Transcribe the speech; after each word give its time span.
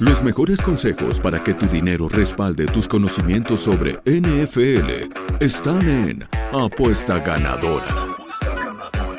Los 0.00 0.22
mejores 0.22 0.60
consejos 0.60 1.20
para 1.20 1.42
que 1.42 1.54
tu 1.54 1.66
dinero 1.66 2.08
respalde 2.08 2.66
tus 2.66 2.88
conocimientos 2.88 3.60
sobre 3.60 4.00
NFL 4.04 5.12
están 5.40 5.88
en 5.88 6.28
Apuesta 6.52 7.20
Ganadora. 7.20 8.14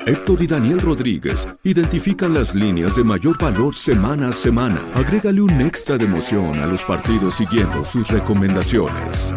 Héctor 0.05 0.43
y 0.43 0.47
Daniel 0.47 0.79
Rodríguez 0.79 1.47
identifican 1.63 2.33
las 2.35 2.53
líneas 2.53 2.95
de 2.95 3.03
mayor 3.03 3.41
valor 3.41 3.73
semana 3.73 4.27
a 4.27 4.31
semana. 4.31 4.79
Agrégale 4.93 5.41
un 5.41 5.61
extra 5.61 5.97
de 5.97 6.05
emoción 6.05 6.53
a 6.59 6.67
los 6.67 6.83
partidos 6.83 7.33
siguiendo 7.33 7.83
sus 7.83 8.07
recomendaciones. 8.09 9.33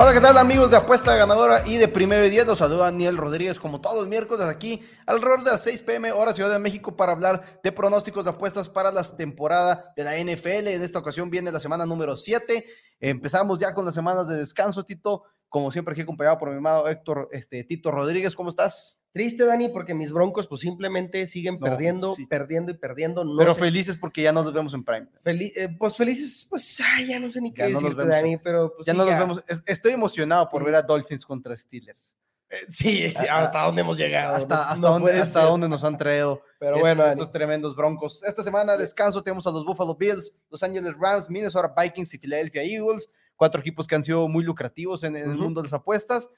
Hola, 0.00 0.12
¿qué 0.12 0.20
tal 0.20 0.38
amigos 0.38 0.70
de 0.70 0.76
Apuesta 0.76 1.16
Ganadora 1.16 1.66
y 1.66 1.76
de 1.76 1.88
Primero 1.88 2.24
y 2.24 2.30
Diez? 2.30 2.46
Los 2.46 2.58
saluda 2.58 2.84
Daniel 2.84 3.16
Rodríguez 3.16 3.58
como 3.58 3.80
todos 3.80 3.96
los 3.96 4.06
miércoles 4.06 4.46
aquí 4.46 4.80
alrededor 5.06 5.42
de 5.42 5.50
las 5.50 5.64
6 5.64 5.82
pm 5.82 6.12
hora 6.12 6.32
Ciudad 6.32 6.52
de 6.52 6.60
México 6.60 6.96
para 6.96 7.10
hablar 7.10 7.58
de 7.64 7.72
pronósticos 7.72 8.22
de 8.22 8.30
apuestas 8.30 8.68
para 8.68 8.92
la 8.92 9.02
temporada 9.02 9.92
de 9.96 10.04
la 10.04 10.16
NFL. 10.16 10.68
En 10.68 10.82
esta 10.82 11.00
ocasión 11.00 11.30
viene 11.30 11.50
la 11.50 11.58
semana 11.58 11.84
número 11.84 12.16
7. 12.16 12.64
Empezamos 13.00 13.58
ya 13.58 13.74
con 13.74 13.84
las 13.86 13.94
semanas 13.96 14.28
de 14.28 14.36
descanso, 14.36 14.84
Tito. 14.84 15.24
Como 15.48 15.70
siempre 15.70 15.92
aquí 15.92 16.02
acompañado 16.02 16.38
por 16.38 16.50
mi 16.50 16.56
amado 16.56 16.88
Héctor 16.88 17.28
este, 17.32 17.64
Tito 17.64 17.90
Rodríguez. 17.90 18.34
¿Cómo 18.34 18.50
estás? 18.50 19.00
Triste, 19.12 19.44
Dani, 19.44 19.68
porque 19.68 19.94
mis 19.94 20.12
broncos 20.12 20.46
pues 20.46 20.60
simplemente 20.60 21.26
siguen 21.26 21.58
perdiendo, 21.58 22.14
perdiendo 22.28 22.70
y 22.72 22.74
perdiendo. 22.74 23.24
pero 23.36 23.54
felices 23.54 23.96
porque 23.96 24.22
ya 24.22 24.32
no 24.32 24.42
los 24.42 24.52
vemos 24.52 24.74
en 24.74 24.84
Prime. 24.84 25.08
Eh, 25.24 25.68
pues 25.78 25.96
felices, 25.96 26.46
pues 26.48 26.78
ya 27.06 27.18
no 27.18 27.30
sé 27.30 27.40
ni 27.40 27.52
qué 27.52 27.64
decir, 27.64 27.96
Dani, 27.96 28.36
pero 28.36 28.74
pues, 28.74 28.86
ya 28.86 28.92
no 28.92 29.04
los 29.04 29.18
vemos. 29.18 29.44
Estoy 29.66 29.92
emocionado 29.92 30.48
por 30.50 30.62
ver 30.62 30.74
a 30.74 30.82
Dolphins 30.82 31.24
contra 31.24 31.56
Steelers. 31.56 32.12
Eh, 32.50 32.66
sí, 32.68 33.14
hasta 33.28 33.62
dónde 33.62 33.82
hemos 33.82 33.98
llegado. 33.98 34.34
Hasta, 34.34 34.70
hasta, 34.70 34.88
dónde, 34.88 35.12
hasta 35.12 35.42
dónde, 35.42 35.68
nos 35.68 35.84
han 35.84 35.96
traído 35.98 36.42
pero 36.58 36.78
bueno, 36.78 37.06
estos 37.06 37.30
tremendos 37.30 37.76
broncos. 37.76 38.22
Esta 38.24 38.42
semana 38.42 38.76
descanso 38.76 39.22
tenemos 39.22 39.46
a 39.46 39.50
los 39.50 39.64
Buffalo 39.64 39.94
Bills, 39.94 40.34
Los 40.50 40.62
Angeles 40.62 40.94
Rams, 40.98 41.28
Minnesota 41.28 41.74
Vikings 41.76 42.14
y 42.14 42.18
Philadelphia 42.18 42.62
Eagles. 42.62 43.10
Cuatro 43.38 43.60
equipos 43.60 43.86
que 43.86 43.94
han 43.94 44.02
sido 44.02 44.26
muy 44.28 44.44
lucrativos 44.44 45.04
en, 45.04 45.14
el 45.16 45.28
mundo 45.28 45.62
de 45.62 45.68
las 45.68 45.72
apuestas. 45.72 46.28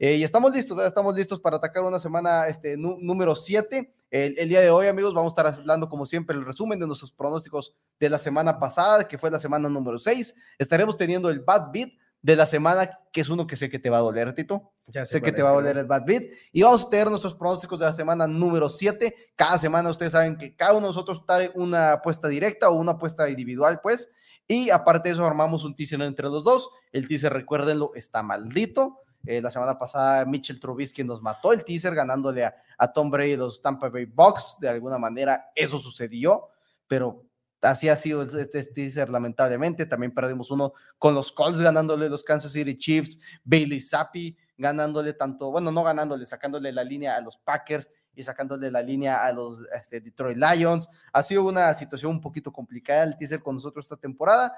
Eh, 0.00 0.16
y 0.16 0.24
estamos 0.24 0.52
listos, 0.52 0.84
estamos 0.84 1.14
listos 1.14 1.40
para 1.40 1.56
atacar 1.56 1.84
una 1.84 2.00
semana 2.00 2.48
este, 2.48 2.76
número 2.76 3.36
7. 3.36 3.94
El, 4.10 4.48
día 4.48 4.60
de 4.60 4.70
hoy, 4.70 4.88
amigos, 4.88 5.14
vamos 5.14 5.30
a 5.30 5.40
estar 5.40 5.60
hablando, 5.60 5.88
como 5.88 6.04
siempre, 6.04 6.36
el 6.36 6.44
resumen 6.44 6.80
de 6.80 6.86
nuestros 6.86 7.12
pronósticos 7.12 7.74
de 8.00 8.10
la 8.10 8.18
semana 8.18 8.58
pasada, 8.58 9.06
que 9.06 9.18
fue 9.18 9.30
la 9.30 9.38
semana 9.38 9.68
número 9.68 10.00
6. 10.00 10.34
Estaremos 10.58 10.96
teniendo 10.96 11.30
el 11.30 11.40
Bad 11.40 11.70
Beat 11.72 11.90
de 12.20 12.34
la 12.34 12.46
semana, 12.46 12.90
que 13.12 13.20
es 13.20 13.28
uno 13.28 13.46
que 13.46 13.54
sé 13.56 13.70
que 13.70 13.78
te 13.78 13.88
va 13.88 13.98
a 13.98 14.02
doler, 14.02 14.34
Tito. 14.34 14.72
Ya 14.86 15.06
sé, 15.06 15.22
que 15.22 15.30
te 15.30 15.42
va 15.42 15.50
a 15.50 15.54
doler 15.54 15.78
el 15.78 15.86
Bad 15.86 16.04
Beat. 16.06 16.24
Y 16.52 16.62
vamos 16.62 16.86
a 16.86 16.90
tener 16.90 17.08
nuestros 17.08 17.36
pronósticos 17.36 17.78
de 17.78 17.86
la 17.86 17.92
semana 17.92 18.26
número 18.26 18.68
7. 18.68 19.32
Cada 19.36 19.58
semana 19.58 19.90
ustedes 19.90 20.12
saben 20.12 20.36
que 20.36 20.56
cada 20.56 20.72
uno 20.72 20.82
de 20.82 20.88
nosotros 20.88 21.24
trae 21.24 21.52
una 21.54 21.92
apuesta 21.92 22.28
directa 22.28 22.70
o 22.70 22.74
una 22.74 22.92
apuesta 22.92 23.28
individual, 23.28 23.80
pues. 23.82 24.08
Y 24.48 24.70
aparte 24.70 25.10
de 25.10 25.14
eso, 25.14 25.26
armamos 25.26 25.62
un 25.64 25.74
teaser 25.74 26.00
entre 26.00 26.26
los 26.28 26.42
dos. 26.42 26.70
El 26.90 27.06
teaser, 27.06 27.32
recuérdenlo, 27.32 27.92
está 27.94 28.22
maldito. 28.22 29.02
Eh, 29.26 29.42
la 29.42 29.50
semana 29.50 29.78
pasada 29.78 30.24
Mitchell 30.24 30.58
Trubisky 30.58 31.04
nos 31.04 31.20
mató 31.20 31.52
el 31.52 31.64
teaser 31.64 31.94
ganándole 31.94 32.44
a, 32.44 32.92
Tom 32.94 33.10
Brady 33.10 33.36
los 33.36 33.60
Tampa 33.60 33.90
Bay 33.90 34.06
Bucks. 34.06 34.56
De 34.58 34.68
alguna 34.70 34.98
manera 34.98 35.50
eso 35.54 35.78
sucedió, 35.78 36.48
pero 36.86 37.24
así 37.60 37.90
ha 37.90 37.96
sido 37.96 38.22
este, 38.22 38.62
teaser 38.64 39.10
lamentablemente. 39.10 39.84
También 39.84 40.14
perdimos 40.14 40.50
uno 40.50 40.72
con 40.96 41.14
los 41.14 41.30
Colts 41.30 41.60
ganándole 41.60 42.08
los 42.08 42.24
Kansas 42.24 42.52
City 42.52 42.76
Chiefs, 42.78 43.18
Bailey 43.44 43.80
Zappi 43.80 44.34
ganándole 44.58 45.12
tanto, 45.12 45.52
bueno, 45.52 45.70
no 45.70 45.84
ganándole, 45.84 46.26
sacándole 46.26 46.72
la 46.72 46.82
línea 46.82 47.14
a 47.14 47.20
los 47.20 47.36
Packers 47.36 47.88
y 48.18 48.22
sacándole 48.24 48.70
la 48.70 48.82
línea 48.82 49.24
a 49.24 49.32
los 49.32 49.60
este, 49.74 50.00
Detroit 50.00 50.36
Lions. 50.36 50.88
Ha 51.12 51.22
sido 51.22 51.44
una 51.44 51.72
situación 51.74 52.10
un 52.10 52.20
poquito 52.20 52.52
complicada 52.52 53.04
el 53.04 53.16
teaser 53.16 53.40
con 53.40 53.54
nosotros 53.54 53.84
esta 53.84 53.96
temporada, 53.96 54.52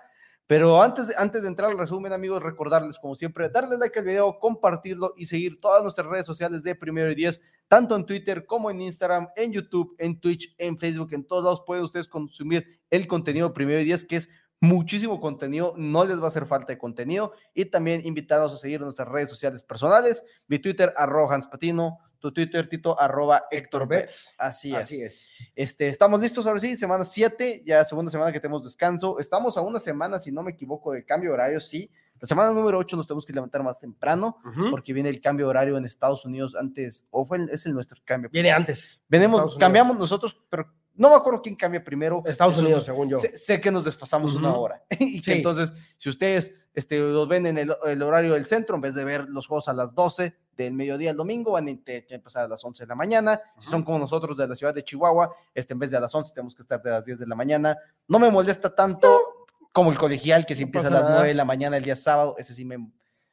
pero 0.46 0.82
antes 0.82 1.08
de, 1.08 1.14
antes 1.16 1.42
de 1.42 1.48
entrar 1.48 1.70
al 1.70 1.78
resumen, 1.78 2.12
amigos, 2.12 2.42
recordarles, 2.42 2.98
como 2.98 3.14
siempre, 3.14 3.50
darle 3.50 3.76
like 3.76 3.98
al 3.98 4.04
video, 4.04 4.38
compartirlo 4.40 5.12
y 5.16 5.26
seguir 5.26 5.60
todas 5.60 5.82
nuestras 5.82 6.08
redes 6.08 6.26
sociales 6.26 6.62
de 6.62 6.74
Primero 6.74 7.12
y 7.12 7.14
Diez, 7.14 7.40
tanto 7.68 7.94
en 7.94 8.06
Twitter 8.06 8.46
como 8.46 8.70
en 8.70 8.80
Instagram, 8.80 9.28
en 9.36 9.52
YouTube, 9.52 9.94
en 9.98 10.18
Twitch, 10.18 10.54
en 10.58 10.78
Facebook, 10.78 11.12
en 11.12 11.24
todos 11.24 11.44
lados 11.44 11.62
pueden 11.66 11.84
ustedes 11.84 12.08
consumir 12.08 12.80
el 12.88 13.06
contenido 13.06 13.52
Primero 13.52 13.80
y 13.80 13.84
Diez, 13.84 14.04
que 14.04 14.16
es 14.16 14.28
muchísimo 14.60 15.20
contenido, 15.20 15.72
no 15.76 16.04
les 16.04 16.20
va 16.20 16.24
a 16.24 16.28
hacer 16.28 16.46
falta 16.46 16.72
de 16.72 16.78
contenido 16.78 17.32
y 17.54 17.64
también 17.66 18.04
invitados 18.04 18.52
a 18.52 18.56
seguir 18.56 18.80
nuestras 18.80 19.08
redes 19.08 19.30
sociales 19.30 19.62
personales, 19.62 20.24
mi 20.48 20.58
Twitter, 20.58 20.92
arroba 20.96 21.38
Patino, 21.50 21.98
tu 22.20 22.32
Twitter, 22.32 22.68
Tito, 22.68 23.00
arroba 23.00 23.44
Héctor 23.50 23.88
Betts. 23.88 24.34
Así 24.38 24.70
es. 24.72 24.78
Así 24.78 25.02
es. 25.02 25.30
Este, 25.56 25.88
estamos 25.88 26.20
listos 26.20 26.46
ahora 26.46 26.60
sí, 26.60 26.76
semana 26.76 27.04
7, 27.04 27.62
ya 27.64 27.84
segunda 27.84 28.10
semana 28.10 28.30
que 28.30 28.40
tenemos 28.40 28.62
descanso. 28.62 29.18
Estamos 29.18 29.56
a 29.56 29.62
una 29.62 29.80
semana, 29.80 30.18
si 30.18 30.30
no 30.30 30.42
me 30.42 30.52
equivoco, 30.52 30.92
de 30.92 31.04
cambio 31.04 31.30
de 31.30 31.34
horario, 31.34 31.60
sí. 31.60 31.90
La 32.20 32.28
semana 32.28 32.52
número 32.52 32.76
8 32.76 32.96
nos 32.96 33.06
tenemos 33.06 33.24
que 33.24 33.32
levantar 33.32 33.62
más 33.62 33.80
temprano 33.80 34.36
porque 34.70 34.92
viene 34.92 35.08
el 35.08 35.22
cambio 35.22 35.46
de 35.46 35.50
horario 35.50 35.78
en 35.78 35.86
Estados 35.86 36.26
Unidos 36.26 36.54
antes, 36.54 37.06
o 37.10 37.24
fue 37.24 37.38
es 37.50 37.64
el 37.64 37.72
nuestro 37.72 37.98
cambio. 38.04 38.28
Viene 38.30 38.52
antes. 38.52 39.00
Venimos, 39.08 39.56
cambiamos 39.56 39.98
nosotros, 39.98 40.38
pero 40.50 40.70
no 40.94 41.08
me 41.08 41.16
acuerdo 41.16 41.40
quién 41.40 41.56
cambia 41.56 41.82
primero. 41.82 42.22
Estados 42.26 42.58
Unidos, 42.58 42.84
según 42.84 43.08
yo. 43.08 43.16
Sé, 43.16 43.58
que 43.58 43.70
nos 43.70 43.86
desfasamos 43.86 44.34
una 44.34 44.54
hora. 44.54 44.84
y 44.98 45.22
que 45.22 45.32
entonces, 45.32 45.72
si 45.96 46.10
ustedes 46.10 46.54
este, 46.74 46.98
los 46.98 47.26
ven 47.26 47.46
en 47.46 47.56
el, 47.56 47.74
el, 47.86 48.02
horario 48.02 48.34
del 48.34 48.44
centro, 48.44 48.74
en 48.74 48.82
vez 48.82 48.94
de 48.94 49.04
ver 49.04 49.26
los 49.30 49.46
juegos 49.46 49.68
a 49.68 49.72
las 49.72 49.94
12, 49.94 50.36
del 50.64 50.72
mediodía 50.72 51.10
al 51.10 51.16
domingo, 51.16 51.52
van 51.52 51.68
a 51.68 51.70
empezar 51.70 52.44
a 52.44 52.48
las 52.48 52.64
11 52.64 52.84
de 52.84 52.88
la 52.88 52.94
mañana. 52.94 53.40
Si 53.58 53.68
son 53.68 53.82
como 53.82 53.98
nosotros 53.98 54.36
de 54.36 54.48
la 54.48 54.54
ciudad 54.54 54.74
de 54.74 54.84
Chihuahua, 54.84 55.34
este, 55.54 55.72
en 55.72 55.78
vez 55.78 55.90
de 55.90 55.96
a 55.96 56.00
las 56.00 56.14
11 56.14 56.32
tenemos 56.32 56.54
que 56.54 56.62
estar 56.62 56.82
de 56.82 56.90
las 56.90 57.04
10 57.04 57.18
de 57.20 57.26
la 57.26 57.34
mañana. 57.34 57.76
No 58.08 58.18
me 58.18 58.30
molesta 58.30 58.74
tanto 58.74 59.46
como 59.72 59.90
el 59.90 59.98
colegial, 59.98 60.46
que 60.46 60.56
si 60.56 60.62
empieza 60.62 60.88
a 60.88 60.90
las 60.90 61.04
9 61.04 61.28
de 61.28 61.34
la 61.34 61.44
mañana 61.44 61.76
el 61.76 61.84
día 61.84 61.96
sábado, 61.96 62.34
ese 62.38 62.54
sí 62.54 62.64
me, 62.64 62.78
me 62.78 62.90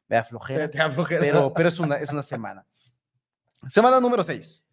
da 0.07 0.23
flojera. 0.23 0.69
Pero, 1.19 1.53
pero 1.53 1.69
es, 1.69 1.79
una, 1.79 1.95
es 1.95 2.11
una 2.11 2.23
semana. 2.23 2.65
Semana 3.67 3.99
número 3.99 4.23
6. 4.23 4.66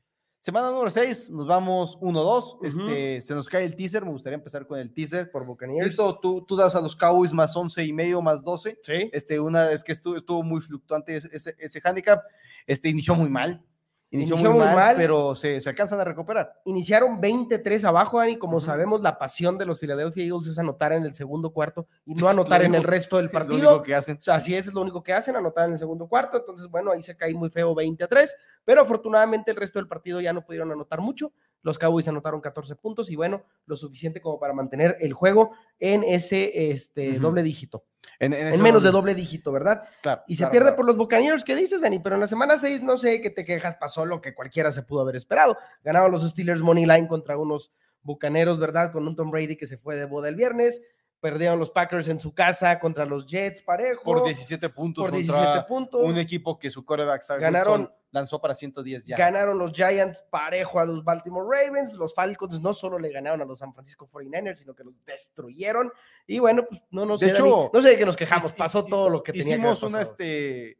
Semana 0.44 0.70
número 0.70 0.90
6, 0.90 1.30
nos 1.30 1.46
vamos 1.46 1.98
1-2. 2.00 2.58
este, 2.64 3.22
se 3.22 3.34
nos 3.34 3.48
cae 3.48 3.64
el 3.64 3.74
teaser. 3.74 4.04
Me 4.04 4.10
gustaría 4.10 4.34
empezar 4.34 4.66
con 4.66 4.78
el 4.78 4.92
teaser. 4.92 5.30
Por 5.30 5.46
Buccaneers. 5.46 5.96
Tú, 6.20 6.44
tú 6.46 6.54
das 6.54 6.76
a 6.76 6.82
los 6.82 6.94
Cowboys 6.94 7.32
más 7.32 7.56
11 7.56 7.82
y 7.82 7.94
medio, 7.94 8.20
más 8.20 8.44
12. 8.44 8.78
Sí. 8.82 9.08
Este, 9.14 9.40
una 9.40 9.72
es 9.72 9.82
que 9.82 9.92
estuvo, 9.92 10.18
estuvo 10.18 10.42
muy 10.42 10.60
fluctuante 10.60 11.16
ese, 11.16 11.30
ese 11.58 11.80
handicap. 11.82 12.22
Este, 12.66 12.90
inició 12.90 13.14
muy 13.14 13.30
mal. 13.30 13.64
Inició, 14.14 14.36
muy, 14.36 14.64
mal, 14.64 14.94
pero 14.96 15.34
se, 15.34 15.60
se, 15.60 15.68
alcanzan 15.68 15.98
a 15.98 16.04
recuperar. 16.04 16.60
Iniciaron 16.66 17.20
23 17.20 17.84
abajo, 17.84 18.20
Dani. 18.20 18.36
Como 18.38 18.60
sabemos, 18.60 19.00
la 19.00 19.18
pasión 19.18 19.58
de 19.58 19.66
los 19.66 19.80
Philadelphia 19.80 20.24
Eagles 20.24 20.46
es 20.46 20.56
anotar 20.56 20.92
en 20.92 21.04
el 21.04 21.14
segundo 21.14 21.50
cuarto 21.50 21.88
y 22.06 22.14
no 22.14 22.28
anotar 22.28 22.62
en 22.62 22.76
el 22.76 22.84
resto 22.84 23.16
del 23.16 23.28
partido. 23.28 23.58
Lo 23.58 23.68
único 23.70 23.82
que 23.82 23.94
hacen. 23.96 24.18
así 24.28 24.54
es, 24.54 24.68
es 24.68 24.74
lo 24.74 24.82
único 24.82 25.02
que 25.02 25.12
hacen, 25.12 25.34
anotar 25.34 25.66
en 25.66 25.72
el 25.72 25.78
segundo 25.78 26.06
cuarto. 26.06 26.36
Entonces, 26.36 26.68
bueno, 26.68 26.92
ahí 26.92 27.02
se 27.02 27.16
cae 27.16 27.34
muy 27.34 27.50
feo 27.50 27.74
20 27.74 28.04
a 28.04 28.06
3, 28.06 28.36
pero 28.64 28.82
afortunadamente 28.82 29.50
el 29.50 29.56
resto 29.56 29.80
del 29.80 29.88
partido 29.88 30.20
ya 30.20 30.32
no 30.32 30.44
pudieron 30.44 30.70
anotar 30.70 31.00
mucho. 31.00 31.32
Los 31.64 31.78
Cowboys 31.78 32.06
anotaron 32.06 32.40
14 32.40 32.76
puntos 32.76 33.10
y 33.10 33.16
bueno, 33.16 33.42
lo 33.66 33.74
suficiente 33.74 34.20
como 34.20 34.38
para 34.38 34.52
mantener 34.52 34.96
el 35.00 35.14
juego 35.14 35.52
en 35.80 36.04
ese 36.04 36.70
este, 36.70 37.18
doble 37.18 37.42
dígito. 37.42 37.84
En, 38.20 38.62
menos 38.62 38.82
de 38.82 38.90
doble 38.90 39.14
dígito, 39.14 39.50
¿verdad? 39.50 39.82
Claro. 40.02 40.22
Y 40.28 40.36
se 40.36 40.46
pierde 40.48 40.72
por 40.72 40.84
los 40.84 40.96
Buccaneers, 40.96 41.42
¿qué 41.42 41.56
dices, 41.56 41.80
Dani? 41.80 41.98
Pero 41.98 42.16
en 42.16 42.20
la 42.20 42.26
semana 42.26 42.58
6, 42.58 42.82
no 42.82 42.98
sé 42.98 43.22
qué 43.22 43.30
te 43.30 43.46
quejas, 43.46 43.76
pasó 43.76 44.04
lo 44.04 44.20
que 44.20 44.34
cualquiera 44.34 44.70
se 44.72 44.82
pudo 44.82 45.00
haber 45.00 45.16
esperado. 45.16 45.56
Ganaban 45.82 46.12
los 46.12 46.28
Steelers 46.30 46.60
Money 46.60 46.84
Line 46.84 47.08
contra 47.08 47.38
unos 47.38 47.72
Bucaneros, 48.02 48.58
¿verdad? 48.58 48.92
Con 48.92 49.08
un 49.08 49.16
Tom 49.16 49.30
Brady 49.30 49.56
que 49.56 49.66
se 49.66 49.78
fue 49.78 49.96
de 49.96 50.04
boda 50.04 50.28
el 50.28 50.36
viernes. 50.36 50.82
Perdieron 51.24 51.58
los 51.58 51.70
Packers 51.70 52.06
en 52.08 52.20
su 52.20 52.34
casa 52.34 52.78
contra 52.78 53.06
los 53.06 53.24
Jets 53.24 53.62
parejo. 53.62 54.02
Por 54.02 54.24
17 54.24 54.68
puntos. 54.68 55.04
Por 55.04 55.10
17 55.10 55.62
puntos. 55.66 56.02
Un 56.04 56.18
equipo 56.18 56.58
que 56.58 56.68
su 56.68 56.84
coreback 56.84 57.24
ganaron, 57.40 57.90
lanzó 58.10 58.42
para 58.42 58.54
110 58.54 59.06
ya. 59.06 59.16
Ganaron 59.16 59.56
los 59.56 59.72
Giants 59.72 60.22
parejo 60.28 60.80
a 60.80 60.84
los 60.84 61.02
Baltimore 61.02 61.46
Ravens. 61.50 61.94
Los 61.94 62.14
Falcons 62.14 62.60
no 62.60 62.74
solo 62.74 62.98
le 62.98 63.10
ganaron 63.10 63.40
a 63.40 63.46
los 63.46 63.58
San 63.58 63.72
Francisco 63.72 64.06
49ers, 64.06 64.56
sino 64.56 64.74
que 64.74 64.84
los 64.84 65.02
destruyeron. 65.06 65.90
Y 66.26 66.40
bueno, 66.40 66.66
pues 66.68 66.82
no, 66.90 67.06
no 67.06 67.16
sé. 67.16 67.24
De 67.24 67.32
hecho, 67.32 67.70
no 67.72 67.80
sé 67.80 67.88
de 67.88 67.96
qué 67.96 68.04
nos 68.04 68.16
quejamos. 68.16 68.52
Pasó 68.52 68.84
todo 68.84 69.08
lo 69.08 69.22
que 69.22 69.32
teníamos. 69.32 69.78
Hicimos 69.78 69.82
una, 69.82 70.02
este, 70.02 70.76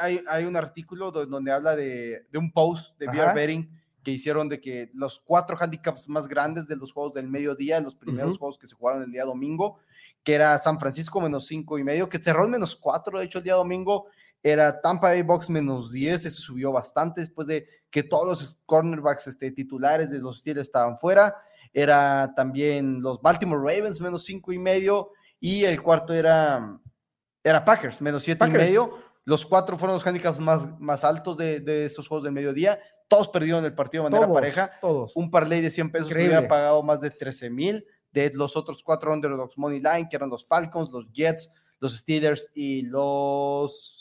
hay, 0.00 0.24
hay, 0.28 0.46
un 0.46 0.56
artículo 0.56 1.10
donde 1.10 1.52
habla 1.52 1.76
de, 1.76 2.22
de 2.30 2.38
un 2.38 2.50
post 2.52 2.98
de 2.98 3.06
VR 3.06 3.34
Betting 3.34 3.81
que 4.02 4.10
hicieron 4.10 4.48
de 4.48 4.60
que 4.60 4.90
los 4.94 5.20
cuatro 5.20 5.56
handicaps 5.58 6.08
más 6.08 6.26
grandes 6.26 6.66
de 6.66 6.76
los 6.76 6.92
juegos 6.92 7.14
del 7.14 7.28
mediodía, 7.28 7.80
los 7.80 7.94
primeros 7.94 8.38
juegos 8.38 8.58
que 8.58 8.66
se 8.66 8.74
jugaron 8.74 9.02
el 9.02 9.12
día 9.12 9.24
domingo, 9.24 9.78
que 10.24 10.34
era 10.34 10.58
San 10.58 10.78
Francisco 10.78 11.20
menos 11.20 11.46
cinco 11.46 11.78
y 11.78 11.84
medio, 11.84 12.08
que 12.08 12.22
cerró 12.22 12.44
en 12.44 12.50
menos 12.50 12.76
cuatro, 12.76 13.18
de 13.18 13.24
hecho, 13.24 13.38
el 13.38 13.44
día 13.44 13.54
domingo, 13.54 14.06
era 14.42 14.80
Tampa 14.80 15.08
Bay 15.08 15.22
Box 15.22 15.48
menos 15.50 15.92
10, 15.92 16.26
ese 16.26 16.30
subió 16.30 16.72
bastante 16.72 17.20
después 17.20 17.46
de 17.46 17.68
que 17.90 18.02
todos 18.02 18.40
los 18.40 18.60
cornerbacks 18.66 19.28
este, 19.28 19.52
titulares 19.52 20.10
de 20.10 20.18
los 20.18 20.40
Steelers 20.40 20.68
estaban 20.68 20.98
fuera, 20.98 21.36
era 21.72 22.32
también 22.34 23.00
los 23.00 23.20
Baltimore 23.22 23.60
Ravens 23.60 24.00
menos 24.00 24.24
cinco 24.24 24.52
y 24.52 24.58
medio, 24.58 25.10
y 25.38 25.64
el 25.64 25.80
cuarto 25.80 26.12
era, 26.12 26.78
era 27.44 27.64
Packers 27.64 28.00
menos 28.00 28.24
siete 28.24 28.46
y 28.46 28.50
medio, 28.50 28.98
los 29.24 29.46
cuatro 29.46 29.78
fueron 29.78 29.94
los 29.94 30.06
handicaps 30.06 30.40
más, 30.40 30.68
más 30.80 31.04
altos 31.04 31.36
de, 31.36 31.60
de 31.60 31.84
estos 31.84 32.08
juegos 32.08 32.24
del 32.24 32.32
mediodía, 32.32 32.80
todos 33.12 33.28
perdieron 33.28 33.62
el 33.64 33.74
partido 33.74 34.04
de 34.04 34.10
manera 34.10 34.32
pareja. 34.32 34.72
Todos. 34.80 35.14
Un 35.14 35.30
parlay 35.30 35.60
de 35.60 35.70
100 35.70 35.92
pesos 35.92 36.10
hubiera 36.10 36.48
pagado 36.48 36.82
más 36.82 37.00
de 37.02 37.10
13 37.10 37.50
mil 37.50 37.86
de 38.10 38.30
los 38.34 38.56
otros 38.56 38.82
cuatro 38.82 39.12
underdogs 39.12 39.58
money 39.58 39.80
line, 39.80 40.08
que 40.08 40.16
eran 40.16 40.30
los 40.30 40.46
Falcons, 40.46 40.90
los 40.90 41.10
Jets, 41.12 41.52
los 41.78 41.96
Steelers 41.96 42.48
y 42.54 42.82
los. 42.82 43.98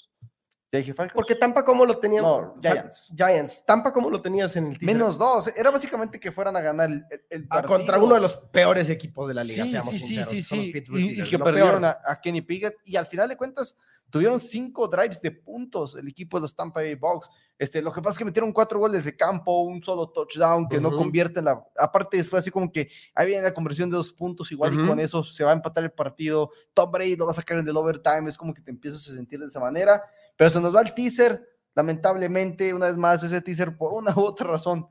Porque 1.14 1.36
Tampa, 1.36 1.66
¿cómo 1.66 1.86
lo 1.86 1.96
teníamos? 1.96 2.56
No, 2.56 2.62
Giants. 2.62 3.12
Giants. 3.14 3.66
Tampa, 3.66 3.92
¿cómo 3.92 4.10
lo 4.10 4.22
tenías 4.22 4.56
en 4.56 4.68
el 4.68 4.80
teaser? 4.80 4.96
Menos 4.96 5.18
dos. 5.18 5.52
Era 5.54 5.70
básicamente 5.70 6.18
que 6.18 6.32
fueran 6.32 6.56
a 6.56 6.62
ganar 6.62 6.90
el, 6.90 7.06
el 7.30 7.46
ah, 7.50 7.62
contra 7.64 7.98
uno 7.98 8.16
de 8.16 8.22
los 8.22 8.38
peores 8.38 8.90
equipos 8.90 9.28
de 9.28 9.34
la 9.34 9.44
liga. 9.44 9.66
Sí, 9.66 10.00
sí, 10.00 10.00
sí, 10.00 10.24
sí, 10.24 10.42
sí. 10.42 10.74
Y, 10.94 11.30
que 11.30 11.38
perdieron 11.38 11.84
a, 11.84 11.98
a, 12.06 12.22
Kenny 12.22 12.40
Piggott. 12.40 12.76
Y 12.86 12.96
al 12.96 13.06
final 13.06 13.28
de 13.28 13.36
cuentas, 13.36 13.76
Tuvieron 14.12 14.40
cinco 14.40 14.88
drives 14.88 15.22
de 15.22 15.32
puntos 15.32 15.96
el 15.96 16.08
equipo 16.08 16.38
de 16.38 16.42
los 16.42 16.56
Tampa 16.56 16.82
Bay 16.82 16.96
Bucks. 16.96 17.30
Este, 17.58 17.82
lo 17.82 17.92
que 17.94 18.02
pasa 18.02 18.12
es 18.12 18.18
que 18.18 18.26
metieron 18.26 18.52
cuatro 18.52 18.78
goles 18.78 19.06
de 19.06 19.16
campo, 19.16 19.62
un 19.62 19.82
solo 19.82 20.10
touchdown 20.10 20.68
que 20.68 20.80
no 20.80 20.92
convierte 20.92 21.42
la. 21.42 21.64
Aparte, 21.78 22.22
fue 22.24 22.40
así 22.40 22.52
como 22.52 22.72
que 22.72 22.90
ahí 23.16 23.28
viene 23.28 23.44
la 23.44 23.54
conversión 23.54 23.90
de 23.90 23.96
dos 23.96 24.12
puntos, 24.12 24.52
igual 24.52 24.74
y 24.74 24.86
con 24.86 25.00
eso 25.00 25.24
se 25.24 25.44
va 25.44 25.52
a 25.52 25.54
empatar 25.54 25.84
el 25.84 25.92
partido. 25.92 26.52
Tom 26.74 26.92
Brady 26.92 27.16
lo 27.16 27.26
va 27.26 27.32
a 27.32 27.36
sacar 27.36 27.58
en 27.58 27.68
el 27.68 27.78
overtime. 27.78 28.28
Es 28.28 28.38
como 28.38 28.54
que 28.54 28.62
te 28.62 28.72
empiezas 28.72 29.08
a 29.10 29.14
sentir 29.14 29.40
de 29.40 29.48
esa 29.48 29.60
manera. 29.60 30.04
Pero 30.36 30.50
se 30.50 30.60
nos 30.60 30.76
va 30.76 30.82
el 30.82 30.94
teaser. 30.94 31.48
Lamentablemente, 31.74 32.74
una 32.74 32.88
vez 32.88 32.98
más, 32.98 33.24
ese 33.24 33.42
teaser 33.42 33.78
por 33.78 33.94
una 33.94 34.14
u 34.14 34.22
otra 34.22 34.48
razón 34.48 34.90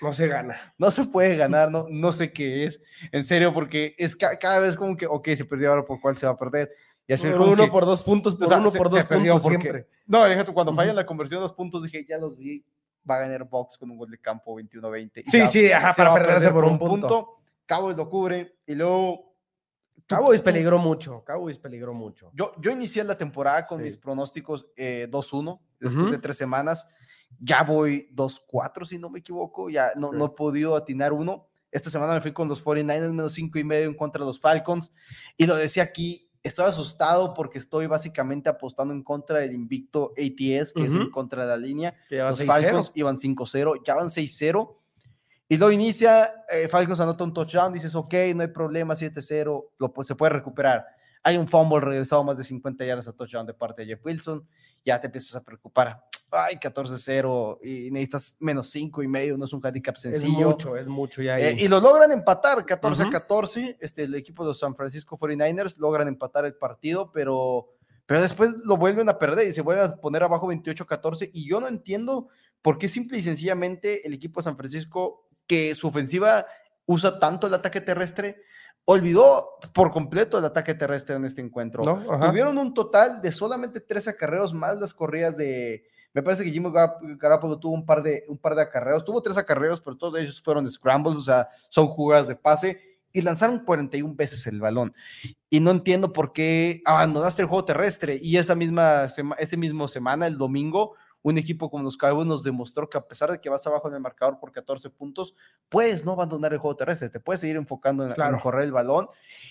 no 0.00 0.12
se 0.12 0.28
gana. 0.28 0.74
No 0.78 0.90
se 0.90 1.04
puede 1.04 1.36
ganar, 1.36 1.70
no, 1.70 1.86
no 1.90 2.12
sé 2.12 2.32
qué 2.32 2.64
es. 2.64 2.80
En 3.12 3.24
serio, 3.24 3.52
porque 3.52 3.94
es 3.98 4.16
cada 4.16 4.58
vez 4.60 4.76
como 4.76 4.96
que, 4.96 5.06
ok, 5.06 5.28
se 5.36 5.44
perdió 5.44 5.70
ahora 5.70 5.84
por 5.84 6.00
cuál 6.00 6.16
se 6.18 6.26
va 6.26 6.32
a 6.32 6.38
perder. 6.38 6.70
Y 7.08 7.14
hacer 7.14 7.34
uno 7.40 7.70
por 7.70 7.86
dos 7.86 8.02
puntos, 8.02 8.36
pues 8.36 8.50
uno 8.50 8.70
por 8.70 8.90
dos 8.90 9.04
puntos 9.06 9.42
siempre. 9.42 9.88
No, 10.06 10.24
déjate, 10.24 10.52
cuando 10.52 10.74
fallan 10.74 10.94
la 10.94 11.06
conversión 11.06 11.40
de 11.40 11.42
dos 11.42 11.54
puntos, 11.54 11.82
dije, 11.82 12.04
ya 12.06 12.18
los 12.18 12.36
vi, 12.36 12.62
va 13.08 13.16
a 13.16 13.20
ganar 13.20 13.48
Box 13.48 13.78
con 13.78 13.90
un 13.90 13.96
gol 13.96 14.10
de 14.10 14.18
campo 14.18 14.60
21-20. 14.60 15.22
Sí, 15.24 15.46
sí, 15.46 15.72
ajá, 15.72 15.94
para 15.96 16.14
perderse 16.14 16.50
por 16.50 16.64
un 16.64 16.78
punto. 16.78 17.40
Cowboys 17.66 17.96
lo 17.96 18.08
cubre 18.08 18.56
y 18.66 18.74
luego 18.74 19.28
Cowboys 20.06 20.40
peligró 20.40 20.78
mucho, 20.78 21.22
Cowboys 21.24 21.58
peligró 21.58 21.92
mucho. 21.92 22.30
Yo, 22.34 22.52
yo 22.60 22.70
inicié 22.70 23.04
la 23.04 23.16
temporada 23.16 23.66
con 23.66 23.82
mis 23.82 23.96
pronósticos 23.96 24.66
2-1 24.74 24.76
eh, 24.76 25.08
después 25.80 26.10
de 26.10 26.18
tres 26.18 26.36
semanas. 26.36 26.86
Ya 27.40 27.62
voy 27.62 28.08
2-4, 28.14 28.86
si 28.86 28.98
no 28.98 29.10
me 29.10 29.18
equivoco. 29.18 29.68
Ya 29.68 29.92
no, 29.96 30.12
no 30.12 30.26
he 30.26 30.30
podido 30.30 30.76
atinar 30.76 31.12
uno. 31.12 31.48
Esta 31.70 31.90
semana 31.90 32.14
me 32.14 32.22
fui 32.22 32.32
con 32.32 32.48
los 32.48 32.64
49ers 32.64 33.10
menos 33.10 33.34
5 33.34 33.58
y 33.58 33.64
medio 33.64 33.86
en 33.86 33.94
contra 33.94 34.20
de 34.20 34.26
los 34.26 34.40
Falcons. 34.40 34.92
Y 35.36 35.46
lo 35.46 35.56
decía 35.56 35.82
aquí, 35.82 36.27
estoy 36.42 36.66
asustado 36.66 37.34
porque 37.34 37.58
estoy 37.58 37.86
básicamente 37.86 38.48
apostando 38.48 38.94
en 38.94 39.02
contra 39.02 39.40
del 39.40 39.52
invicto 39.52 40.12
ATS, 40.12 40.72
que 40.72 40.84
es 40.84 40.94
en 40.94 41.10
contra 41.10 41.42
de 41.42 41.48
la 41.48 41.56
línea. 41.56 41.94
Los 42.10 42.44
Falcons 42.44 42.92
iban 42.94 43.16
5-0, 43.16 43.82
ya 43.84 43.94
van 43.94 44.08
6-0. 44.08 44.76
Y 45.50 45.56
lo 45.56 45.72
inicia, 45.72 46.44
eh, 46.50 46.68
Falcons 46.68 47.00
anota 47.00 47.24
un 47.24 47.32
touchdown, 47.32 47.72
dices, 47.72 47.94
ok, 47.94 48.14
no 48.34 48.42
hay 48.42 48.48
problema, 48.48 48.94
7-0, 48.94 49.70
lo, 49.78 49.94
se 50.02 50.14
puede 50.14 50.30
recuperar. 50.30 50.86
Hay 51.22 51.38
un 51.38 51.48
fumble 51.48 51.80
regresado 51.80 52.22
más 52.22 52.36
de 52.36 52.44
50 52.44 52.84
yardas 52.84 53.08
a 53.08 53.12
touchdown 53.14 53.46
de 53.46 53.54
parte 53.54 53.82
de 53.82 53.88
Jeff 53.88 54.04
Wilson, 54.04 54.46
ya 54.84 55.00
te 55.00 55.06
empiezas 55.06 55.34
a 55.36 55.42
preocupar 55.42 56.04
ay, 56.30 56.56
14-0 56.56 57.58
y 57.62 57.90
necesitas 57.90 58.36
menos 58.40 58.70
5 58.70 59.02
y 59.02 59.08
medio, 59.08 59.36
no 59.36 59.44
es 59.44 59.52
un 59.52 59.64
handicap 59.64 59.96
sencillo. 59.96 60.38
Es 60.40 60.46
mucho, 60.46 60.76
es 60.76 60.88
mucho 60.88 61.22
ya. 61.22 61.38
Eh, 61.38 61.56
y 61.58 61.68
lo 61.68 61.80
logran 61.80 62.12
empatar, 62.12 62.64
14-14, 62.64 63.76
este, 63.80 64.04
el 64.04 64.14
equipo 64.14 64.42
de 64.42 64.48
los 64.48 64.58
San 64.58 64.74
Francisco 64.74 65.16
49ers 65.16 65.78
logran 65.78 66.08
empatar 66.08 66.44
el 66.44 66.54
partido, 66.54 67.10
pero, 67.12 67.68
pero 68.06 68.20
después 68.20 68.56
lo 68.64 68.76
vuelven 68.76 69.08
a 69.08 69.18
perder 69.18 69.48
y 69.48 69.52
se 69.52 69.62
vuelven 69.62 69.86
a 69.86 69.96
poner 69.96 70.22
abajo 70.22 70.48
28-14 70.48 71.30
y 71.32 71.48
yo 71.48 71.60
no 71.60 71.68
entiendo 71.68 72.28
por 72.62 72.78
qué 72.78 72.88
simple 72.88 73.18
y 73.18 73.22
sencillamente 73.22 74.06
el 74.06 74.14
equipo 74.14 74.40
de 74.40 74.44
San 74.44 74.56
Francisco, 74.56 75.28
que 75.46 75.74
su 75.74 75.88
ofensiva 75.88 76.46
usa 76.86 77.18
tanto 77.18 77.46
el 77.46 77.54
ataque 77.54 77.80
terrestre, 77.80 78.42
olvidó 78.84 79.50
por 79.72 79.92
completo 79.92 80.38
el 80.38 80.44
ataque 80.44 80.74
terrestre 80.74 81.16
en 81.16 81.24
este 81.24 81.40
encuentro. 81.40 81.82
Tuvieron 81.82 82.58
un 82.58 82.74
total 82.74 83.22
de 83.22 83.32
solamente 83.32 83.80
tres 83.80 84.08
acarreos 84.08 84.52
más 84.52 84.78
las 84.78 84.92
corridas 84.94 85.36
de, 85.36 85.84
me 86.14 86.22
parece 86.22 86.44
que 86.44 86.50
Jimmy 86.50 86.70
Garoppolo 87.18 87.58
tuvo 87.58 87.74
un 87.74 87.84
par 87.84 88.02
de, 88.02 88.24
un 88.28 88.38
par 88.38 88.54
de 88.54 88.62
acarreos, 88.62 89.04
tuvo 89.04 89.22
tres 89.22 89.36
acarreos, 89.36 89.80
pero 89.80 89.96
todos 89.96 90.18
ellos 90.18 90.40
fueron 90.42 90.70
scrambles, 90.70 91.16
o 91.16 91.22
sea, 91.22 91.48
son 91.68 91.86
jugadas 91.88 92.28
de 92.28 92.36
pase 92.36 92.80
y 93.12 93.22
lanzaron 93.22 93.64
41 93.64 94.14
veces 94.14 94.46
el 94.46 94.60
balón. 94.60 94.92
Y 95.50 95.60
no 95.60 95.70
entiendo 95.70 96.12
por 96.12 96.32
qué 96.32 96.82
abandonaste 96.84 97.42
el 97.42 97.48
juego 97.48 97.64
terrestre. 97.64 98.18
Y 98.20 98.36
esa 98.36 98.54
misma, 98.54 99.06
ese 99.38 99.56
mismo 99.56 99.88
semana, 99.88 100.26
el 100.26 100.36
domingo, 100.36 100.94
un 101.22 101.36
equipo 101.38 101.70
como 101.70 101.82
los 101.82 101.96
Cowboys 101.96 102.26
nos 102.26 102.42
demostró 102.42 102.88
que 102.88 102.96
a 102.96 103.06
pesar 103.06 103.30
de 103.30 103.40
que 103.40 103.48
vas 103.48 103.66
abajo 103.66 103.88
en 103.88 103.94
el 103.94 104.00
marcador 104.00 104.38
por 104.38 104.52
14 104.52 104.88
puntos, 104.90 105.34
puedes 105.68 106.04
no 106.04 106.12
abandonar 106.12 106.52
el 106.52 106.58
juego 106.58 106.76
terrestre, 106.76 107.10
te 107.10 107.20
puedes 107.20 107.40
seguir 107.40 107.56
enfocando 107.56 108.04
en, 108.04 108.12
en, 108.12 108.38
correr 108.38 108.64
el 108.64 108.72
balón. 108.72 109.08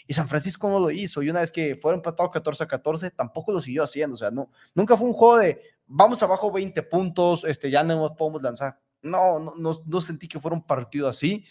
Y 0.08 0.14
San 0.14 0.30
Francisco 0.30 0.70
no 0.70 0.80
lo 0.80 0.92
hizo. 0.92 1.22
Y 1.22 1.30
una 1.30 1.42
vez 1.42 1.52
que 1.52 1.76
fueron 1.76 2.00
empatados 2.00 2.32
14 2.32 2.64
a 2.64 2.68
14, 2.68 3.12
tampoco 3.12 3.52
lo 3.52 3.62
siguió 3.62 3.84
haciendo. 3.84 4.16
O 4.16 4.18
sea, 4.18 4.32
no, 4.32 4.50
nunca 4.74 4.96
fue 4.96 5.08
un 5.08 5.14
juego 5.14 5.38
de 5.38 5.62
vamos 5.88 6.22
abajo 6.22 6.52
20 6.52 6.84
puntos, 6.84 7.44
este, 7.46 7.72
ya 7.72 7.84
no 7.84 8.16
podemos 8.16 8.42
lanzar. 8.42 8.80
No, 9.02 9.40
no, 9.40 9.54
no, 9.86 10.02
sentí 10.02 10.28
que 10.28 10.40
fuera 10.40 10.56
un 10.56 10.66
partido 10.66 11.08
así. 11.08 11.46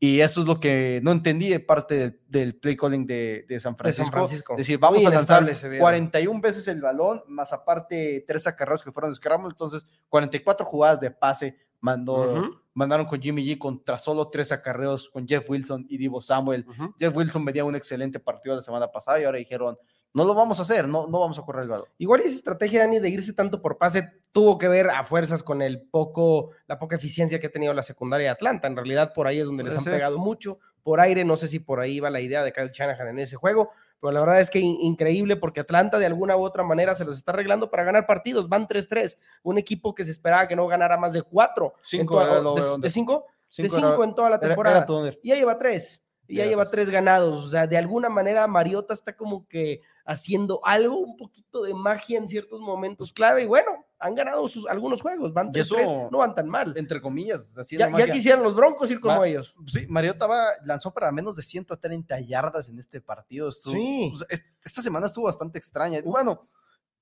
Y 0.00 0.20
eso 0.20 0.40
es 0.40 0.46
lo 0.46 0.60
que 0.60 1.00
no 1.02 1.10
entendí 1.10 1.48
de 1.48 1.58
parte 1.58 2.20
del, 2.28 2.54
play 2.54 2.76
calling 2.76 3.04
de, 3.04 3.44
San 3.58 3.76
Francisco. 3.76 4.52
Es 4.52 4.58
decir, 4.58 4.78
vamos 4.78 5.04
a 5.04 5.10
lanzar 5.10 5.44
41 5.78 6.40
veces 6.40 6.68
el 6.68 6.80
balón, 6.80 7.22
más 7.26 7.52
aparte 7.52 8.24
tres 8.26 8.46
acarreos 8.46 8.82
que 8.82 8.92
fueron 8.92 9.14
scramble, 9.14 9.50
entonces 9.50 9.86
44 10.08 10.64
jugadas 10.64 11.00
de 11.00 11.10
pase 11.10 11.56
mandó, 11.80 12.50
mandaron 12.74 13.06
con 13.06 13.20
Jimmy 13.20 13.44
G 13.44 13.58
contra 13.58 13.98
solo 13.98 14.28
tres 14.28 14.52
acarreos 14.52 15.10
con 15.10 15.26
Jeff 15.26 15.48
Wilson 15.50 15.86
y 15.88 15.98
Divo 15.98 16.20
Samuel. 16.20 16.64
Jeff 16.98 17.16
Wilson 17.16 17.44
venía 17.44 17.64
un 17.64 17.74
excelente 17.74 18.20
partido 18.20 18.54
la 18.54 18.62
semana 18.62 18.88
pasada 18.90 19.20
y 19.20 19.24
ahora 19.24 19.38
dijeron, 19.38 19.76
no 20.14 20.24
lo 20.24 20.34
vamos 20.34 20.58
a 20.58 20.62
hacer, 20.62 20.88
no, 20.88 21.06
no 21.06 21.20
vamos 21.20 21.38
a 21.38 21.42
correr 21.42 21.64
el 21.64 21.68
balón. 21.68 21.86
Igual 21.98 22.20
esa 22.20 22.34
estrategia, 22.34 22.80
Dani, 22.80 22.98
de 22.98 23.08
irse 23.08 23.32
tanto 23.32 23.60
por 23.60 23.78
pase 23.78 24.10
tuvo 24.32 24.58
que 24.58 24.68
ver 24.68 24.90
a 24.90 25.04
fuerzas 25.04 25.42
con 25.42 25.62
el 25.62 25.82
poco, 25.82 26.50
la 26.66 26.78
poca 26.78 26.96
eficiencia 26.96 27.38
que 27.38 27.48
ha 27.48 27.50
tenido 27.50 27.72
la 27.74 27.82
secundaria 27.82 28.26
de 28.26 28.30
Atlanta. 28.32 28.68
En 28.68 28.76
realidad, 28.76 29.12
por 29.14 29.26
ahí 29.26 29.40
es 29.40 29.46
donde 29.46 29.64
les 29.64 29.76
han 29.76 29.84
pegado 29.84 30.18
mucho. 30.18 30.58
Por 30.82 31.00
aire, 31.00 31.24
no 31.24 31.36
sé 31.36 31.48
si 31.48 31.58
por 31.58 31.80
ahí 31.80 32.00
va 32.00 32.08
la 32.08 32.20
idea 32.20 32.42
de 32.42 32.52
Kyle 32.52 32.70
Shanahan 32.72 33.08
en 33.08 33.18
ese 33.18 33.36
juego, 33.36 33.70
pero 34.00 34.12
la 34.12 34.20
verdad 34.20 34.40
es 34.40 34.48
que 34.48 34.58
increíble 34.58 35.36
porque 35.36 35.60
Atlanta 35.60 35.98
de 35.98 36.06
alguna 36.06 36.36
u 36.36 36.42
otra 36.42 36.62
manera 36.62 36.94
se 36.94 37.04
los 37.04 37.16
está 37.16 37.32
arreglando 37.32 37.70
para 37.70 37.84
ganar 37.84 38.06
partidos. 38.06 38.48
Van 38.48 38.66
3-3. 38.66 39.18
Un 39.42 39.58
equipo 39.58 39.94
que 39.94 40.04
se 40.04 40.12
esperaba 40.12 40.48
que 40.48 40.56
no 40.56 40.66
ganara 40.66 40.96
más 40.96 41.12
de 41.12 41.22
4. 41.22 41.74
Cinco 41.82 42.78
de 42.78 42.90
5 42.90 43.26
de 43.56 43.68
5 43.68 44.04
en 44.04 44.14
toda 44.14 44.30
la 44.30 44.40
temporada. 44.40 44.86
y 45.22 45.28
ya 45.28 45.34
lleva 45.34 45.58
3. 45.58 46.04
Y 46.28 46.36
ya 46.36 46.46
lleva 46.46 46.70
3 46.70 46.90
ganados. 46.90 47.46
O 47.46 47.50
sea, 47.50 47.66
de 47.66 47.78
alguna 47.78 48.08
manera 48.08 48.46
Mariota 48.46 48.94
está 48.94 49.16
como 49.16 49.48
que 49.48 49.80
haciendo 50.04 50.60
algo, 50.64 50.98
un 50.98 51.16
poquito 51.16 51.62
de 51.62 51.74
magia 51.74 52.18
en 52.18 52.28
ciertos 52.28 52.60
momentos 52.60 53.12
clave. 53.12 53.42
Y 53.42 53.46
bueno, 53.46 53.86
han 53.98 54.14
ganado 54.14 54.46
sus, 54.46 54.66
algunos 54.66 55.00
juegos, 55.00 55.32
van 55.32 55.50
3 55.50 55.70
no 56.10 56.18
van 56.18 56.34
tan 56.34 56.48
mal. 56.48 56.74
Entre 56.76 57.00
comillas. 57.00 57.54
Ya, 57.70 57.90
ya, 57.90 58.12
quisieran 58.12 58.42
los 58.42 58.54
Broncos 58.54 58.90
ir 58.90 59.00
como 59.00 59.24
ellos. 59.24 59.54
Sí, 59.66 59.86
Mariota 59.88 60.28
lanzó 60.64 60.92
para 60.92 61.10
menos 61.10 61.34
de 61.34 61.42
130 61.42 62.20
yardas 62.20 62.68
en 62.68 62.78
este 62.78 63.00
partido. 63.00 63.50
sí. 63.50 64.14
esta 64.62 64.82
semana 64.82 65.06
estuvo 65.06 65.24
bastante 65.24 65.58
extraña. 65.58 66.00
Bueno, 66.04 66.46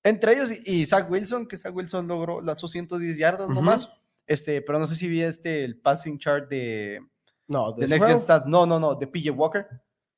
entre 0.05 0.35
ellos 0.35 0.51
y, 0.65 0.87
Zach 0.87 1.11
Wilson, 1.11 1.49
que 1.49 1.59
Zach 1.59 1.75
Wilson 1.75 2.07
logró, 2.07 2.41
lanzó 2.41 2.69
110 2.69 3.19
yardas 3.19 3.49
nomás. 3.49 3.91
Este, 4.27 4.63
pero 4.63 4.79
no 4.79 4.87
sé 4.87 4.97
si 4.97 5.09
vi 5.09 5.23
este, 5.23 5.65
el 5.65 5.79
passing 5.81 6.19
chart 6.19 6.49
de, 6.49 7.01
no, 7.49 7.73
de, 7.73 7.87
Next 7.87 8.07
Gen 8.07 8.19
Stats. 8.19 8.47
No, 8.47 8.67
no, 8.67 8.79
no, 8.79 8.95
de 8.95 9.07
PJ 9.07 9.31
Walker. 9.31 9.67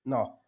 No. 0.05 0.43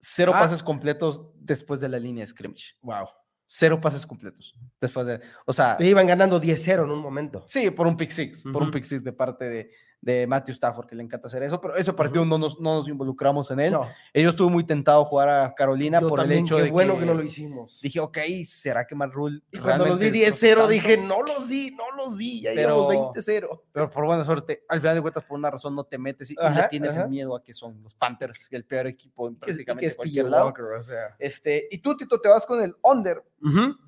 Cero 0.00 0.32
ah. 0.34 0.40
pases 0.40 0.62
completos 0.62 1.30
después 1.34 1.80
de 1.80 1.88
la 1.88 1.98
línea 1.98 2.22
de 2.22 2.28
scrimmage. 2.28 2.76
Wow. 2.82 3.08
Cero 3.46 3.80
pases 3.80 4.06
completos. 4.06 4.54
Después 4.80 5.06
de, 5.06 5.20
o 5.46 5.52
sea. 5.52 5.76
Iban 5.80 6.06
ganando 6.06 6.40
10-0 6.40 6.84
en 6.84 6.90
un 6.90 6.98
momento. 6.98 7.44
Sí, 7.48 7.70
por 7.70 7.86
un 7.86 7.96
pick 7.96 8.10
six, 8.10 8.40
por 8.40 8.62
un 8.62 8.70
pick 8.70 8.84
six 8.84 9.04
de 9.04 9.12
parte 9.12 9.48
de, 9.48 9.70
de 10.04 10.26
Matthew 10.26 10.52
Stafford, 10.52 10.86
que 10.86 10.94
le 10.94 11.02
encanta 11.02 11.28
hacer 11.28 11.42
eso, 11.42 11.60
pero 11.60 11.76
ese 11.76 11.92
partido 11.94 12.26
no, 12.26 12.36
nos, 12.36 12.60
no 12.60 12.76
nos 12.76 12.88
involucramos 12.88 13.50
en 13.50 13.60
él. 13.60 13.72
No. 13.72 13.88
Ellos 14.12 14.34
estuvo 14.34 14.50
muy 14.50 14.64
tentado 14.64 15.02
jugar 15.06 15.30
a 15.30 15.54
Carolina 15.54 16.00
por 16.00 16.20
el 16.20 16.30
hecho 16.30 16.58
de 16.58 16.70
bueno 16.70 16.98
que, 16.98 17.06
no 17.06 17.14
lo 17.14 17.22
hicimos. 17.22 17.80
Dije, 17.80 18.00
ok, 18.00 18.18
¿será 18.44 18.86
que 18.86 18.94
Matt 18.94 19.12
Rule 19.12 19.40
Y 19.50 19.58
cuando 19.58 19.86
los 19.86 19.98
di 19.98 20.10
10-0 20.10 20.68
dije, 20.68 20.98
no 20.98 21.22
los 21.22 21.48
di, 21.48 21.70
no 21.70 21.84
los 21.96 22.18
di, 22.18 22.42
ya 22.42 22.52
pero, 22.54 22.86
20-0. 22.86 23.60
Pero 23.72 23.90
por 23.90 24.04
buena 24.04 24.24
suerte, 24.24 24.64
al 24.68 24.80
final 24.80 24.96
de 24.96 25.00
cuentas, 25.00 25.24
por 25.24 25.38
una 25.38 25.50
razón 25.50 25.74
no 25.74 25.84
te 25.84 25.96
metes 25.96 26.30
y, 26.30 26.34
le 26.34 26.68
tienes 26.68 26.96
el 26.96 27.08
miedo 27.08 27.34
a 27.34 27.42
que 27.42 27.54
son 27.54 27.82
los 27.82 27.94
Panthers, 27.94 28.48
el 28.50 28.64
peor 28.64 28.86
equipo 28.86 29.26
en 29.28 29.36
prácticamente 29.36 29.88
que 29.88 29.96
cualquier 29.96 30.28
lado. 30.28 30.52
o 30.52 30.82
sea. 30.82 31.16
este, 31.18 31.66
y 31.70 31.78
tú, 31.78 31.96
Tito, 31.96 32.20
te 32.20 32.28
vas 32.28 32.44
con 32.44 32.62
el 32.62 32.74
under 32.82 33.24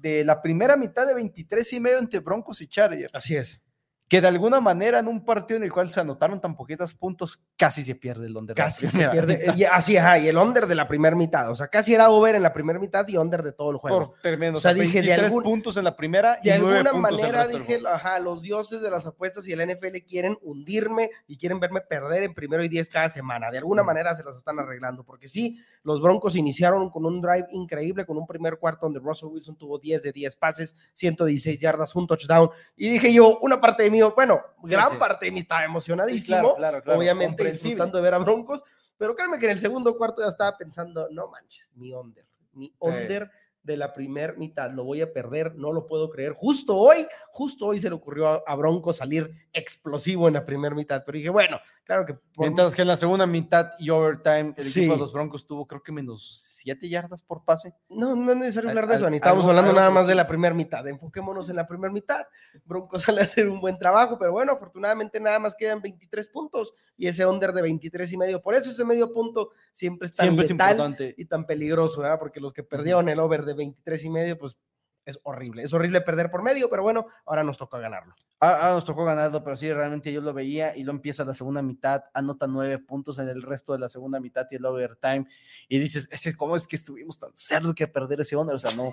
de 0.01 0.25
la 0.25 0.41
primera 0.41 0.77
mitad 0.77 1.07
de 1.07 1.15
23 1.15 1.73
y 1.75 1.81
medio 1.81 1.99
entre 1.99 2.21
Broncos 2.21 2.63
y 2.63 2.69
Chargers. 2.69 3.15
Así 3.15 3.37
es 3.37 3.61
que 4.09 4.21
de 4.21 4.29
alguna 4.29 4.61
manera 4.61 5.01
en 5.01 5.09
un 5.09 5.25
partido 5.25 5.59
en 5.59 5.65
el 5.65 5.73
cual 5.73 5.91
se 5.91 6.01
anotaron 6.01 6.41
tan 6.41 6.55
poquitos 6.55 6.95
puntos, 6.95 7.41
casi 7.57 7.83
se 7.83 7.97
pierde 7.97 8.27
el 8.27 8.37
under. 8.37 8.55
Casi 8.55 8.87
se 8.87 9.09
pierde. 9.09 9.53
Y, 9.57 9.65
así, 9.65 9.97
ajá, 9.97 10.19
y 10.19 10.29
el 10.29 10.37
under 10.37 10.67
de 10.67 10.77
la 10.77 10.87
primera 10.87 11.17
mitad. 11.17 11.51
O 11.51 11.57
sea, 11.57 11.67
casi 11.67 11.95
era 11.95 12.09
over 12.11 12.37
en 12.37 12.43
la 12.43 12.53
primera 12.53 12.79
mitad 12.79 13.07
y 13.09 13.17
under 13.17 13.43
de 13.43 13.53
todo 13.53 13.73
el 13.73 13.79
juego. 13.79 14.13
Por 14.13 14.21
tremendo. 14.21 14.59
O 14.59 14.61
sea, 14.61 14.75
dije 14.75 15.03
de 15.03 15.13
algún, 15.13 15.43
puntos 15.43 15.77
en 15.77 15.85
la 15.85 15.97
primera 15.97 16.39
y 16.43 16.49
de 16.49 16.55
alguna 16.55 16.93
manera 16.93 17.49
dije, 17.49 17.81
ajá, 17.87 18.21
los 18.21 18.43
dioses 18.43 18.81
de 18.81 18.91
las 18.91 19.07
apuestas 19.07 19.47
y 19.49 19.53
el 19.53 19.67
NFL 19.67 19.97
quieren 20.07 20.39
hundirme 20.41 21.11
y 21.27 21.37
quieren 21.37 21.59
verme 21.59 21.81
perder 21.81 22.23
en 22.23 22.35
primero 22.35 22.63
y 22.65 22.69
diez 22.69 22.89
cada 22.89 23.09
semana. 23.09 23.51
De 23.51 23.59
alguna 23.59 23.83
manera 23.83 24.15
se 24.15 24.23
las 24.23 24.37
están 24.37 24.59
arreglando, 24.61 25.03
porque 25.03 25.27
sí, 25.27 25.59
los 25.83 26.01
Broncos 26.01 26.37
iniciaron 26.37 26.91
con 26.91 27.05
un 27.07 27.21
drive 27.21 27.47
increíble, 27.51 28.07
con 28.07 28.17
un 28.19 28.27
primer 28.27 28.59
cuarto 28.59 28.87
donde 28.87 29.01
Russell 29.01 29.29
Wilson 29.29 29.57
tuvo 29.57 29.79
10 29.79 30.03
de 30.03 30.13
10 30.13 30.37
pases, 30.37 30.77
116 30.95 31.61
yardas, 31.61 31.95
un 31.97 32.07
touchdown. 32.07 32.51
Y 32.77 32.89
dije 32.89 33.13
yo, 33.13 33.39
una 33.41 33.61
parte 33.61 33.83
de 33.83 33.91
mí, 33.91 33.96
bueno, 34.03 34.43
gran 34.63 34.99
parte 34.99 35.27
de 35.27 35.33
mí 35.33 35.41
estaba 35.41 35.65
emocionadísimo, 35.65 36.57
obviamente 36.87 37.45
disfrutando 37.45 37.99
de 37.99 38.03
ver 38.03 38.15
a 38.15 38.19
Broncos, 38.19 38.63
pero 38.97 39.15
créeme 39.15 39.39
que 39.39 39.47
en 39.47 39.53
el 39.53 39.61
segundo 39.61 39.97
cuarto 39.97 40.23
ya 40.23 40.29
estaba 40.29 40.57
pensando, 40.57 41.09
no 41.11 41.29
manches, 41.29 41.71
mi 41.75 41.93
under, 41.93 42.25
mi 42.53 42.75
under 42.79 43.31
de 43.67 43.77
la 43.77 43.93
primer 43.93 44.39
mitad. 44.39 44.71
Lo 44.71 44.85
voy 44.85 45.03
a 45.03 45.13
perder, 45.13 45.57
no 45.57 45.73
lo 45.73 45.87
puedo 45.87 46.09
creer. 46.09 46.33
Justo 46.33 46.77
hoy, 46.77 47.05
justo 47.33 47.67
hoy 47.67 47.81
se 47.81 47.89
le 47.89 47.97
ocurrió 47.97 48.49
a, 48.49 48.55
Bronco 48.55 48.93
salir 48.93 49.49
explosivo 49.53 50.29
en 50.29 50.35
la 50.35 50.47
primera 50.47 50.75
mitad. 50.75 51.03
Pero 51.05 51.17
dije, 51.17 51.31
bueno, 51.31 51.59
claro 51.87 52.05
que. 52.05 52.19
Mientras 52.37 52.75
que 52.75 52.83
en 52.83 52.89
la 52.89 52.97
segunda 52.97 53.27
mitad 53.27 53.71
y 53.79 53.89
overtime, 53.89 54.53
el 54.57 54.67
equipo 54.67 54.93
de 54.93 54.99
los 54.99 55.13
Broncos 55.13 55.47
tuvo, 55.47 55.67
creo 55.67 55.83
que 55.83 55.93
menos 55.93 56.43
7 56.57 56.89
yardas 56.89 57.23
por 57.23 57.45
pase. 57.45 57.73
No, 57.89 58.15
no 58.17 58.33
es 58.33 58.37
necesario 58.37 58.69
hablar 58.69 58.89
de 58.89 58.97
eso, 58.97 59.09
ni 59.09 59.17
estábamos 59.17 59.47
hablando 59.47 59.73
nada 59.73 59.89
más 59.89 60.07
de 60.07 60.15
la 60.15 60.27
primera 60.27 60.55
mitad. 60.55 60.87
Enfoquémonos 60.87 61.49
en 61.49 61.57
la 61.57 61.67
primera 61.67 61.93
mitad. 61.93 62.27
Broncos 62.65 63.03
sale 63.05 63.21
a 63.21 63.25
hacer 63.25 63.49
un 63.49 63.61
buen 63.61 63.79
trabajo, 63.79 64.19
pero 64.19 64.33
bueno, 64.33 64.53
afortunadamente 64.53 65.21
nada 65.21 65.39
más 65.39 65.55
quedan 65.55 65.81
23 65.81 66.29
puntos 66.29 66.75
y 66.97 67.07
ese 67.07 67.25
under 67.25 67.53
de 67.53 67.63
23 67.63 68.13
y 68.13 68.17
medio. 68.17 68.43
Por 68.43 68.55
eso 68.55 68.71
ese 68.71 68.85
medio 68.85 69.13
punto 69.13 69.51
siempre 69.73 70.07
es 70.07 70.15
tan 70.15 70.37
siempre 70.45 71.15
y 71.17 71.25
tan 71.25 71.47
peligroso, 71.47 72.01
¿verdad? 72.01 72.19
Porque 72.19 72.41
los 72.41 72.53
que 72.53 72.63
perdieron 72.63 73.09
el 73.09 73.21
over 73.21 73.45
de 73.45 73.55
23 73.55 74.05
y 74.05 74.11
medio, 74.11 74.39
pues 74.39 74.59
es 75.07 75.21
horrible. 75.23 75.63
Es 75.63 75.73
horrible 75.73 76.01
perder 76.01 76.31
por 76.31 76.43
medio, 76.43 76.69
pero 76.69 76.83
bueno, 76.83 77.07
ahora 77.25 77.45
nos 77.45 77.57
toca 77.57 77.79
ganarlo. 77.79 78.15
Ahora, 78.39 78.75
nos 78.75 78.85
tocó 78.85 79.05
ganarlo, 79.05 79.43
pero 79.43 79.57
sí, 79.57 79.73
realmente 79.73 80.13
yo 80.13 80.21
lo 80.21 80.35
veía 80.35 80.77
y 80.77 80.83
lo 80.83 80.93
empieza 80.93 81.25
la 81.25 81.33
segunda 81.33 81.63
mitad, 81.63 82.05
anota 82.13 82.47
nueve 82.47 82.79
puntos 82.79 83.19
en 83.19 83.29
el 83.29 83.41
resto 83.41 83.73
de 83.73 83.79
la 83.79 83.89
segunda 83.89 84.21
mitad 84.21 84.47
y 84.51 84.57
el 84.57 84.65
overtime. 84.67 85.27
Y 85.69 85.79
dices, 85.79 86.09
¿cómo 86.37 86.57
es 86.57 86.67
que 86.67 86.77
estuvimos 86.77 87.19
tan 87.19 87.31
cerca 87.35 87.73
que 87.73 87.87
perder 87.87 88.21
ese 88.21 88.37
under? 88.37 88.57
O 88.57 88.59
sea, 88.59 88.75
no. 88.77 88.93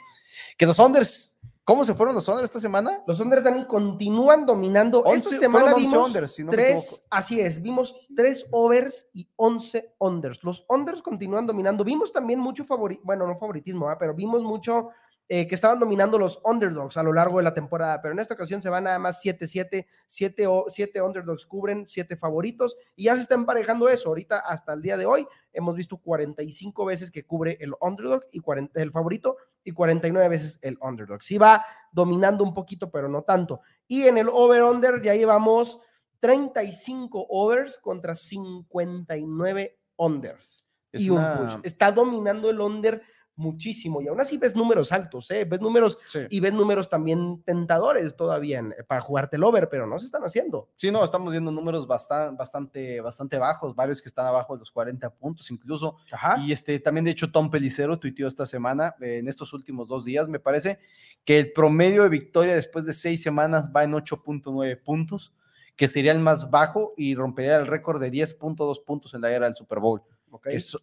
Que 0.58 0.65
los 0.65 0.79
unders, 0.79 1.36
¿cómo 1.65 1.84
se 1.84 1.93
fueron 1.93 2.15
los 2.15 2.27
unders 2.27 2.46
esta 2.46 2.62
semana? 2.62 3.01
Los 3.05 3.20
unders, 3.20 3.43
Dani, 3.43 3.65
continúan 3.65 4.46
dominando. 4.46 5.03
esta 5.08 5.38
semana 5.38 5.74
vimos 5.74 6.08
unders, 6.08 6.38
tres, 6.50 7.05
así 7.10 7.41
es, 7.41 7.62
vimos 7.62 8.08
tres 8.15 8.46
overs 8.51 9.08
y 9.13 9.27
once 9.36 9.93
unders. 9.98 10.41
Los 10.43 10.63
unders 10.70 11.01
continúan 11.01 11.48
dominando. 11.48 11.84
Vimos 11.84 12.13
también 12.13 12.39
mucho 12.39 12.63
favoritismo, 12.63 13.08
bueno, 13.08 13.27
no 13.27 13.38
favoritismo, 13.38 13.93
pero 14.00 14.13
vimos 14.13 14.41
mucho 14.43 14.91
eh, 15.35 15.47
que 15.47 15.55
estaban 15.55 15.79
dominando 15.79 16.19
los 16.19 16.39
underdogs 16.43 16.95
a 16.95 17.01
lo 17.01 17.11
largo 17.11 17.39
de 17.39 17.43
la 17.43 17.55
temporada, 17.55 17.99
pero 18.03 18.11
en 18.11 18.19
esta 18.19 18.35
ocasión 18.35 18.61
se 18.61 18.69
van 18.69 18.83
nada 18.83 18.99
más 18.99 19.19
7-7, 19.25 19.87
7 20.05 21.01
underdogs 21.01 21.47
cubren 21.47 21.87
7 21.87 22.15
favoritos 22.17 22.77
y 22.95 23.05
ya 23.05 23.15
se 23.15 23.21
está 23.21 23.33
emparejando 23.33 23.89
eso. 23.89 24.09
Ahorita 24.09 24.37
hasta 24.37 24.73
el 24.73 24.83
día 24.83 24.95
de 24.95 25.07
hoy 25.07 25.25
hemos 25.51 25.75
visto 25.75 25.97
45 25.97 26.85
veces 26.85 27.09
que 27.09 27.25
cubre 27.25 27.57
el 27.61 27.73
underdog 27.81 28.21
y 28.31 28.41
40, 28.41 28.79
el 28.79 28.91
favorito 28.91 29.37
y 29.63 29.71
49 29.71 30.29
veces 30.29 30.59
el 30.61 30.77
underdog. 30.79 31.23
Sí 31.23 31.39
va 31.39 31.65
dominando 31.91 32.43
un 32.43 32.53
poquito, 32.53 32.91
pero 32.91 33.09
no 33.09 33.23
tanto. 33.23 33.61
Y 33.87 34.03
en 34.03 34.19
el 34.19 34.29
over-under 34.29 35.01
ya 35.01 35.15
llevamos 35.15 35.79
35 36.19 37.25
overs 37.27 37.79
contra 37.79 38.13
59 38.13 39.79
unders. 39.95 40.63
y 40.91 41.09
un 41.09 41.25
push. 41.37 41.55
Está 41.63 41.91
dominando 41.91 42.51
el 42.51 42.61
under 42.61 43.01
muchísimo 43.35 44.01
y 44.01 44.07
aún 44.07 44.21
así 44.21 44.37
ves 44.37 44.55
números 44.55 44.91
altos, 44.91 45.29
¿eh? 45.31 45.45
ves 45.45 45.59
números 45.59 45.97
y 46.29 46.39
ves 46.39 46.53
números 46.53 46.89
también 46.89 47.41
tentadores 47.43 48.15
todavía 48.15 48.63
para 48.87 49.01
jugarte 49.01 49.37
el 49.37 49.43
over, 49.43 49.69
pero 49.69 49.87
no 49.87 49.97
se 49.99 50.05
están 50.05 50.23
haciendo. 50.23 50.69
Sí, 50.75 50.91
no, 50.91 51.03
estamos 51.03 51.31
viendo 51.31 51.51
números 51.51 51.87
bastante, 51.87 52.37
bastante, 52.37 53.01
bastante 53.01 53.37
bajos, 53.37 53.75
varios 53.75 54.01
que 54.01 54.09
están 54.09 54.27
abajo 54.27 54.53
de 54.53 54.59
los 54.59 54.71
40 54.71 55.09
puntos 55.11 55.49
incluso. 55.51 55.97
Y 56.45 56.51
este, 56.51 56.79
también 56.79 57.05
de 57.05 57.11
hecho 57.11 57.31
Tom 57.31 57.49
Pelicero 57.49 57.97
tuiteó 57.97 58.27
esta 58.27 58.45
semana, 58.45 58.95
eh, 59.01 59.17
en 59.17 59.27
estos 59.27 59.53
últimos 59.53 59.87
dos 59.87 60.05
días 60.05 60.27
me 60.27 60.39
parece, 60.39 60.79
que 61.25 61.39
el 61.39 61.53
promedio 61.53 62.03
de 62.03 62.09
victoria 62.09 62.55
después 62.55 62.85
de 62.85 62.93
seis 62.93 63.21
semanas 63.23 63.71
va 63.75 63.83
en 63.83 63.93
8.9 63.93 64.81
puntos, 64.83 65.33
que 65.75 65.87
sería 65.87 66.11
el 66.11 66.19
más 66.19 66.51
bajo 66.51 66.93
y 66.97 67.15
rompería 67.15 67.57
el 67.57 67.65
récord 67.65 67.99
de 67.99 68.11
10.2 68.11 68.83
puntos 68.83 69.13
en 69.15 69.21
la 69.21 69.31
era 69.31 69.45
del 69.45 69.55
Super 69.55 69.79
Bowl 69.79 70.03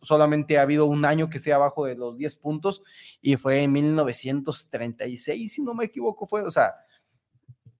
solamente 0.02 0.59
ha 0.59 0.62
habido 0.62 0.87
un 0.87 1.04
año 1.04 1.30
que 1.30 1.38
esté 1.38 1.52
abajo 1.52 1.87
de 1.87 1.97
los 1.97 2.16
10 2.16 2.37
puntos 2.37 2.83
y 3.21 3.37
fue 3.37 3.62
en 3.62 3.73
1936, 3.73 5.52
si 5.52 5.62
no 5.62 5.75
me 5.75 5.85
equivoco, 5.85 6.26
fue, 6.26 6.42
o 6.42 6.50
sea, 6.50 6.75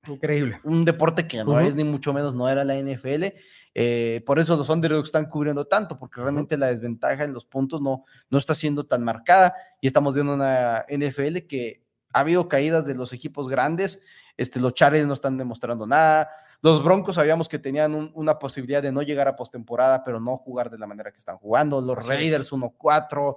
increíble. 0.06 0.60
Un 0.64 0.84
deporte 0.84 1.26
que 1.26 1.44
no 1.44 1.60
es 1.60 1.74
ni 1.74 1.84
mucho 1.84 2.12
menos, 2.12 2.34
no 2.34 2.48
era 2.48 2.64
la 2.64 2.76
NFL. 2.76 3.26
Eh, 3.74 4.22
por 4.26 4.38
eso 4.38 4.56
los 4.56 4.68
underdogs 4.68 5.08
están 5.08 5.26
cubriendo 5.26 5.66
tanto, 5.66 5.98
porque 5.98 6.20
realmente 6.20 6.56
la 6.56 6.66
desventaja 6.66 7.24
en 7.24 7.32
los 7.32 7.44
puntos 7.44 7.80
no, 7.80 8.04
no 8.28 8.38
está 8.38 8.54
siendo 8.54 8.84
tan 8.84 9.04
marcada 9.04 9.54
y 9.80 9.86
estamos 9.86 10.14
viendo 10.14 10.34
una 10.34 10.84
NFL 10.88 11.46
que 11.48 11.84
ha 12.12 12.20
habido 12.20 12.48
caídas 12.48 12.84
de 12.86 12.94
los 12.94 13.12
equipos 13.12 13.48
grandes, 13.48 14.02
este, 14.36 14.58
los 14.58 14.74
Chargers 14.74 15.06
no 15.06 15.14
están 15.14 15.36
demostrando 15.36 15.86
nada, 15.86 16.30
los 16.62 16.82
Broncos 16.84 17.14
sabíamos 17.14 17.48
que 17.48 17.58
tenían 17.58 18.10
una 18.14 18.38
posibilidad 18.38 18.82
de 18.82 18.92
no 18.92 19.02
llegar 19.02 19.28
a 19.28 19.36
postemporada, 19.36 20.04
pero 20.04 20.20
no 20.20 20.36
jugar 20.36 20.70
de 20.70 20.78
la 20.78 20.86
manera 20.86 21.10
que 21.10 21.18
están 21.18 21.38
jugando. 21.38 21.80
Los 21.80 22.06
Raiders 22.06 22.52
1-4, 22.52 23.36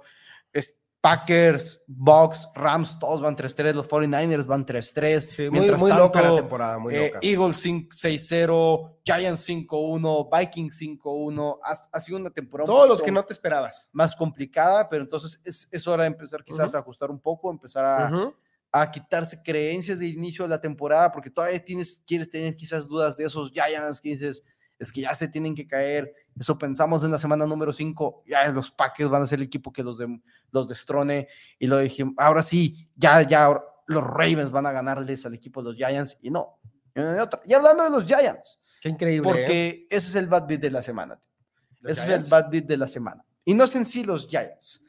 Packers, 1.04 1.82
Bucks, 1.86 2.48
Rams, 2.54 2.98
todos 2.98 3.20
van 3.20 3.36
3-3, 3.36 3.74
los 3.74 3.86
49ers 3.86 4.46
van 4.46 4.64
3-3. 4.64 5.50
mientras 5.50 5.78
muy, 5.78 5.90
tanto, 5.90 6.18
la 6.18 6.36
temporada, 6.36 6.78
muy 6.78 6.94
eh, 6.94 7.12
Eagles 7.20 7.62
6-0, 7.62 8.96
Giants 9.04 9.46
5-1, 9.46 10.30
Vikings 10.38 10.80
5-1. 10.80 11.58
Ha, 11.92 12.00
sido 12.00 12.16
una 12.16 12.30
temporada. 12.30 12.66
Todos 12.66 12.88
los 12.88 13.02
que 13.02 13.12
no 13.12 13.22
te 13.22 13.34
esperabas. 13.34 13.90
Más 13.92 14.16
complicada, 14.16 14.88
pero 14.88 15.02
entonces 15.02 15.38
es, 15.44 15.86
hora 15.86 16.04
de 16.04 16.08
empezar 16.08 16.42
quizás 16.42 16.74
a 16.74 16.78
ajustar 16.78 17.10
un 17.10 17.20
poco, 17.20 17.50
empezar 17.50 17.84
a, 17.84 18.32
a 18.76 18.90
quitarse 18.90 19.40
creencias 19.40 20.00
de 20.00 20.08
inicio 20.08 20.44
de 20.44 20.48
la 20.48 20.60
temporada, 20.60 21.12
porque 21.12 21.30
todavía 21.30 21.64
tienes, 21.64 22.02
quieres 22.04 22.28
tener 22.28 22.56
quizás 22.56 22.88
dudas 22.88 23.16
de 23.16 23.22
esos 23.22 23.52
Giants 23.52 24.00
que 24.00 24.08
dices, 24.08 24.42
es 24.80 24.92
que 24.92 25.02
ya 25.02 25.14
se 25.14 25.28
tienen 25.28 25.54
que 25.54 25.64
caer. 25.64 26.12
Eso 26.36 26.58
pensamos 26.58 27.04
en 27.04 27.12
la 27.12 27.18
semana 27.20 27.46
número 27.46 27.72
5, 27.72 28.24
ya 28.26 28.48
los 28.48 28.72
Packers 28.72 29.08
van 29.08 29.22
a 29.22 29.26
ser 29.28 29.38
el 29.38 29.46
equipo 29.46 29.72
que 29.72 29.84
los, 29.84 29.96
de, 29.96 30.20
los 30.50 30.66
destrone. 30.66 31.28
Y 31.60 31.68
lo 31.68 31.78
dije, 31.78 32.04
ahora 32.16 32.42
sí, 32.42 32.88
ya, 32.96 33.22
ya 33.22 33.56
los 33.86 34.02
Ravens 34.02 34.50
van 34.50 34.66
a 34.66 34.72
ganarles 34.72 35.24
al 35.24 35.34
equipo 35.34 35.62
de 35.62 35.68
los 35.68 35.76
Giants. 35.76 36.18
Y 36.20 36.30
no, 36.30 36.58
y 37.44 37.54
hablando 37.54 37.84
de 37.84 37.90
los 37.90 38.04
Giants. 38.04 38.58
Qué 38.82 38.88
increíble. 38.88 39.22
Porque 39.22 39.68
¿eh? 39.68 39.86
ese 39.88 40.08
es 40.08 40.14
el 40.16 40.26
bad 40.26 40.48
beat 40.48 40.60
de 40.60 40.72
la 40.72 40.82
semana. 40.82 41.20
Ese 41.84 42.02
es 42.02 42.08
el 42.08 42.24
bad 42.28 42.50
beat 42.50 42.64
de 42.64 42.76
la 42.76 42.88
semana. 42.88 43.24
Y 43.44 43.54
no 43.54 43.62
es 43.62 43.76
en 43.76 43.84
sí 43.84 44.02
los 44.02 44.26
Giants. 44.26 44.82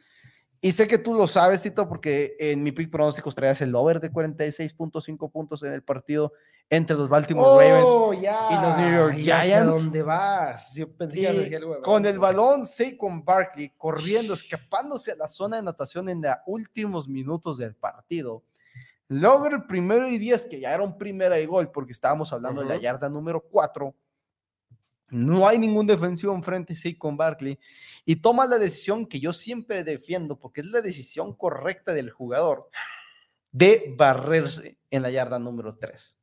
Y 0.62 0.72
sé 0.72 0.88
que 0.88 0.98
tú 0.98 1.14
lo 1.14 1.28
sabes, 1.28 1.62
Tito, 1.62 1.88
porque 1.88 2.36
en 2.40 2.64
mi 2.64 2.72
pick 2.72 2.90
pronósticos 2.90 3.36
traías 3.36 3.62
el 3.62 3.76
over 3.76 4.00
de 4.00 4.12
46.5 4.12 5.32
puntos 5.32 5.64
en 5.64 5.74
el 5.74 5.84
partido 5.84 6.34
entre 6.70 6.96
los 6.96 7.08
Baltimore 7.08 7.48
oh, 7.48 7.60
Ravens 7.60 8.52
y 8.52 8.66
los 8.66 8.78
New 8.78 8.98
York 8.98 9.16
Giants. 9.16 9.74
¿Dónde 9.74 10.02
vas? 10.02 10.74
Yo 10.74 10.92
pensé 10.92 11.28
algo 11.28 11.82
con 11.82 12.06
el 12.06 12.18
balón, 12.18 12.66
Saquon 12.66 13.24
Barkley 13.24 13.74
corriendo, 13.78 14.34
escapándose 14.34 15.12
a 15.12 15.16
la 15.16 15.28
zona 15.28 15.58
de 15.58 15.64
natación 15.64 16.10
en 16.10 16.22
los 16.22 16.36
últimos 16.48 17.08
minutos 17.08 17.58
del 17.58 17.76
partido. 17.76 18.44
Logra 19.08 19.56
el 19.56 19.66
primero 19.66 20.08
y 20.08 20.18
10, 20.18 20.48
que 20.48 20.60
ya 20.60 20.74
era 20.74 20.84
un 20.84 20.98
primera 20.98 21.40
y 21.40 21.46
gol, 21.46 21.70
porque 21.72 21.92
estábamos 21.92 22.34
hablando 22.34 22.62
de 22.62 22.70
la 22.70 22.78
yarda 22.78 23.08
número 23.08 23.40
4 23.40 23.94
No 25.16 25.48
hay 25.48 25.58
ningún 25.58 25.88
defensivo 25.88 26.36
enfrente, 26.36 26.76
sí, 26.76 26.98
con 26.98 27.16
Barkley. 27.16 27.58
Y 28.04 28.18
toma 28.18 28.46
la 28.48 28.58
decisión 28.58 29.06
que 29.06 29.22
yo 29.22 29.32
siempre 29.32 29.86
defiendo, 29.86 30.38
porque 30.38 30.60
es 30.60 30.68
la 30.68 30.82
decisión 30.82 31.34
correcta 31.34 31.94
del 31.94 32.12
jugador, 32.12 32.70
de 33.50 33.96
barrerse 33.98 34.78
en 34.92 35.02
la 35.02 35.10
yarda 35.10 35.40
número 35.40 35.78
3. 35.78 36.20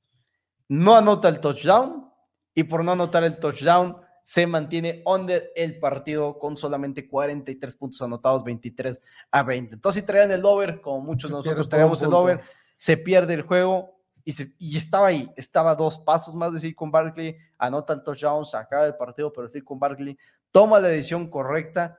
No 0.68 0.94
anota 0.94 1.30
el 1.30 1.40
touchdown 1.40 2.10
y 2.54 2.64
por 2.64 2.84
no 2.84 2.92
anotar 2.92 3.24
el 3.24 3.38
touchdown 3.38 3.96
se 4.24 4.46
mantiene 4.46 5.02
under 5.06 5.50
el 5.56 5.78
partido 5.80 6.38
con 6.38 6.54
solamente 6.54 7.08
43 7.08 7.74
puntos 7.76 8.02
anotados, 8.02 8.44
23 8.44 9.00
a 9.30 9.42
20. 9.42 9.74
Entonces, 9.74 10.02
si 10.02 10.06
traían 10.06 10.30
el 10.32 10.44
over, 10.44 10.82
como 10.82 11.00
muchos 11.00 11.30
de 11.30 11.36
nosotros 11.36 11.66
traíamos 11.66 12.02
el 12.02 12.12
over, 12.12 12.42
se 12.76 12.98
pierde 12.98 13.32
el 13.32 13.42
juego 13.42 14.01
y, 14.24 14.76
estaba 14.76 15.08
ahí, 15.08 15.30
estaba 15.36 15.74
dos 15.74 15.98
pasos 15.98 16.34
más 16.34 16.60
de 16.60 16.74
con 16.74 16.90
Barkley, 16.90 17.36
anota 17.58 17.92
el 17.92 18.02
touchdown, 18.02 18.44
saca 18.46 18.86
el 18.86 18.96
partido, 18.96 19.32
pero 19.32 19.48
con 19.64 19.78
Barkley 19.78 20.16
toma 20.50 20.80
la 20.80 20.88
decisión 20.88 21.28
correcta 21.28 21.98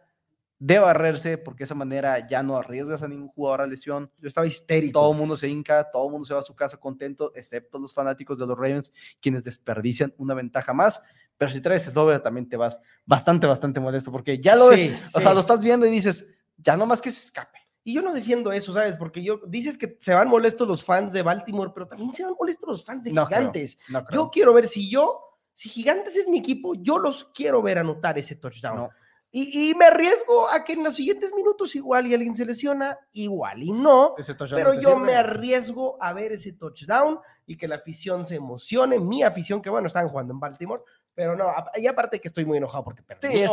de 0.60 0.80
barrerse, 0.80 1.38
porque 1.38 1.60
de 1.60 1.66
esa 1.66 1.76
manera 1.76 2.26
ya 2.26 2.42
no 2.42 2.56
arriesgas 2.56 3.04
a 3.04 3.08
ningún 3.10 3.28
jugador 3.28 3.62
a 3.62 3.68
lesión. 3.68 4.10
Yo 4.20 4.30
estaba 4.30 4.48
histérico. 4.48 5.00
Todo 5.00 5.12
el 5.12 5.18
mundo 5.18 5.36
se 5.36 5.50
hinca, 5.50 5.92
todo 5.92 6.06
el 6.06 6.12
mundo 6.14 6.26
se 6.26 6.34
va 6.34 6.40
a 6.40 6.44
su 6.44 6.56
casa 6.56 6.78
contento, 6.78 7.34
excepto 7.36 7.80
los 7.80 7.94
fanáticos 7.94 8.40
de 8.40 8.48
los 8.48 8.58
Ravens, 8.58 8.94
quienes 9.20 9.44
desperdician 9.44 10.14
una 10.18 10.34
ventaja 10.34 10.72
más. 10.74 11.04
Pero 11.38 11.52
si 11.52 11.60
traes 11.60 11.88
el 11.88 11.94
doble, 11.94 12.18
también 12.20 12.48
te 12.48 12.56
vas 12.56 12.80
bastante, 13.06 13.46
bastante 13.46 13.82
molesto, 13.82 14.10
porque 14.10 14.40
ya 14.40 14.56
lo 14.56 14.70
ves, 14.70 15.02
o 15.14 15.20
sea, 15.20 15.34
lo 15.34 15.42
estás 15.42 15.60
viendo 15.60 15.86
y 15.86 15.90
dices, 15.90 16.30
ya 16.56 16.78
no 16.78 16.86
más 16.86 17.02
que 17.02 17.12
se 17.12 17.26
escape. 17.26 17.60
Y 17.84 17.94
yo 17.94 18.02
no 18.02 18.14
defiendo 18.14 18.52
eso, 18.52 18.74
¿sabes? 18.74 18.96
Porque 18.96 19.22
yo 19.22 19.42
dices 19.46 19.78
que 19.78 19.98
se 20.00 20.14
van 20.14 20.30
molestos 20.30 20.68
los 20.68 20.84
fans 20.84 21.12
de 21.12 21.22
Baltimore, 21.22 21.72
pero 21.74 21.88
también 21.88 22.14
se 22.14 22.24
van 22.24 22.34
molestos 22.40 22.70
los 22.70 22.86
fans 22.86 23.04
de 23.04 23.12
Gigantes. 23.12 23.78
Yo 24.12 24.30
quiero 24.32 24.54
ver 24.54 24.68
si 24.68 24.90
yo, 24.90 25.20
si 25.54 25.70
Gigantes 25.70 26.16
es 26.16 26.28
mi 26.28 26.40
equipo, 26.40 26.76
yo 26.76 26.98
los 26.98 27.26
quiero 27.34 27.62
ver 27.62 27.80
anotar 27.80 28.18
ese 28.18 28.36
touchdown. 28.36 28.90
Y, 29.36 29.74
me 29.74 29.86
arriesgo 29.86 30.48
a 30.48 30.64
que 30.64 30.74
en 30.74 30.84
los 30.84 30.94
siguientes 30.94 31.34
minutos 31.34 31.76
igual 31.76 32.06
y 32.06 32.14
alguien 32.14 32.36
se 32.36 32.46
lesiona, 32.46 33.00
igual 33.14 33.64
y 33.64 33.72
no, 33.72 34.14
pero 34.52 34.80
yo 34.80 34.96
me 34.96 35.16
arriesgo 35.16 35.98
a 36.00 36.14
ver 36.14 36.34
ese 36.34 36.54
touchdown 36.54 37.20
y 37.48 37.58
que 37.58 37.68
la 37.68 37.78
afición 37.78 38.28
se 38.28 38.36
emocione, 38.36 39.00
mi 39.00 39.24
afición, 39.24 39.60
que 39.60 39.72
bueno, 39.72 39.88
están 39.88 40.08
jugando 40.08 40.34
en 40.34 40.40
Baltimore, 40.40 40.84
pero 41.16 41.36
no, 41.36 41.46
y 41.76 41.88
aparte 41.88 42.20
que 42.20 42.28
estoy 42.28 42.46
muy 42.46 42.58
enojado 42.58 42.84
porque 42.84 43.04
perdí. 43.04 43.30
Sí, 43.30 43.46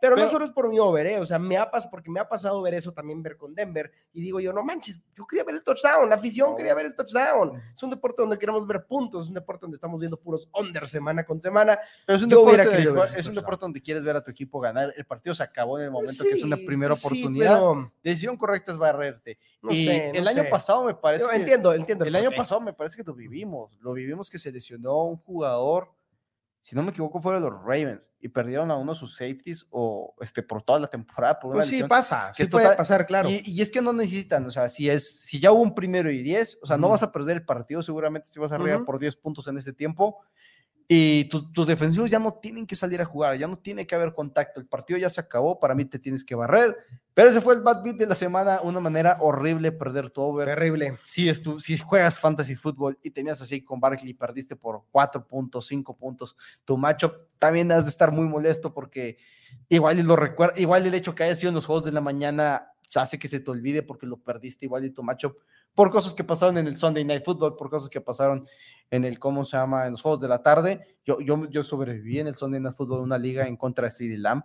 pero, 0.00 0.16
no 0.16 0.28
solo 0.28 0.44
es 0.44 0.50
por 0.50 0.68
mi 0.68 0.78
over, 0.78 1.06
¿eh? 1.06 1.18
o 1.18 1.24
sea, 1.24 1.38
me 1.38 1.56
ha 1.56 1.70
pasado, 1.70 1.90
porque 1.90 2.10
me 2.10 2.20
ha 2.20 2.28
pasado 2.28 2.60
ver 2.60 2.74
eso 2.74 2.92
también, 2.92 3.22
ver 3.22 3.36
con 3.36 3.54
Denver, 3.54 3.90
y 4.12 4.20
digo 4.20 4.38
yo, 4.38 4.52
no 4.52 4.62
manches, 4.62 5.00
yo 5.14 5.26
quería 5.26 5.44
ver 5.44 5.54
el 5.54 5.64
touchdown, 5.64 6.08
la 6.08 6.16
afición 6.16 6.56
quería 6.56 6.74
ver 6.74 6.86
el 6.86 6.94
touchdown. 6.94 7.62
Es 7.74 7.82
un 7.82 7.90
deporte 7.90 8.20
donde 8.20 8.36
queremos 8.38 8.66
ver 8.66 8.84
puntos, 8.86 9.24
es 9.24 9.28
un 9.28 9.34
deporte 9.34 9.62
donde 9.62 9.76
estamos 9.76 9.98
viendo 9.98 10.20
puros 10.20 10.48
under 10.52 10.86
semana 10.86 11.24
con 11.24 11.40
semana. 11.40 11.78
Pero 12.04 12.16
es 12.16 12.22
un, 12.22 12.28
deporte, 12.28 13.18
es 13.18 13.26
un 13.26 13.34
deporte 13.34 13.62
donde 13.62 13.80
quieres 13.80 14.04
ver 14.04 14.16
a 14.16 14.22
tu 14.22 14.30
equipo 14.30 14.60
ganar. 14.60 14.92
El 14.96 15.06
partido 15.06 15.34
se 15.34 15.42
acabó 15.42 15.78
en 15.78 15.86
el 15.86 15.90
momento 15.90 16.22
que 16.22 16.30
es 16.30 16.42
una 16.42 16.56
primera 16.56 16.94
oportunidad. 16.94 17.62
Decisión 18.02 18.36
correcta 18.36 18.72
es 18.72 18.78
barrerte. 18.78 19.38
y 19.70 19.88
el 19.88 20.26
año 20.28 20.44
pasado 20.50 20.84
me 20.84 20.94
parece. 20.94 21.26
que, 21.28 21.36
entiendo, 21.36 21.72
entiendo. 21.72 22.04
El, 22.04 22.14
el 22.14 22.26
año 22.26 22.36
pasado 22.36 22.60
me 22.60 22.72
parece 22.72 22.96
que 22.96 23.04
lo 23.04 23.14
vivimos. 23.14 23.78
Lo 23.80 23.92
vivimos 23.92 24.28
que 24.28 24.38
se 24.38 24.52
lesionó 24.52 25.04
un 25.04 25.16
jugador 25.16 25.90
si 26.64 26.74
no 26.74 26.82
me 26.82 26.92
equivoco, 26.92 27.20
fueron 27.20 27.42
los 27.42 27.52
Ravens 27.62 28.10
y 28.22 28.28
perdieron 28.28 28.70
a 28.70 28.76
uno 28.76 28.94
de 28.94 28.98
sus 28.98 29.16
safeties 29.16 29.66
o 29.68 30.14
este, 30.22 30.42
por 30.42 30.62
toda 30.62 30.80
la 30.80 30.86
temporada. 30.86 31.38
Por 31.38 31.52
pues 31.52 31.66
sí, 31.66 31.82
pasa, 31.82 32.32
que 32.34 32.46
sí 32.46 32.50
puede 32.50 32.74
pasar, 32.74 33.04
claro. 33.04 33.28
Y, 33.28 33.60
es 33.60 33.70
que 33.70 33.82
no 33.82 33.92
necesitan, 33.92 34.46
o 34.46 34.50
sea, 34.50 34.70
si, 34.70 34.88
es, 34.88 35.20
si 35.20 35.38
ya 35.38 35.52
hubo 35.52 35.60
un 35.60 35.74
primero 35.74 36.10
y 36.10 36.22
diez, 36.22 36.58
o 36.62 36.66
sea, 36.66 36.78
no 36.78 36.88
vas 36.88 37.02
a 37.02 37.12
perder 37.12 37.36
el 37.36 37.44
partido, 37.44 37.82
seguramente 37.82 38.28
si 38.30 38.40
vas 38.40 38.50
arriba 38.50 38.82
por 38.82 38.98
10 38.98 39.14
puntos 39.16 39.46
en 39.48 39.58
ese 39.58 39.74
tiempo, 39.74 40.22
y 40.86 41.24
tus 41.24 41.66
defensivos 41.66 42.10
ya 42.10 42.18
no 42.18 42.34
tienen 42.34 42.66
que 42.66 42.76
salir 42.76 43.00
a 43.00 43.06
jugar, 43.06 43.38
ya 43.38 43.48
no 43.48 43.56
tiene 43.56 43.86
que 43.86 43.94
haber 43.94 44.12
contacto. 44.12 44.60
El 44.60 44.66
partido 44.66 44.98
ya 44.98 45.08
se 45.08 45.20
acabó, 45.20 45.58
para 45.58 45.74
mí 45.74 45.86
te 45.86 45.98
tienes 45.98 46.24
que 46.24 46.34
barrer. 46.34 46.76
Pero 47.14 47.30
ese 47.30 47.40
fue 47.40 47.54
el 47.54 47.62
bad 47.62 47.82
beat 47.82 47.96
de 47.96 48.06
la 48.06 48.14
semana, 48.14 48.60
una 48.62 48.80
manera 48.80 49.16
horrible 49.20 49.72
perder 49.72 50.10
tu 50.10 50.20
over. 50.20 50.46
Terrible. 50.46 50.98
Si, 51.02 51.28
es 51.28 51.42
tu, 51.42 51.58
si 51.58 51.78
juegas 51.78 52.20
fantasy 52.20 52.54
fútbol 52.54 52.98
y 53.02 53.10
tenías 53.10 53.40
así 53.40 53.62
con 53.62 53.80
Barkley 53.80 54.10
y 54.10 54.14
perdiste 54.14 54.56
por 54.56 54.82
4 54.90 55.26
puntos, 55.26 55.66
5 55.68 55.96
puntos, 55.96 56.36
tu 56.64 56.76
macho 56.76 57.28
también 57.38 57.72
has 57.72 57.84
de 57.84 57.90
estar 57.90 58.12
muy 58.12 58.26
molesto 58.26 58.74
porque 58.74 59.16
igual 59.68 59.98
y 59.98 60.02
lo 60.02 60.16
recuerda, 60.16 60.58
igual 60.60 60.84
el 60.86 60.94
hecho 60.94 61.14
que 61.14 61.22
haya 61.22 61.36
sido 61.36 61.48
en 61.48 61.54
los 61.54 61.66
juegos 61.66 61.84
de 61.84 61.92
la 61.92 62.00
mañana 62.00 62.70
hace 62.94 63.18
que 63.18 63.28
se 63.28 63.40
te 63.40 63.50
olvide 63.50 63.82
porque 63.82 64.06
lo 64.06 64.18
perdiste 64.18 64.66
igual 64.66 64.84
y 64.84 64.90
tu 64.90 65.02
macho 65.02 65.36
por 65.74 65.90
cosas 65.90 66.14
que 66.14 66.24
pasaron 66.24 66.58
en 66.58 66.66
el 66.66 66.76
Sunday 66.76 67.04
Night 67.04 67.24
Football, 67.24 67.56
por 67.56 67.70
cosas 67.70 67.88
que 67.88 68.00
pasaron 68.00 68.46
en 68.90 69.04
el, 69.04 69.18
¿cómo 69.18 69.44
se 69.44 69.56
llama?, 69.56 69.86
en 69.86 69.92
los 69.92 70.02
Juegos 70.02 70.20
de 70.20 70.28
la 70.28 70.42
Tarde. 70.42 70.98
Yo, 71.04 71.20
yo, 71.20 71.48
yo 71.50 71.64
sobreviví 71.64 72.20
en 72.20 72.28
el 72.28 72.36
Sunday 72.36 72.60
Night 72.60 72.76
Football, 72.76 73.00
una 73.00 73.18
liga 73.18 73.46
en 73.46 73.56
contra 73.56 73.84
de 73.84 73.90
CD 73.90 74.18
Lamb 74.18 74.44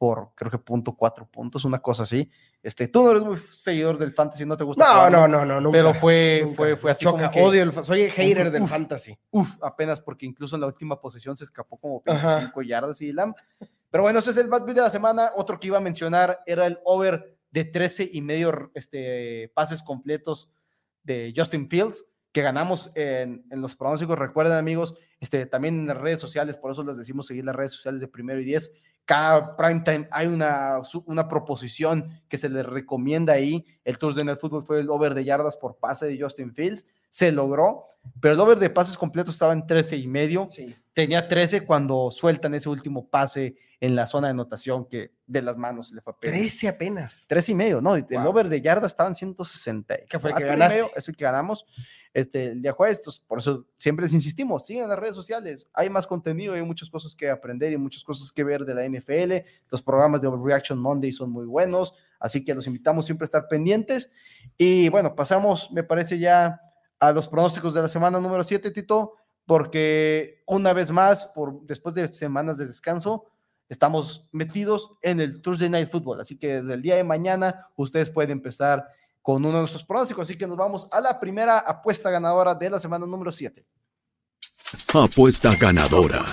por 0.00 0.30
creo 0.34 0.50
que 0.50 0.56
punto 0.56 0.96
cuatro 0.96 1.26
puntos, 1.26 1.66
una 1.66 1.78
cosa 1.78 2.04
así. 2.04 2.26
Este, 2.62 2.88
tú 2.88 3.04
no 3.04 3.10
eres 3.10 3.22
muy 3.22 3.36
seguidor 3.52 3.98
del 3.98 4.14
fantasy, 4.14 4.46
no 4.46 4.56
te 4.56 4.64
gusta. 4.64 4.82
No, 4.82 5.10
no, 5.10 5.28
no, 5.28 5.44
no, 5.44 5.60
nunca, 5.60 5.76
Pero 5.76 5.92
fue, 5.92 6.50
fue, 6.56 6.74
fue 6.78 6.92
así 6.92 7.04
como 7.04 7.30
que, 7.30 7.42
odio 7.42 7.62
el, 7.62 7.70
soy 7.70 8.08
hater 8.08 8.50
del 8.50 8.66
fantasy. 8.66 9.14
Uf, 9.30 9.58
apenas 9.60 10.00
porque 10.00 10.24
incluso 10.24 10.54
en 10.54 10.62
la 10.62 10.68
última 10.68 10.98
posición 10.98 11.36
se 11.36 11.44
escapó 11.44 11.76
como 11.76 12.02
25 12.06 12.62
yardas 12.62 13.02
y 13.02 13.12
Lamb. 13.12 13.34
Pero 13.90 14.04
bueno, 14.04 14.20
ese 14.20 14.30
es 14.30 14.38
el 14.38 14.48
bad 14.48 14.64
beat 14.64 14.76
de 14.76 14.82
la 14.84 14.88
semana. 14.88 15.32
Otro 15.36 15.60
que 15.60 15.66
iba 15.66 15.76
a 15.76 15.82
mencionar 15.82 16.40
era 16.46 16.66
el 16.66 16.78
over 16.84 17.36
de 17.50 17.64
13 17.66 18.08
y 18.10 18.22
medio 18.22 18.70
este, 18.72 19.52
pases 19.54 19.82
completos 19.82 20.48
de 21.02 21.32
Justin 21.36 21.68
Fields, 21.68 22.04
que 22.32 22.42
ganamos 22.42 22.90
en, 22.94 23.44
los 23.50 23.74
pronósticos. 23.74 24.18
Recuerden, 24.18 24.56
amigos, 24.56 24.94
este, 25.18 25.46
también 25.46 25.80
en 25.80 25.86
las 25.86 25.96
redes 25.96 26.20
sociales, 26.20 26.56
por 26.56 26.72
eso 26.72 26.84
les 26.84 26.96
decimos 26.96 27.26
seguir 27.26 27.44
las 27.44 27.56
redes 27.56 27.72
sociales 27.72 28.00
de 28.00 28.08
primero 28.08 28.40
y 28.40 28.44
diez. 28.44 28.72
Cada 29.04 29.56
prime 29.56 29.80
time 29.80 30.08
hay 30.12 30.26
una, 30.28 30.80
una 31.06 31.26
proposición 31.26 32.22
que 32.28 32.38
se 32.38 32.48
les 32.48 32.64
recomienda 32.64 33.32
ahí. 33.32 33.66
El 33.84 33.98
Thursday 33.98 34.24
Night 34.24 34.38
Football 34.38 34.62
fue 34.62 34.80
el 34.80 34.90
over 34.90 35.14
de 35.14 35.24
yardas 35.24 35.56
por 35.56 35.78
pase 35.78 36.06
de 36.06 36.20
Justin 36.20 36.54
Fields. 36.54 36.86
Se 37.10 37.32
logró, 37.32 37.84
pero 38.20 38.34
el 38.34 38.40
over 38.40 38.58
de 38.58 38.70
pases 38.70 38.96
completos 38.96 39.34
estaba 39.34 39.52
en 39.52 39.66
13 39.66 39.96
y 39.96 40.06
medio. 40.06 40.48
Tenía 40.92 41.26
13 41.26 41.64
cuando 41.64 42.10
sueltan 42.10 42.54
ese 42.54 42.68
último 42.68 43.08
pase 43.08 43.56
en 43.80 43.96
la 43.96 44.06
zona 44.06 44.28
de 44.28 44.32
anotación 44.32 44.86
que 44.86 45.12
de 45.26 45.40
las 45.40 45.56
manos 45.56 45.90
le 45.92 46.02
fue 46.02 46.12
apenas. 46.12 46.38
13 46.38 46.68
apenas. 46.68 47.24
13 47.26 47.52
y 47.52 47.54
medio, 47.54 47.80
¿no? 47.80 47.96
El 47.96 48.26
over 48.26 48.48
de 48.48 48.60
yardas 48.60 48.92
estaban 48.92 49.14
160. 49.14 50.00
¿Qué 50.08 50.18
fue 50.18 50.30
el 50.30 50.36
que 50.36 50.44
ganaste? 50.44 50.90
es 50.94 51.08
el 51.08 51.16
que 51.16 51.24
ganamos 51.24 51.64
este, 52.12 52.48
el 52.48 52.62
día 52.62 52.72
jueves. 52.72 53.00
por 53.26 53.38
eso 53.38 53.66
siempre 53.78 54.04
les 54.04 54.12
insistimos, 54.12 54.66
sigan 54.66 54.88
las 54.88 54.98
redes 54.98 55.14
sociales. 55.14 55.68
Hay 55.72 55.88
más 55.88 56.06
contenido, 56.06 56.54
hay 56.54 56.62
muchas 56.62 56.90
cosas 56.90 57.14
que 57.14 57.30
aprender 57.30 57.72
y 57.72 57.78
muchas 57.78 58.04
cosas 58.04 58.30
que 58.32 58.44
ver 58.44 58.64
de 58.64 58.74
la 58.74 58.86
NFL. 58.86 59.46
Los 59.70 59.82
programas 59.82 60.20
de 60.20 60.30
Reaction 60.30 60.78
Monday 60.78 61.12
son 61.12 61.30
muy 61.30 61.46
buenos, 61.46 61.94
así 62.18 62.44
que 62.44 62.54
los 62.54 62.66
invitamos 62.66 63.06
siempre 63.06 63.24
a 63.24 63.26
estar 63.26 63.48
pendientes. 63.48 64.10
Y 64.58 64.90
bueno, 64.90 65.14
pasamos, 65.14 65.70
me 65.72 65.82
parece 65.82 66.18
ya 66.18 66.60
a 67.00 67.12
los 67.12 67.28
pronósticos 67.28 67.74
de 67.74 67.82
la 67.82 67.88
semana 67.88 68.20
número 68.20 68.44
7, 68.44 68.70
Tito, 68.70 69.14
porque 69.46 70.42
una 70.46 70.72
vez 70.72 70.90
más, 70.90 71.24
por, 71.26 71.62
después 71.62 71.94
de 71.94 72.06
semanas 72.08 72.58
de 72.58 72.66
descanso, 72.66 73.24
estamos 73.68 74.28
metidos 74.32 74.92
en 75.02 75.18
el 75.20 75.40
Thursday 75.40 75.70
Night 75.70 75.90
Football. 75.90 76.20
Así 76.20 76.36
que 76.36 76.60
desde 76.60 76.74
el 76.74 76.82
día 76.82 76.96
de 76.96 77.04
mañana 77.04 77.68
ustedes 77.76 78.10
pueden 78.10 78.30
empezar 78.30 78.86
con 79.22 79.44
uno 79.44 79.54
de 79.54 79.60
nuestros 79.60 79.84
pronósticos. 79.84 80.24
Así 80.24 80.36
que 80.36 80.46
nos 80.46 80.56
vamos 80.56 80.88
a 80.92 81.00
la 81.00 81.18
primera 81.18 81.58
apuesta 81.58 82.10
ganadora 82.10 82.54
de 82.54 82.70
la 82.70 82.78
semana 82.78 83.06
número 83.06 83.32
7. 83.32 83.64
Apuesta 84.94 85.54
ganadora. 85.56 86.24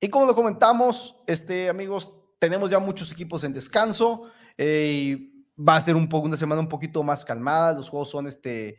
Y 0.00 0.08
como 0.08 0.26
lo 0.26 0.34
comentamos, 0.34 1.14
este, 1.26 1.68
amigos, 1.68 2.12
tenemos 2.40 2.68
ya 2.68 2.80
muchos 2.80 3.12
equipos 3.12 3.44
en 3.44 3.52
descanso. 3.52 4.24
Eh, 4.58 5.31
va 5.58 5.76
a 5.76 5.80
ser 5.80 5.96
un 5.96 6.08
poco 6.08 6.26
una 6.26 6.36
semana 6.36 6.60
un 6.60 6.68
poquito 6.68 7.02
más 7.02 7.24
calmada. 7.24 7.72
Los 7.72 7.88
juegos 7.88 8.10
son 8.10 8.26
este 8.26 8.78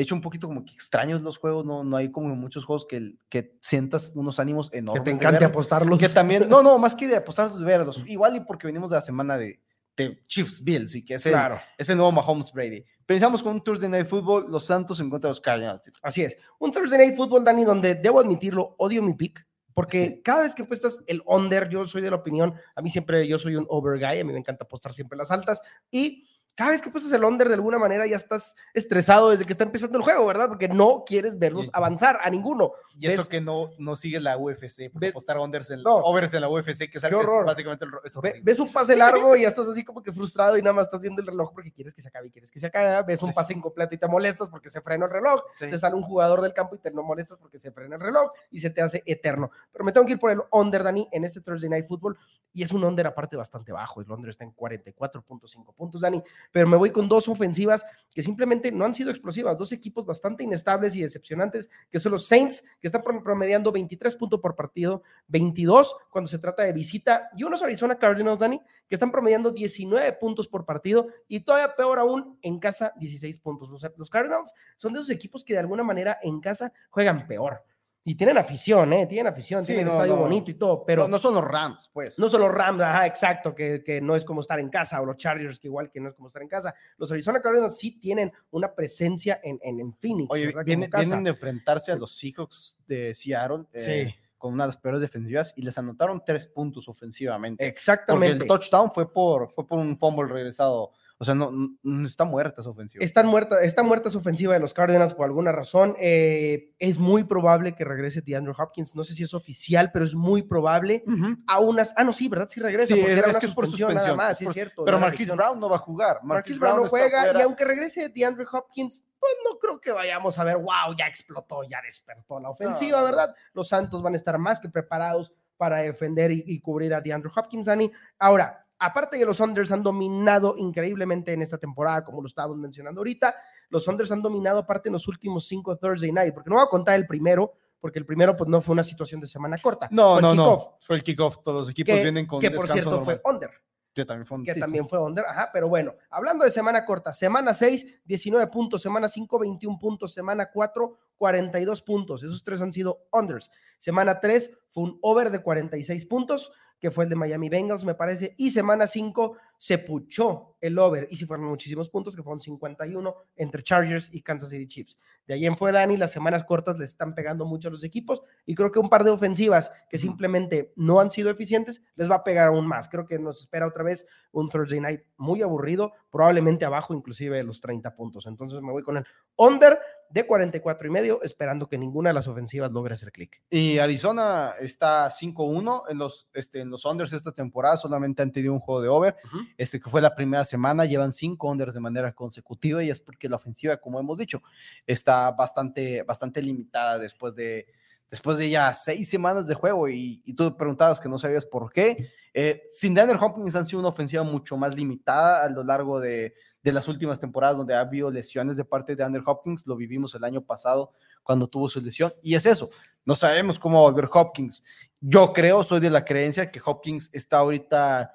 de 0.00 0.04
hecho, 0.04 0.14
un 0.14 0.22
poquito 0.22 0.46
como 0.46 0.64
que 0.64 0.72
extraños 0.72 1.20
los 1.20 1.36
juegos, 1.36 1.66
no, 1.66 1.84
no 1.84 1.94
hay 1.94 2.10
como 2.10 2.34
muchos 2.34 2.64
juegos 2.64 2.86
que, 2.86 3.16
que 3.28 3.58
sientas 3.60 4.12
unos 4.14 4.38
ánimos 4.38 4.72
enormes. 4.72 5.02
Que 5.02 5.10
te 5.10 5.14
encante 5.14 5.44
apostarlos. 5.44 5.98
Que 5.98 6.08
también, 6.08 6.48
no, 6.48 6.62
no, 6.62 6.78
más 6.78 6.94
que 6.94 7.06
de 7.06 7.16
apostarlos, 7.16 7.60
de 7.60 7.66
verlos. 7.66 8.02
Igual 8.06 8.36
y 8.36 8.40
porque 8.40 8.66
venimos 8.66 8.88
de 8.88 8.96
la 8.96 9.02
semana 9.02 9.36
de, 9.36 9.60
de 9.98 10.24
Chiefs 10.26 10.64
Bills 10.64 10.94
y 10.94 11.04
que 11.04 11.16
es 11.16 11.26
el, 11.26 11.32
claro. 11.32 11.60
es 11.76 11.88
el 11.90 11.96
nuevo 11.96 12.12
Mahomes 12.12 12.50
Brady. 12.50 12.82
Pensamos 13.04 13.42
con 13.42 13.52
un 13.52 13.62
Thursday 13.62 13.90
Night 13.90 14.06
Football, 14.06 14.46
los 14.48 14.64
Santos 14.64 15.00
en 15.00 15.10
contra 15.10 15.28
de 15.28 15.32
los 15.32 15.40
Cardinals. 15.42 15.90
Así 16.02 16.22
es. 16.22 16.34
Un 16.58 16.72
Thursday 16.72 16.96
Night 16.96 17.16
Football, 17.16 17.44
Dani, 17.44 17.64
donde 17.64 17.94
debo 17.96 18.20
admitirlo, 18.20 18.76
odio 18.78 19.02
mi 19.02 19.12
pick. 19.12 19.46
Porque 19.74 20.20
cada 20.22 20.42
vez 20.42 20.54
que 20.54 20.62
apuestas 20.62 21.02
el 21.06 21.22
under, 21.26 21.68
yo 21.68 21.86
soy 21.86 22.02
de 22.02 22.10
la 22.10 22.16
opinión, 22.16 22.54
a 22.74 22.82
mí 22.82 22.90
siempre, 22.90 23.26
yo 23.26 23.38
soy 23.38 23.56
un 23.56 23.66
over 23.68 23.98
guy, 23.98 24.20
a 24.20 24.24
mí 24.24 24.32
me 24.32 24.38
encanta 24.38 24.64
apostar 24.64 24.92
siempre 24.92 25.16
las 25.16 25.30
altas. 25.30 25.60
Y 25.90 26.26
cada 26.54 26.70
vez 26.70 26.82
que 26.82 26.90
pasas 26.90 27.12
el 27.12 27.24
under 27.24 27.48
de 27.48 27.54
alguna 27.54 27.78
manera 27.78 28.06
ya 28.06 28.16
estás 28.16 28.54
estresado 28.74 29.30
desde 29.30 29.44
que 29.44 29.52
está 29.52 29.64
empezando 29.64 29.98
el 29.98 30.04
juego, 30.04 30.26
¿verdad? 30.26 30.48
Porque 30.48 30.68
no 30.68 31.04
quieres 31.06 31.38
verlos 31.38 31.70
avanzar 31.72 32.18
a 32.22 32.30
ninguno. 32.30 32.72
Y 32.98 33.06
eso 33.06 33.28
que 33.28 33.40
no, 33.40 33.70
no 33.78 33.96
sigue 33.96 34.20
la 34.20 34.36
UFC, 34.36 34.90
porque 34.92 35.08
apostar 35.08 35.38
unders 35.38 35.70
en, 35.70 35.80
overs 35.84 36.34
en 36.34 36.42
la 36.42 36.50
UFC, 36.50 36.90
que 36.90 36.98
es, 36.98 37.02
básicamente 37.02 37.84
el, 37.84 38.42
Ves 38.42 38.58
un 38.58 38.70
pase 38.72 38.96
largo 38.96 39.36
y 39.36 39.42
ya 39.42 39.48
estás 39.48 39.66
así 39.68 39.84
como 39.84 40.02
que 40.02 40.12
frustrado 40.12 40.58
y 40.58 40.62
nada 40.62 40.74
más 40.74 40.86
estás 40.86 41.00
viendo 41.00 41.22
el 41.22 41.28
reloj 41.28 41.52
porque 41.52 41.72
quieres 41.72 41.94
que 41.94 42.02
se 42.02 42.08
acabe 42.08 42.28
y 42.28 42.30
quieres 42.30 42.50
que 42.50 42.60
se 42.60 42.66
acabe. 42.66 43.04
Ves 43.06 43.22
un 43.22 43.32
pase 43.32 43.54
incompleto 43.54 43.94
y 43.94 43.98
te 43.98 44.06
molestas 44.06 44.48
porque 44.48 44.68
se 44.68 44.80
frena 44.80 45.06
el 45.06 45.10
reloj. 45.10 45.40
Se 45.54 45.78
sale 45.78 45.94
un 45.94 46.02
jugador 46.02 46.42
del 46.42 46.52
campo 46.52 46.74
y 46.74 46.78
te 46.78 46.90
no 46.90 47.02
molestas 47.02 47.38
porque 47.38 47.58
se 47.58 47.72
frena 47.72 47.96
el 47.96 48.02
reloj 48.02 48.30
y 48.50 48.58
se 48.58 48.70
te 48.70 48.82
hace 48.82 49.02
eterno. 49.06 49.50
Pero 49.72 49.84
me 49.84 49.92
tengo 49.92 50.06
que 50.06 50.12
ir 50.12 50.18
por 50.18 50.30
el 50.30 50.40
under, 50.50 50.82
Dani, 50.82 51.08
en 51.12 51.24
este 51.24 51.40
Thursday 51.40 51.70
Night 51.70 51.86
Football 51.86 52.18
y 52.52 52.62
es 52.62 52.72
un 52.72 52.84
under 52.84 53.06
aparte 53.06 53.36
bastante 53.36 53.72
bajo. 53.72 54.00
El 54.00 54.10
under 54.10 54.30
está 54.30 54.44
en 54.44 54.54
44.5 54.54 55.74
puntos, 55.74 56.00
Dani 56.00 56.22
pero 56.52 56.66
me 56.66 56.76
voy 56.76 56.90
con 56.90 57.08
dos 57.08 57.28
ofensivas 57.28 57.84
que 58.12 58.22
simplemente 58.22 58.72
no 58.72 58.84
han 58.84 58.94
sido 58.94 59.10
explosivas, 59.10 59.56
dos 59.56 59.72
equipos 59.72 60.04
bastante 60.04 60.42
inestables 60.42 60.96
y 60.96 61.02
decepcionantes, 61.02 61.68
que 61.90 62.00
son 62.00 62.12
los 62.12 62.26
Saints, 62.26 62.64
que 62.80 62.88
están 62.88 63.02
promediando 63.02 63.70
23 63.70 64.16
puntos 64.16 64.40
por 64.40 64.56
partido, 64.56 65.02
22 65.28 65.94
cuando 66.10 66.28
se 66.28 66.38
trata 66.38 66.64
de 66.64 66.72
visita, 66.72 67.30
y 67.36 67.44
unos 67.44 67.62
Arizona 67.62 67.98
Cardinals, 67.98 68.40
Dani, 68.40 68.60
que 68.88 68.94
están 68.94 69.12
promediando 69.12 69.52
19 69.52 70.12
puntos 70.14 70.48
por 70.48 70.64
partido, 70.64 71.08
y 71.28 71.40
todavía 71.40 71.76
peor 71.76 71.98
aún, 71.98 72.38
en 72.42 72.58
casa 72.58 72.92
16 72.96 73.38
puntos. 73.38 73.70
Los, 73.70 73.86
los 73.96 74.10
Cardinals 74.10 74.52
son 74.76 74.92
de 74.92 75.00
esos 75.00 75.10
equipos 75.10 75.44
que 75.44 75.52
de 75.52 75.60
alguna 75.60 75.84
manera 75.84 76.18
en 76.22 76.40
casa 76.40 76.72
juegan 76.90 77.26
peor. 77.26 77.62
Y 78.10 78.16
tienen 78.16 78.38
afición, 78.38 78.92
¿eh? 78.92 79.06
Tienen 79.06 79.32
afición, 79.32 79.64
tienen 79.64 79.86
un 79.86 79.92
estadio 79.92 80.16
bonito 80.16 80.50
y 80.50 80.54
todo, 80.54 80.84
pero... 80.84 81.06
No, 81.06 81.20
son 81.20 81.32
los 81.32 81.44
Rams, 81.44 81.88
pues. 81.92 82.18
No 82.18 82.28
son 82.28 82.40
los 82.40 82.50
Rams, 82.50 82.82
ajá, 82.82 83.06
exacto, 83.06 83.54
que, 83.54 83.84
que, 83.84 84.00
no 84.00 84.16
es 84.16 84.24
como 84.24 84.40
estar 84.40 84.58
en 84.58 84.68
casa, 84.68 85.00
o 85.00 85.06
los 85.06 85.16
Chargers, 85.16 85.60
que 85.60 85.68
igual 85.68 85.92
que 85.92 86.00
no 86.00 86.08
es 86.08 86.16
como 86.16 86.26
estar 86.26 86.42
en 86.42 86.48
casa. 86.48 86.74
Los 86.96 87.12
Arizona 87.12 87.40
Cardinals 87.40 87.78
sí 87.78 88.00
tienen 88.00 88.32
una 88.50 88.74
presencia 88.74 89.38
en, 89.44 89.60
en, 89.62 89.78
en 89.78 89.94
Phoenix. 89.94 90.28
Oye, 90.28 90.52
vienen, 90.64 90.90
de 91.22 91.30
enfrentarse 91.30 91.92
a 91.92 91.96
los 91.96 92.18
Seahawks 92.18 92.78
de 92.88 93.14
Seattle. 93.14 93.66
Eh, 93.74 94.12
con 94.38 94.54
una 94.54 94.64
de 94.64 94.68
las 94.68 94.78
peores 94.78 95.00
defensivas 95.02 95.52
y 95.54 95.62
les 95.62 95.78
anotaron 95.78 96.24
tres 96.24 96.46
puntos 96.46 96.88
ofensivamente. 96.88 97.64
Exactamente. 97.64 98.38
Porque 98.38 98.42
el 98.42 98.48
touchdown 98.48 98.90
fue 98.90 99.12
por, 99.12 99.52
fue 99.52 99.66
por 99.66 99.78
un 99.78 99.96
fumble 99.96 100.32
regresado 100.32 100.90
o 101.22 101.24
sea, 101.26 101.34
no, 101.34 101.50
no 101.82 102.06
está 102.06 102.24
muerta 102.24 102.62
su 102.62 102.70
ofensiva. 102.70 103.04
Están 103.04 103.26
muerta, 103.26 103.62
está 103.62 103.82
muerta 103.82 104.08
su 104.08 104.16
ofensiva 104.16 104.54
de 104.54 104.58
los 104.58 104.72
Cardinals 104.72 105.12
por 105.12 105.26
alguna 105.26 105.52
razón. 105.52 105.94
Eh, 106.00 106.72
es 106.78 106.98
muy 106.98 107.24
probable 107.24 107.74
que 107.74 107.84
regrese 107.84 108.22
DeAndre 108.22 108.54
Hopkins. 108.56 108.94
No 108.94 109.04
sé 109.04 109.14
si 109.14 109.24
es 109.24 109.34
oficial, 109.34 109.90
pero 109.92 110.06
es 110.06 110.14
muy 110.14 110.40
probable. 110.40 111.04
A 111.46 111.60
unas. 111.60 111.92
Ah, 111.98 112.04
no, 112.04 112.14
sí, 112.14 112.26
¿verdad? 112.28 112.48
Sí 112.48 112.58
regresa. 112.58 112.94
Sí, 112.94 113.00
es 113.00 113.36
que 113.36 113.44
es 113.44 113.52
por 113.52 113.66
suspensión. 113.66 113.94
Nada 113.94 114.14
más, 114.14 114.38
sí, 114.38 114.46
es 114.46 114.52
cierto. 114.54 114.82
Pero 114.82 114.98
Marquis 114.98 115.30
Brown 115.30 115.60
no 115.60 115.68
va 115.68 115.76
a 115.76 115.80
jugar. 115.80 116.20
Marquis 116.22 116.58
Brown, 116.58 116.84
no 116.84 116.88
juega. 116.88 117.38
Y 117.38 117.42
aunque 117.42 117.66
regrese 117.66 118.08
DeAndre 118.08 118.46
Hopkins, 118.50 119.02
pues 119.18 119.32
no 119.44 119.58
creo 119.58 119.78
que 119.78 119.92
vayamos 119.92 120.38
a 120.38 120.44
ver, 120.44 120.56
wow, 120.56 120.96
ya 120.96 121.06
explotó, 121.06 121.64
ya 121.64 121.82
despertó 121.84 122.40
la 122.40 122.48
ofensiva, 122.48 123.02
¿verdad? 123.02 123.34
Los 123.52 123.68
Santos 123.68 124.02
van 124.02 124.14
a 124.14 124.16
estar 124.16 124.38
más 124.38 124.58
que 124.58 124.70
preparados 124.70 125.34
para 125.58 125.80
defender 125.80 126.30
y, 126.30 126.44
y 126.46 126.60
cubrir 126.60 126.94
a 126.94 127.02
DeAndre 127.02 127.30
Hopkins, 127.36 127.66
Dani. 127.66 127.92
Ahora, 128.18 128.66
aparte 128.80 129.18
que 129.18 129.24
los 129.24 129.38
Unders 129.38 129.70
han 129.70 129.82
dominado 129.82 130.56
increíblemente 130.56 131.32
en 131.32 131.42
esta 131.42 131.58
temporada, 131.58 132.02
como 132.02 132.22
lo 132.22 132.26
estábamos 132.26 132.56
mencionando 132.56 133.00
ahorita, 133.00 133.34
los 133.68 133.86
Unders 133.86 134.10
han 134.10 134.22
dominado 134.22 134.58
aparte 134.58 134.88
en 134.88 134.94
los 134.94 135.06
últimos 135.06 135.46
cinco 135.46 135.76
Thursday 135.76 136.10
Night, 136.10 136.34
porque 136.34 136.50
no 136.50 136.56
voy 136.56 136.64
a 136.64 136.68
contar 136.68 136.96
el 136.96 137.06
primero, 137.06 137.52
porque 137.78 137.98
el 137.98 138.06
primero 138.06 138.34
pues 138.34 138.48
no 138.48 138.60
fue 138.60 138.72
una 138.72 138.82
situación 138.82 139.20
de 139.20 139.26
semana 139.26 139.58
corta. 139.58 139.88
No, 139.92 140.20
no, 140.20 140.34
no. 140.34 140.78
Fue 140.80 140.96
el 140.96 141.02
kickoff. 141.02 141.42
Todos 141.42 141.62
los 141.62 141.70
equipos 141.70 141.94
vienen 142.02 142.26
con 142.26 142.40
Que 142.40 142.50
por 142.50 142.66
cierto 142.66 143.00
fue 143.02 143.20
under. 143.24 143.50
Que 143.92 144.04
también 144.04 144.24
fue, 144.24 144.44
que 144.44 144.54
también 144.54 144.88
fue 144.88 145.00
under, 145.00 145.24
ajá, 145.26 145.50
pero 145.52 145.68
bueno, 145.68 145.92
hablando 146.10 146.44
de 146.44 146.52
semana 146.52 146.84
corta, 146.84 147.12
semana 147.12 147.52
6, 147.52 148.02
19 148.04 148.46
puntos, 148.46 148.80
semana 148.80 149.08
5, 149.08 149.40
21 149.40 149.78
puntos, 149.80 150.12
semana 150.12 150.48
4, 150.48 150.96
42 151.16 151.82
puntos, 151.82 152.22
esos 152.22 152.44
tres 152.44 152.62
han 152.62 152.72
sido 152.72 153.08
unders. 153.10 153.50
Semana 153.78 154.20
3 154.20 154.48
fue 154.68 154.84
un 154.84 154.98
over 155.02 155.30
de 155.30 155.42
46 155.42 156.06
puntos, 156.06 156.52
que 156.80 156.90
fue 156.90 157.04
el 157.04 157.10
de 157.10 157.16
Miami 157.16 157.48
Bengals, 157.48 157.84
me 157.84 157.94
parece, 157.94 158.34
y 158.38 158.50
semana 158.50 158.86
5 158.86 159.36
se 159.58 159.76
puchó 159.78 160.56
el 160.60 160.78
over, 160.78 161.06
y 161.10 161.16
si 161.16 161.26
fueron 161.26 161.46
muchísimos 161.46 161.90
puntos, 161.90 162.16
que 162.16 162.22
fueron 162.22 162.40
51 162.40 163.14
entre 163.36 163.62
Chargers 163.62 164.12
y 164.12 164.22
Kansas 164.22 164.48
City 164.48 164.66
Chiefs. 164.66 164.98
De 165.26 165.34
ahí 165.34 165.44
en 165.44 165.56
fuera, 165.56 165.80
Dani, 165.80 165.98
las 165.98 166.12
semanas 166.12 166.44
cortas 166.44 166.78
le 166.78 166.86
están 166.86 167.14
pegando 167.14 167.44
mucho 167.44 167.68
a 167.68 167.70
los 167.70 167.84
equipos, 167.84 168.22
y 168.46 168.54
creo 168.54 168.72
que 168.72 168.78
un 168.78 168.88
par 168.88 169.04
de 169.04 169.10
ofensivas 169.10 169.70
que 169.90 169.98
simplemente 169.98 170.72
no 170.76 170.98
han 171.00 171.10
sido 171.10 171.30
eficientes, 171.30 171.82
les 171.94 172.10
va 172.10 172.16
a 172.16 172.24
pegar 172.24 172.48
aún 172.48 172.66
más. 172.66 172.88
Creo 172.88 173.06
que 173.06 173.18
nos 173.18 173.40
espera 173.40 173.66
otra 173.66 173.84
vez 173.84 174.06
un 174.32 174.48
Thursday 174.48 174.80
night 174.80 175.02
muy 175.18 175.42
aburrido, 175.42 175.92
probablemente 176.10 176.64
abajo 176.64 176.94
inclusive 176.94 177.36
de 177.36 177.44
los 177.44 177.60
30 177.60 177.94
puntos. 177.94 178.26
Entonces 178.26 178.62
me 178.62 178.72
voy 178.72 178.82
con 178.82 178.96
el 178.96 179.04
under 179.36 179.78
de 180.10 180.26
44 180.26 180.88
y 180.88 180.90
medio, 180.90 181.22
esperando 181.22 181.68
que 181.68 181.78
ninguna 181.78 182.10
de 182.10 182.14
las 182.14 182.26
ofensivas 182.26 182.72
logre 182.72 182.94
hacer 182.94 183.12
clic. 183.12 183.40
Y 183.48 183.78
Arizona 183.78 184.54
está 184.60 185.08
5-1 185.08 185.84
en 185.88 185.98
los, 185.98 186.28
este, 186.34 186.60
en 186.60 186.70
los 186.70 186.84
unders 186.84 187.12
esta 187.12 187.32
temporada, 187.32 187.76
solamente 187.76 188.22
han 188.22 188.32
tenido 188.32 188.52
un 188.52 188.60
juego 188.60 188.80
de 188.82 188.88
over, 188.88 189.16
este 189.56 189.80
que 189.80 189.88
fue 189.88 190.00
la 190.00 190.14
primera 190.14 190.44
semana, 190.44 190.84
llevan 190.84 191.12
cinco 191.12 191.48
unders 191.48 191.74
de 191.74 191.80
manera 191.80 192.12
consecutiva 192.12 192.82
y 192.82 192.90
es 192.90 193.00
porque 193.00 193.28
la 193.28 193.36
ofensiva, 193.36 193.76
como 193.76 194.00
hemos 194.00 194.18
dicho, 194.18 194.42
está 194.86 195.30
bastante, 195.30 196.02
bastante 196.02 196.42
limitada 196.42 196.98
después 196.98 197.34
de, 197.34 197.66
después 198.10 198.38
de 198.38 198.50
ya 198.50 198.74
seis 198.74 199.08
semanas 199.08 199.46
de 199.46 199.54
juego 199.54 199.88
y, 199.88 200.22
y 200.24 200.34
tú 200.34 200.56
preguntabas 200.56 201.00
que 201.00 201.08
no 201.08 201.18
sabías 201.18 201.46
por 201.46 201.72
qué. 201.72 202.10
Eh, 202.34 202.62
sin 202.70 202.94
Daniel 202.94 203.18
Hopkins 203.20 203.56
han 203.56 203.66
sido 203.66 203.80
una 203.80 203.88
ofensiva 203.88 204.22
mucho 204.22 204.56
más 204.56 204.74
limitada 204.74 205.44
a 205.44 205.50
lo 205.50 205.64
largo 205.64 206.00
de, 206.00 206.34
de 206.62 206.72
las 206.72 206.88
últimas 206.88 207.20
temporadas 207.20 207.56
donde 207.56 207.74
ha 207.74 207.80
habido 207.80 208.10
lesiones 208.10 208.56
de 208.56 208.64
parte 208.64 208.94
de 208.96 209.04
Andrew 209.04 209.24
Hopkins. 209.26 209.66
Lo 209.66 209.76
vivimos 209.76 210.14
el 210.14 210.24
año 210.24 210.42
pasado 210.42 210.92
cuando 211.22 211.48
tuvo 211.48 211.68
su 211.68 211.80
lesión. 211.80 212.12
Y 212.22 212.34
es 212.34 212.46
eso, 212.46 212.70
no 213.04 213.14
sabemos 213.14 213.58
cómo 213.58 213.82
va 213.82 213.88
a 213.88 213.90
volver 213.90 214.10
Hopkins. 214.12 214.62
Yo 215.00 215.32
creo, 215.32 215.62
soy 215.62 215.80
de 215.80 215.90
la 215.90 216.04
creencia 216.04 216.50
que 216.50 216.60
Hopkins 216.64 217.08
está 217.12 217.38
ahorita, 217.38 218.12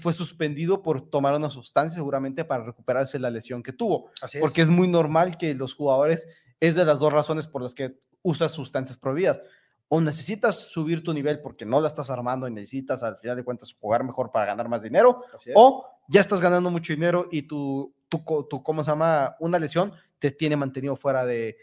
fue 0.00 0.12
suspendido 0.12 0.82
por 0.82 1.08
tomar 1.08 1.34
una 1.34 1.50
sustancia 1.50 1.96
seguramente 1.96 2.44
para 2.44 2.64
recuperarse 2.64 3.18
la 3.18 3.30
lesión 3.30 3.62
que 3.62 3.72
tuvo. 3.72 4.10
Porque 4.40 4.62
es 4.62 4.68
muy 4.68 4.88
normal 4.88 5.36
que 5.36 5.54
los 5.54 5.74
jugadores, 5.74 6.26
es 6.58 6.74
de 6.74 6.84
las 6.84 6.98
dos 6.98 7.12
razones 7.12 7.46
por 7.46 7.62
las 7.62 7.74
que 7.74 8.00
usas 8.22 8.52
sustancias 8.52 8.98
prohibidas 8.98 9.40
o 9.88 10.00
necesitas 10.00 10.56
subir 10.56 11.04
tu 11.04 11.12
nivel 11.12 11.40
porque 11.40 11.64
no 11.64 11.80
la 11.80 11.88
estás 11.88 12.10
armando 12.10 12.48
y 12.48 12.50
necesitas 12.50 13.02
al 13.02 13.18
final 13.18 13.36
de 13.36 13.44
cuentas 13.44 13.74
jugar 13.78 14.02
mejor 14.02 14.32
para 14.32 14.46
ganar 14.46 14.68
más 14.68 14.82
dinero, 14.82 15.22
o 15.54 15.95
ya 16.08 16.20
estás 16.20 16.40
ganando 16.40 16.70
mucho 16.70 16.92
dinero 16.92 17.28
y 17.30 17.42
tu, 17.42 17.94
tu, 18.08 18.22
tu, 18.48 18.62
¿cómo 18.62 18.84
se 18.84 18.90
llama? 18.90 19.36
Una 19.40 19.58
lesión 19.58 19.92
te 20.18 20.30
tiene 20.30 20.56
mantenido 20.56 20.96
fuera 20.96 21.24
de, 21.24 21.56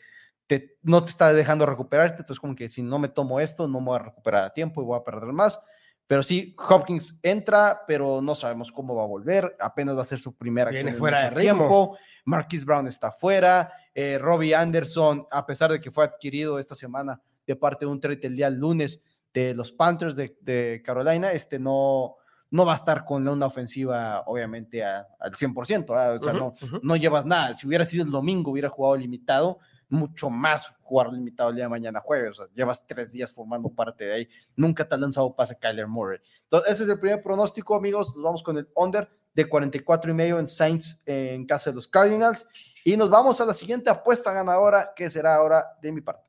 te, 0.48 0.78
no 0.82 1.04
te 1.04 1.12
está 1.12 1.34
dejando 1.34 1.66
recuperarte, 1.66 2.22
entonces 2.22 2.40
como 2.40 2.56
que 2.56 2.70
si 2.70 2.82
no 2.82 3.00
me 3.00 3.08
tomo 3.08 3.40
esto, 3.40 3.68
no 3.68 3.80
me 3.80 3.88
voy 3.88 3.96
a 3.96 4.04
recuperar 4.04 4.46
a 4.46 4.54
tiempo 4.54 4.82
y 4.82 4.86
voy 4.86 5.00
a 5.00 5.04
perder 5.04 5.32
más. 5.32 5.60
Pero 6.06 6.22
sí, 6.22 6.56
Hopkins 6.70 7.20
entra, 7.24 7.82
pero 7.88 8.22
no 8.22 8.36
sabemos 8.36 8.72
cómo 8.72 8.96
va 8.96 9.04
a 9.04 9.08
volver. 9.08 9.56
Apenas 9.60 9.98
va 9.98 10.02
a 10.02 10.06
ser 10.06 10.20
su 10.20 10.36
primera 10.36 10.70
acción 10.70 10.86
Viene 10.86 11.00
fuera 11.00 11.30
de 11.30 11.40
tiempo. 11.40 11.98
Marquis 12.26 12.66
Brown 12.66 12.88
está 12.88 13.12
fuera. 13.12 13.72
Eh, 13.96 14.18
Robbie 14.20 14.54
Anderson, 14.54 15.26
a 15.32 15.46
pesar 15.46 15.72
de 15.72 15.80
que 15.80 15.92
fue 15.92 16.04
adquirido 16.04 16.60
esta 16.60 16.76
semana, 16.76 17.22
de 17.48 17.56
parte 17.56 17.86
de 17.86 17.92
un 17.92 18.00
trade 18.00 18.20
el 18.24 18.36
día 18.36 18.50
lunes 18.50 19.02
de 19.34 19.54
los 19.54 19.72
Panthers 19.72 20.16
de, 20.16 20.82
Carolina, 20.86 21.32
este 21.32 21.58
no, 21.58 22.18
no 22.54 22.68
va 22.68 22.74
a 22.74 22.76
estar 22.76 23.04
con 23.04 23.28
una 23.28 23.48
ofensiva, 23.48 24.22
obviamente, 24.28 24.86
al 24.86 25.08
100%. 25.32 25.90
¿ah? 25.98 26.20
O 26.20 26.24
sea, 26.24 26.34
no, 26.34 26.54
no 26.84 26.96
llevas 26.96 27.26
nada. 27.26 27.56
Si 27.56 27.66
hubiera 27.66 27.84
sido 27.84 28.04
el 28.04 28.12
domingo, 28.12 28.52
hubiera 28.52 28.70
jugado 28.70 28.96
limitado, 28.96 29.58
mucho 29.90 30.30
más 30.30 30.72
jugar 30.84 31.12
limitado 31.12 31.50
el 31.50 31.56
día 31.56 31.66
de 31.66 31.70
mañana 31.70 32.00
jueves. 32.00 32.38
O 32.38 32.46
sea, 32.46 32.54
llevas 32.54 32.86
tres 32.86 33.12
días 33.12 33.32
formando 33.32 33.70
parte 33.70 34.06
de 34.06 34.14
ahí. 34.14 34.28
Nunca 34.56 34.88
te 34.88 34.94
ha 34.94 35.00
lanzado 35.00 35.36
pase 35.36 35.58
Kyler 35.58 35.88
Murray. 35.88 36.20
Entonces, 36.44 36.74
ese 36.74 36.84
es 36.84 36.90
el 36.92 37.00
primer 37.00 37.24
pronóstico, 37.24 37.74
amigos. 37.74 38.14
Nos 38.14 38.24
vamos 38.24 38.44
con 38.44 38.56
el 38.60 38.70
under 38.76 39.10
de 39.34 39.50
44 39.50 40.12
y 40.12 40.14
medio 40.14 40.38
en 40.38 40.48
Saints 40.48 41.02
en 41.08 41.48
casa 41.48 41.72
de 41.72 41.78
los 41.78 41.88
Cardinals. 41.88 42.48
Y 42.86 42.96
nos 42.96 43.10
vamos 43.10 43.42
a 43.42 43.46
la 43.46 43.56
siguiente 43.56 43.90
apuesta 43.90 44.32
ganadora, 44.32 44.92
que 44.96 45.10
será 45.10 45.38
ahora 45.38 45.66
de 45.82 45.92
mi 45.92 46.02
parte. 46.02 46.22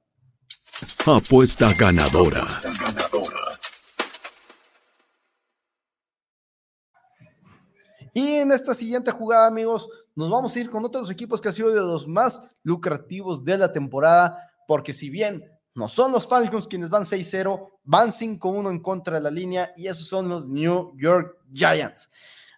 Apuesta 1.05 1.71
ganadora. 1.75 2.47
Y 8.15 8.37
en 8.37 8.53
esta 8.53 8.75
siguiente 8.75 9.11
jugada, 9.11 9.49
amigos, 9.49 9.89
nos 10.15 10.31
vamos 10.31 10.55
a 10.55 10.61
ir 10.61 10.71
con 10.71 10.85
otros 10.85 11.11
equipos 11.11 11.41
que 11.41 11.49
han 11.49 11.55
sido 11.55 11.71
de 11.71 11.81
los 11.81 12.07
más 12.07 12.49
lucrativos 12.63 13.45
de 13.45 13.59
la 13.59 13.73
temporada, 13.73 14.53
porque 14.69 14.93
si 14.93 15.11
bien 15.11 15.45
no 15.75 15.89
son 15.89 16.13
los 16.13 16.27
Falcons 16.27 16.69
quienes 16.69 16.89
van 16.89 17.03
6-0, 17.03 17.69
van 17.83 18.11
5-1 18.11 18.71
en 18.71 18.81
contra 18.81 19.17
de 19.17 19.23
la 19.23 19.31
línea 19.33 19.73
y 19.77 19.89
esos 19.89 20.07
son 20.07 20.29
los 20.29 20.49
New 20.49 20.95
York 20.97 21.37
Giants. 21.53 22.09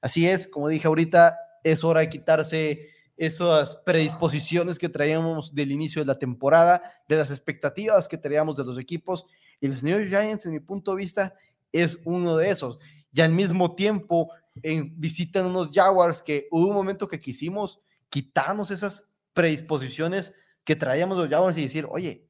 Así 0.02 0.28
es, 0.28 0.46
como 0.46 0.68
dije 0.68 0.86
ahorita, 0.86 1.34
es 1.64 1.82
hora 1.82 2.00
de 2.00 2.10
quitarse 2.10 2.90
esas 3.16 3.76
predisposiciones 3.76 4.78
que 4.78 4.90
traíamos 4.90 5.54
del 5.54 5.72
inicio 5.72 6.02
de 6.02 6.06
la 6.06 6.18
temporada, 6.18 6.82
de 7.08 7.16
las 7.16 7.30
expectativas 7.30 8.06
que 8.06 8.18
traíamos 8.18 8.58
de 8.58 8.64
los 8.64 8.78
equipos. 8.78 9.24
Y 9.58 9.68
los 9.68 9.82
New 9.82 9.98
York 9.98 10.10
Giants, 10.10 10.44
en 10.44 10.52
mi 10.52 10.60
punto 10.60 10.90
de 10.90 10.98
vista, 10.98 11.34
es 11.72 11.98
uno 12.04 12.36
de 12.36 12.50
esos. 12.50 12.78
Y 13.10 13.22
al 13.22 13.32
mismo 13.32 13.74
tiempo, 13.74 14.30
en, 14.62 14.98
visitan 14.98 15.46
unos 15.46 15.70
Jaguars 15.72 16.22
que 16.22 16.48
hubo 16.50 16.68
un 16.68 16.74
momento 16.74 17.08
que 17.08 17.20
quisimos 17.20 17.80
quitarnos 18.08 18.70
esas 18.70 19.10
predisposiciones 19.32 20.32
que 20.64 20.76
traíamos 20.76 21.16
los 21.16 21.28
Jaguars 21.28 21.58
y 21.58 21.62
decir, 21.62 21.86
oye, 21.88 22.26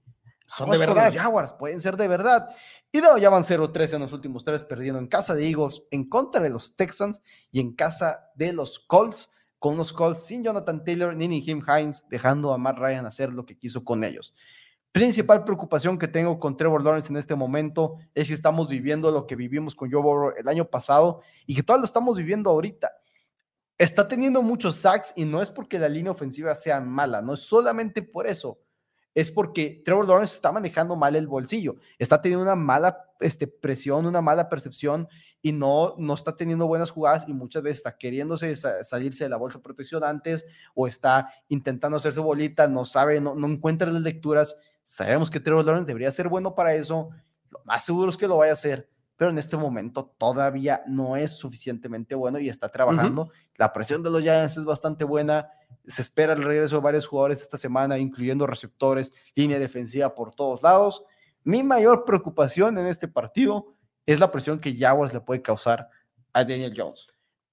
son 0.47 0.71
de 0.71 0.79
verdad. 0.79 1.13
Los 1.13 1.23
Jaguars, 1.23 1.53
pueden 1.53 1.81
ser 1.81 1.97
de 1.97 2.09
verdad. 2.09 2.49
Y 2.93 3.01
no, 3.01 3.19
ya 3.19 3.31
van 3.31 3.43
0-3 3.43 3.95
en 3.95 4.01
los 4.01 4.13
últimos 4.13 4.45
tres, 4.45 4.63
perdiendo 4.63 4.99
en 4.99 5.09
casa 5.09 5.35
de 5.35 5.49
Eagles, 5.49 5.83
en 5.91 6.09
contra 6.09 6.43
de 6.43 6.51
los 6.51 6.77
Texans 6.77 7.23
y 7.51 7.61
en 7.61 7.75
casa 7.75 8.31
de 8.37 8.53
los 8.53 8.79
Colts, 8.79 9.31
con 9.59 9.75
unos 9.75 9.93
Colts 9.93 10.25
sin 10.25 10.45
Jonathan 10.45 10.85
Taylor 10.85 11.15
ni 11.17 11.43
Jim 11.43 11.63
Hines, 11.67 12.05
dejando 12.09 12.53
a 12.53 12.59
Matt 12.59 12.79
Ryan 12.79 13.07
hacer 13.07 13.33
lo 13.33 13.45
que 13.45 13.59
quiso 13.59 13.85
con 13.85 14.05
ellos. 14.05 14.35
Principal 14.97 15.45
preocupación 15.45 15.99
que 15.99 16.09
tengo 16.09 16.41
con 16.41 16.57
Trevor 16.57 16.83
Lawrence 16.83 17.13
en 17.13 17.19
este 17.19 17.35
momento 17.35 17.99
es 18.15 18.29
que 18.29 18.33
estamos 18.33 18.67
viviendo 18.67 19.11
lo 19.11 19.27
que 19.27 19.37
vivimos 19.37 19.75
con 19.75 19.93
Joe 19.93 20.01
Burrow 20.01 20.33
el 20.39 20.49
año 20.49 20.71
pasado 20.71 21.21
y 21.45 21.55
que 21.55 21.63
todavía 21.63 21.83
lo 21.83 21.85
estamos 21.85 22.17
viviendo 22.17 22.49
ahorita. 22.49 22.91
Está 23.77 24.09
teniendo 24.09 24.41
muchos 24.41 24.77
sacks 24.77 25.13
y 25.15 25.27
no 25.27 25.43
es 25.43 25.51
porque 25.51 25.79
la 25.79 25.91
línea 25.91 26.13
ofensiva 26.13 26.55
sea 26.55 26.81
mala, 26.81 27.21
no 27.21 27.35
es 27.35 27.41
solamente 27.41 28.01
por 28.01 28.27
eso 28.27 28.59
es 29.17 29.31
porque 29.31 29.81
Trevor 29.83 30.07
Lawrence 30.07 30.35
está 30.35 30.53
manejando 30.53 30.95
mal 30.95 31.17
el 31.17 31.27
bolsillo, 31.27 31.77
está 31.99 32.21
teniendo 32.21 32.45
una 32.45 32.55
mala 32.55 33.09
este, 33.19 33.47
presión, 33.47 34.05
una 34.05 34.21
mala 34.21 34.51
percepción 34.51 35.09
y 35.41 35.53
no, 35.53 35.95
no 35.97 36.13
está 36.13 36.37
teniendo 36.37 36.67
buenas 36.67 36.91
jugadas 36.91 37.25
y 37.27 37.33
muchas 37.33 37.63
veces 37.63 37.79
está 37.79 37.97
queriéndose 37.97 38.55
salirse 38.57 39.25
de 39.25 39.31
la 39.31 39.39
bolsa 39.39 39.57
de 39.57 39.63
protección 39.63 40.05
antes 40.05 40.45
o 40.75 40.87
está 40.87 41.33
intentando 41.49 41.97
hacerse 41.97 42.21
bolita, 42.21 42.69
no 42.69 42.85
sabe, 42.85 43.19
no, 43.19 43.35
no 43.35 43.47
encuentra 43.47 43.91
las 43.91 44.03
lecturas. 44.03 44.61
Sabemos 44.89 45.31
que 45.31 45.41
Trevor 45.41 45.65
Lawrence 45.65 45.89
debería 45.89 46.13
ser 46.13 46.29
bueno 46.29 46.55
para 46.55 46.75
eso, 46.75 47.11
lo 47.51 47.61
más 47.65 47.85
seguro 47.85 48.11
es 48.11 48.17
que 48.17 48.29
lo 48.29 48.37
vaya 48.37 48.53
a 48.53 48.55
hacer, 48.55 48.89
pero 49.17 49.33
en 49.33 49.39
este 49.39 49.57
momento 49.57 50.15
todavía 50.17 50.83
no 50.87 51.17
es 51.17 51.33
suficientemente 51.33 52.15
bueno 52.15 52.39
y 52.39 52.49
está 52.49 52.69
trabajando. 52.69 53.31
La 53.57 53.73
presión 53.73 54.03
de 54.03 54.11
los 54.11 54.23
Giants 54.23 54.57
es 54.57 54.65
bastante 54.65 55.05
buena 55.05 55.49
se 55.87 56.03
espera 56.03 56.33
el 56.33 56.43
regreso 56.43 56.77
de 56.77 56.83
varios 56.83 57.07
jugadores 57.07 57.41
esta 57.41 57.57
semana, 57.57 57.99
incluyendo 57.99 58.47
receptores, 58.47 59.13
línea 59.35 59.59
defensiva 59.59 60.15
por 60.15 60.35
todos 60.35 60.63
lados. 60.63 61.05
Mi 61.45 61.63
mayor 61.63 62.05
preocupación 62.05 62.77
en 62.79 62.87
este 62.87 63.09
partido 63.09 63.75
es 64.05 64.19
la 64.19 64.31
presión 64.31 64.59
que 64.59 64.77
Jaguars 64.77 65.13
le 65.13 65.21
puede 65.21 65.43
causar 65.43 65.89
a 66.33 66.45
Daniel 66.45 66.75
Jones. 66.77 67.07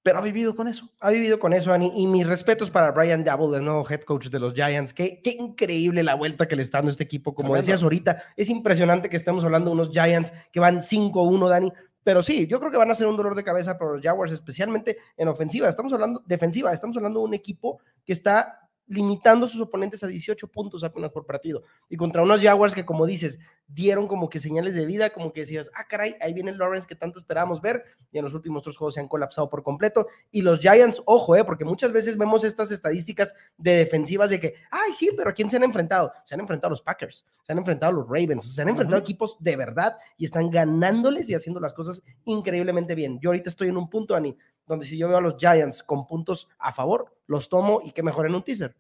Pero 0.03 0.19
ha 0.19 0.21
vivido 0.21 0.55
con 0.55 0.67
eso. 0.67 0.89
Ha 0.99 1.09
vivido 1.11 1.39
con 1.39 1.53
eso, 1.53 1.71
Ani. 1.71 1.91
Y 1.95 2.07
mis 2.07 2.27
respetos 2.27 2.69
para 2.69 2.91
Brian 2.91 3.23
Double, 3.23 3.57
el 3.57 3.63
nuevo 3.63 3.89
head 3.89 4.01
coach 4.01 4.27
de 4.27 4.39
los 4.39 4.53
Giants. 4.53 4.93
Qué, 4.93 5.21
qué 5.23 5.31
increíble 5.31 6.03
la 6.03 6.15
vuelta 6.15 6.45
que 6.47 6.57
le 6.57 6.61
está 6.61 6.79
dando 6.79 6.91
este 6.91 7.05
equipo. 7.05 7.33
Como 7.33 7.55
decías 7.55 7.81
ahorita, 7.81 8.21
es 8.35 8.49
impresionante 8.49 9.09
que 9.09 9.15
estemos 9.15 9.43
hablando 9.45 9.69
de 9.69 9.75
unos 9.75 9.89
Giants 9.91 10.33
que 10.51 10.59
van 10.59 10.81
5-1, 10.81 11.49
Dani, 11.49 11.71
pero 12.03 12.21
sí, 12.21 12.47
yo 12.47 12.59
creo 12.59 12.71
que 12.71 12.77
van 12.77 12.91
a 12.91 12.95
ser 12.95 13.07
un 13.07 13.15
dolor 13.15 13.35
de 13.35 13.43
cabeza 13.43 13.77
para 13.77 13.91
los 13.91 14.01
Jaguars, 14.01 14.31
especialmente 14.31 14.97
en 15.15 15.27
ofensiva. 15.29 15.69
Estamos 15.69 15.93
hablando 15.93 16.21
defensiva, 16.25 16.73
estamos 16.73 16.97
hablando 16.97 17.21
de 17.21 17.25
un 17.25 17.33
equipo 17.33 17.79
que 18.05 18.13
está 18.13 18.62
limitando 18.87 19.45
a 19.45 19.49
sus 19.49 19.61
oponentes 19.61 20.03
a 20.03 20.07
18 20.07 20.47
puntos 20.47 20.83
apenas 20.83 21.11
por 21.11 21.25
partido. 21.25 21.63
Y 21.89 21.97
contra 21.97 22.21
unos 22.21 22.41
Jaguars 22.41 22.75
que, 22.75 22.85
como 22.85 23.05
dices, 23.05 23.39
dieron 23.67 24.07
como 24.07 24.29
que 24.29 24.39
señales 24.39 24.73
de 24.73 24.85
vida, 24.85 25.11
como 25.11 25.33
que 25.33 25.41
decías, 25.41 25.69
ah, 25.75 25.85
caray, 25.87 26.15
ahí 26.21 26.33
viene 26.33 26.51
el 26.51 26.57
Lawrence 26.57 26.87
que 26.87 26.95
tanto 26.95 27.19
esperábamos 27.19 27.61
ver, 27.61 27.83
y 28.11 28.17
en 28.17 28.25
los 28.25 28.33
últimos 28.33 28.63
tres 28.63 28.77
juegos 28.77 28.95
se 28.95 28.99
han 28.99 29.07
colapsado 29.07 29.49
por 29.49 29.63
completo. 29.63 30.07
Y 30.31 30.41
los 30.41 30.59
Giants, 30.59 31.01
ojo, 31.05 31.35
eh, 31.35 31.43
porque 31.43 31.65
muchas 31.65 31.91
veces 31.91 32.17
vemos 32.17 32.43
estas 32.43 32.71
estadísticas 32.71 33.33
de 33.57 33.77
defensivas 33.77 34.29
de 34.29 34.39
que, 34.39 34.53
ay, 34.69 34.93
sí, 34.93 35.11
pero 35.15 35.29
¿a 35.29 35.33
quién 35.33 35.49
se 35.49 35.57
han 35.57 35.63
enfrentado? 35.63 36.11
Se 36.25 36.35
han 36.35 36.41
enfrentado 36.41 36.67
a 36.67 36.71
los 36.71 36.81
Packers, 36.81 37.25
se 37.43 37.51
han 37.51 37.57
enfrentado 37.57 37.91
a 37.91 37.95
los 37.95 38.07
Ravens, 38.07 38.53
se 38.53 38.61
han 38.61 38.69
enfrentado 38.69 38.97
a 38.97 39.01
equipos 39.01 39.37
de 39.39 39.55
verdad 39.55 39.93
y 40.17 40.25
están 40.25 40.49
ganándoles 40.49 41.29
y 41.29 41.35
haciendo 41.35 41.59
las 41.59 41.73
cosas 41.73 42.01
increíblemente 42.25 42.95
bien. 42.95 43.19
Yo 43.21 43.29
ahorita 43.29 43.49
estoy 43.49 43.69
en 43.69 43.77
un 43.77 43.89
punto, 43.89 44.15
Ani, 44.15 44.37
donde 44.65 44.86
si 44.86 44.97
yo 44.97 45.08
veo 45.08 45.17
a 45.17 45.21
los 45.21 45.36
Giants 45.38 45.84
con 45.84 46.08
puntos 46.08 46.47
a 46.60 46.71
favor, 46.71 47.15
los 47.28 47.49
tomo 47.49 47.82
y 47.84 47.91
que 47.91 48.04
mejoren 48.04 48.36
un 48.36 48.43
teaser. 48.43 48.76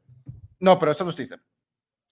No, 0.59 0.79
pero 0.79 0.91
esto 0.91 1.03
no 1.03 1.09
es 1.09 1.15
teaser. 1.15 1.41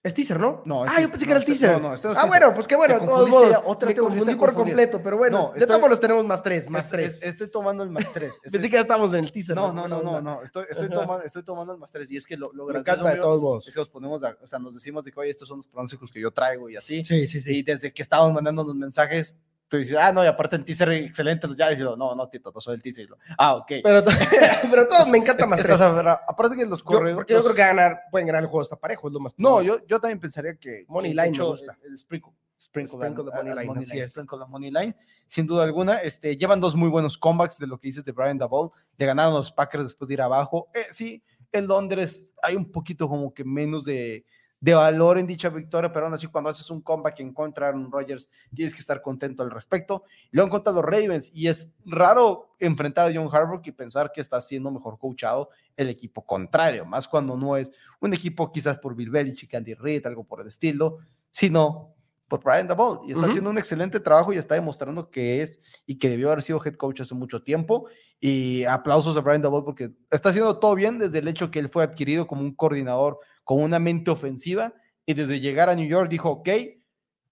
Es 0.04 0.14
teaser, 0.14 0.40
¿no? 0.40 0.62
No, 0.64 0.82
ah, 0.82 1.00
yo 1.00 1.08
pensé 1.08 1.24
que 1.24 1.30
era 1.30 1.38
el 1.38 1.46
teaser. 1.46 1.70
No, 1.70 1.78
no, 1.78 1.88
no 1.90 1.94
es 1.94 2.04
ah, 2.04 2.26
bueno, 2.26 2.52
pues 2.52 2.66
qué 2.66 2.74
bueno. 2.74 2.98
De 2.98 3.06
todos 3.06 3.30
modos, 3.30 3.56
otra 3.64 3.88
me 3.88 3.94
confundí 3.94 4.34
por 4.34 4.52
completo, 4.52 5.00
pero 5.00 5.16
bueno, 5.16 5.52
de 5.54 5.64
todos 5.64 5.80
modos 5.80 6.00
tenemos 6.00 6.26
más 6.26 6.42
tres, 6.42 6.68
más 6.68 6.90
tres. 6.90 7.22
estoy 7.22 7.48
tomando 7.48 7.84
el 7.84 7.90
más 7.90 8.12
tres. 8.12 8.40
pensé 8.50 8.68
que 8.68 8.74
ya 8.74 8.80
estamos 8.80 9.14
en 9.14 9.24
el 9.24 9.30
teaser. 9.30 9.54
No, 9.54 9.72
no, 9.72 9.86
no, 9.86 10.02
no, 10.02 10.20
no. 10.20 10.42
Estoy, 10.42 10.64
estoy, 10.68 10.88
tomando, 10.88 11.22
estoy 11.22 11.44
tomando 11.44 11.72
el 11.72 11.78
más 11.78 11.92
tres 11.92 12.10
y 12.10 12.16
es 12.16 12.26
que 12.26 12.36
lo, 12.36 12.52
lo 12.52 12.66
me 12.66 12.80
encanta 12.80 13.10
de 13.10 13.20
todos 13.20 13.40
modos. 13.40 13.68
es 13.68 13.74
que 13.74 13.80
nos 13.80 13.88
ponemos, 13.88 14.20
o 14.20 14.46
sea, 14.46 14.58
nos 14.58 14.74
decimos 14.74 15.04
de 15.04 15.12
que, 15.12 15.20
oye, 15.20 15.30
estos 15.30 15.46
son 15.46 15.58
los 15.58 15.68
pronósticos 15.68 16.10
que 16.10 16.20
yo 16.20 16.32
traigo 16.32 16.68
y 16.68 16.74
así. 16.74 17.04
Sí, 17.04 17.28
sí, 17.28 17.40
sí. 17.40 17.58
Y 17.58 17.62
desde 17.62 17.92
que 17.94 18.02
estábamos 18.02 18.34
mandando 18.34 18.64
los 18.64 18.74
mensajes, 18.74 19.36
tú 19.72 19.78
dices, 19.78 19.96
ah, 19.98 20.12
no, 20.12 20.22
y 20.22 20.26
aparte 20.26 20.56
el 20.56 20.66
teaser 20.66 20.90
excelente, 20.90 21.48
ya 21.56 21.70
dices, 21.70 21.86
no, 21.96 22.14
no, 22.14 22.28
Tito, 22.28 22.52
no 22.54 22.60
soy 22.60 22.74
el 22.74 22.82
teaser. 22.82 23.08
Ah, 23.38 23.54
ok. 23.54 23.72
Pero, 23.82 24.04
pero 24.70 24.86
todos 24.86 25.08
me 25.08 25.16
encanta 25.16 25.46
más 25.46 25.62
tres. 25.62 25.80
aparte 25.80 26.56
que 26.56 26.66
los 26.66 26.82
corredores. 26.82 27.14
Porque 27.14 27.32
yo 27.32 27.42
creo 27.42 27.54
que 27.54 27.62
ganar, 27.62 28.02
pueden 28.10 28.26
ganar 28.26 28.42
el 28.42 28.48
juego 28.48 28.60
hasta 28.60 28.76
parejo, 28.76 29.08
es 29.08 29.14
lo 29.14 29.20
más. 29.20 29.32
No, 29.38 29.62
yo, 29.62 29.78
yo 29.86 29.98
también 29.98 30.20
pensaría 30.20 30.56
que. 30.56 30.84
Money 30.88 31.14
Line 31.14 31.30
me 31.30 31.44
gusta. 31.44 31.78
El, 31.82 31.96
sprinkle. 31.96 32.32
Sprinkle, 32.60 32.98
sprinkle 32.98 33.24
de 33.24 33.30
Money, 33.30 33.54
Line. 33.54 33.64
Money 33.64 34.08
Sprinkle 34.08 34.38
de 34.38 34.46
Money 34.46 34.70
Line. 34.70 34.96
Sin 35.26 35.46
duda 35.46 35.64
alguna, 35.64 35.96
este, 36.00 36.36
llevan 36.36 36.60
dos 36.60 36.76
muy 36.76 36.90
buenos 36.90 37.16
comebacks 37.16 37.58
de 37.58 37.66
lo 37.66 37.78
que 37.78 37.88
dices 37.88 38.04
de 38.04 38.12
Brian 38.12 38.36
Dabol. 38.36 38.70
Le 38.98 39.06
ganaron 39.06 39.32
los 39.32 39.50
Packers 39.50 39.84
después 39.84 40.06
de 40.06 40.14
ir 40.14 40.20
abajo. 40.20 40.68
Eh, 40.74 40.84
sí, 40.90 41.22
en 41.50 41.66
Londres 41.66 42.34
hay 42.42 42.56
un 42.56 42.70
poquito 42.70 43.08
como 43.08 43.32
que 43.32 43.42
menos 43.42 43.86
de 43.86 44.26
de 44.62 44.74
valor 44.74 45.18
en 45.18 45.26
dicha 45.26 45.48
victoria, 45.48 45.92
pero 45.92 46.06
aún 46.06 46.14
así 46.14 46.28
cuando 46.28 46.48
haces 46.48 46.70
un 46.70 46.80
comeback 46.80 47.18
en 47.18 47.34
contra 47.34 47.66
de 47.66 47.70
Aaron 47.70 47.90
Rodgers, 47.90 48.28
tienes 48.54 48.72
que 48.72 48.80
estar 48.80 49.02
contento 49.02 49.42
al 49.42 49.50
respecto. 49.50 50.04
Luego 50.30 50.46
en 50.46 50.50
contra 50.52 50.72
los 50.72 50.84
Ravens, 50.84 51.32
y 51.34 51.48
es 51.48 51.72
raro 51.84 52.54
enfrentar 52.60 53.08
a 53.08 53.12
John 53.12 53.28
Harbaugh 53.30 53.60
y 53.64 53.72
pensar 53.72 54.12
que 54.12 54.20
está 54.20 54.40
siendo 54.40 54.70
mejor 54.70 55.00
coachado 55.00 55.50
el 55.76 55.88
equipo 55.88 56.24
contrario, 56.24 56.86
más 56.86 57.08
cuando 57.08 57.36
no 57.36 57.56
es 57.56 57.72
un 57.98 58.14
equipo 58.14 58.52
quizás 58.52 58.78
por 58.78 58.94
Bill 58.94 59.10
Belichick, 59.10 59.52
Andy 59.52 59.74
Reid, 59.74 60.06
algo 60.06 60.22
por 60.22 60.40
el 60.40 60.46
estilo, 60.46 60.98
sino 61.32 61.92
por 62.28 62.44
Brian 62.44 62.68
Dabol. 62.68 63.00
Y 63.04 63.12
está 63.12 63.26
haciendo 63.26 63.50
un 63.50 63.58
excelente 63.58 63.98
trabajo 63.98 64.32
y 64.32 64.36
está 64.36 64.54
demostrando 64.54 65.10
que 65.10 65.42
es 65.42 65.58
y 65.86 65.98
que 65.98 66.08
debió 66.08 66.30
haber 66.30 66.44
sido 66.44 66.64
head 66.64 66.76
coach 66.76 67.00
hace 67.00 67.16
mucho 67.16 67.42
tiempo. 67.42 67.88
Y 68.20 68.62
aplausos 68.64 69.16
a 69.16 69.20
Brian 69.22 69.42
Dabol 69.42 69.64
porque 69.64 69.90
está 70.08 70.28
haciendo 70.28 70.56
todo 70.60 70.76
bien 70.76 71.00
desde 71.00 71.18
el 71.18 71.26
hecho 71.26 71.50
que 71.50 71.58
él 71.58 71.68
fue 71.68 71.82
adquirido 71.82 72.28
como 72.28 72.42
un 72.42 72.54
coordinador 72.54 73.18
con 73.44 73.62
una 73.62 73.78
mente 73.78 74.10
ofensiva 74.10 74.74
y 75.06 75.14
desde 75.14 75.40
llegar 75.40 75.68
a 75.68 75.74
New 75.74 75.88
York 75.88 76.08
dijo, 76.08 76.30
ok, 76.30 76.48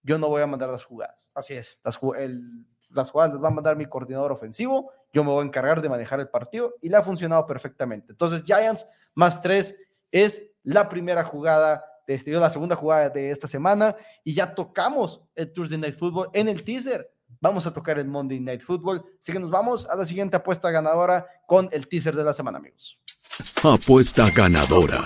yo 0.02 0.18
no 0.18 0.28
voy 0.28 0.42
a 0.42 0.46
mandar 0.46 0.70
las 0.70 0.84
jugadas. 0.84 1.26
Así 1.34 1.54
es. 1.54 1.80
Las, 1.84 2.00
las 2.90 3.10
jugadas 3.10 3.34
las 3.34 3.42
va 3.42 3.48
a 3.48 3.52
mandar 3.52 3.76
mi 3.76 3.86
coordinador 3.86 4.32
ofensivo, 4.32 4.90
yo 5.12 5.24
me 5.24 5.30
voy 5.30 5.42
a 5.42 5.46
encargar 5.46 5.80
de 5.80 5.88
manejar 5.88 6.20
el 6.20 6.28
partido 6.28 6.74
y 6.80 6.88
le 6.88 6.96
ha 6.96 7.02
funcionado 7.02 7.46
perfectamente. 7.46 8.12
Entonces, 8.12 8.42
Giants 8.44 8.88
más 9.14 9.40
tres 9.42 9.76
es 10.10 10.50
la 10.62 10.88
primera 10.88 11.24
jugada, 11.24 11.84
de 12.06 12.14
este, 12.14 12.30
la 12.32 12.50
segunda 12.50 12.76
jugada 12.76 13.08
de 13.08 13.30
esta 13.30 13.46
semana 13.46 13.96
y 14.24 14.34
ya 14.34 14.54
tocamos 14.54 15.22
el 15.34 15.52
Thursday 15.52 15.78
Night 15.78 15.96
Football 15.96 16.30
en 16.32 16.48
el 16.48 16.64
teaser. 16.64 17.08
Vamos 17.40 17.66
a 17.66 17.72
tocar 17.72 17.98
el 17.98 18.08
Monday 18.08 18.40
Night 18.40 18.62
Football. 18.62 19.04
Así 19.20 19.32
que 19.32 19.38
nos 19.38 19.50
vamos 19.50 19.86
a 19.88 19.94
la 19.94 20.04
siguiente 20.04 20.36
apuesta 20.36 20.70
ganadora 20.70 21.26
con 21.46 21.68
el 21.72 21.88
teaser 21.88 22.16
de 22.16 22.24
la 22.24 22.34
semana, 22.34 22.58
amigos. 22.58 22.98
Apuesta 23.62 24.28
ganadora. 24.30 25.04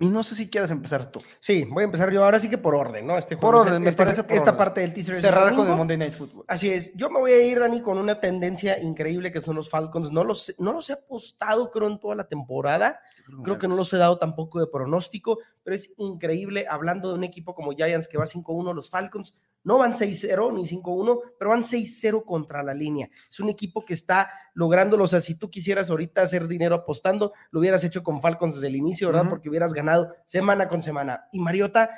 Y 0.00 0.08
no 0.10 0.22
sé 0.22 0.36
si 0.36 0.48
quieres 0.48 0.70
empezar 0.70 1.10
tú. 1.10 1.20
Sí, 1.40 1.64
voy 1.64 1.82
a 1.82 1.84
empezar 1.86 2.12
yo 2.12 2.24
ahora 2.24 2.38
sí 2.38 2.48
que 2.48 2.56
por 2.56 2.74
orden, 2.76 3.04
¿no? 3.04 3.18
Este 3.18 3.36
por 3.36 3.56
orden, 3.56 3.82
me 3.82 3.90
este, 3.90 4.04
parece 4.04 4.24
Esta 4.28 4.56
parte 4.56 4.80
del 4.80 4.94
teaser. 4.94 5.16
Cerrar 5.16 5.54
con 5.56 5.68
el 5.68 5.74
Monday 5.74 5.96
Night 5.96 6.12
Football. 6.12 6.44
Así 6.46 6.70
es. 6.70 6.92
Yo 6.94 7.10
me 7.10 7.18
voy 7.18 7.32
a 7.32 7.44
ir, 7.44 7.58
Dani, 7.58 7.80
con 7.80 7.98
una 7.98 8.20
tendencia 8.20 8.80
increíble 8.80 9.32
que 9.32 9.40
son 9.40 9.56
los 9.56 9.68
Falcons. 9.68 10.12
No 10.12 10.22
los, 10.22 10.54
no 10.58 10.72
los 10.72 10.88
he 10.90 10.92
apostado, 10.92 11.70
creo, 11.72 11.88
en 11.88 11.98
toda 11.98 12.14
la 12.14 12.28
temporada. 12.28 13.00
Creo 13.42 13.58
que 13.58 13.66
no 13.66 13.76
los 13.76 13.92
he 13.92 13.98
dado 13.98 14.18
tampoco 14.18 14.60
de 14.60 14.68
pronóstico, 14.68 15.38
pero 15.62 15.74
es 15.74 15.90
increíble 15.98 16.66
hablando 16.68 17.08
de 17.08 17.14
un 17.14 17.24
equipo 17.24 17.54
como 17.54 17.72
Giants 17.72 18.08
que 18.08 18.16
va 18.16 18.24
5-1, 18.24 18.74
los 18.74 18.88
Falcons 18.88 19.34
no 19.68 19.76
van 19.76 19.92
6-0 19.92 20.54
ni 20.54 20.66
5-1, 20.66 21.20
pero 21.38 21.50
van 21.50 21.62
6-0 21.62 22.24
contra 22.24 22.62
la 22.62 22.72
línea. 22.72 23.10
Es 23.28 23.38
un 23.38 23.50
equipo 23.50 23.84
que 23.84 23.92
está 23.92 24.30
lográndolo. 24.54 25.04
O 25.04 25.06
sea, 25.06 25.20
si 25.20 25.34
tú 25.34 25.50
quisieras 25.50 25.90
ahorita 25.90 26.22
hacer 26.22 26.48
dinero 26.48 26.74
apostando, 26.74 27.34
lo 27.50 27.60
hubieras 27.60 27.84
hecho 27.84 28.02
con 28.02 28.22
Falcons 28.22 28.54
desde 28.54 28.68
el 28.68 28.76
inicio, 28.76 29.08
¿verdad? 29.08 29.28
Porque 29.28 29.50
hubieras 29.50 29.74
ganado 29.74 30.14
semana 30.24 30.68
con 30.68 30.82
semana. 30.82 31.28
Y 31.32 31.40
Mariota 31.40 31.90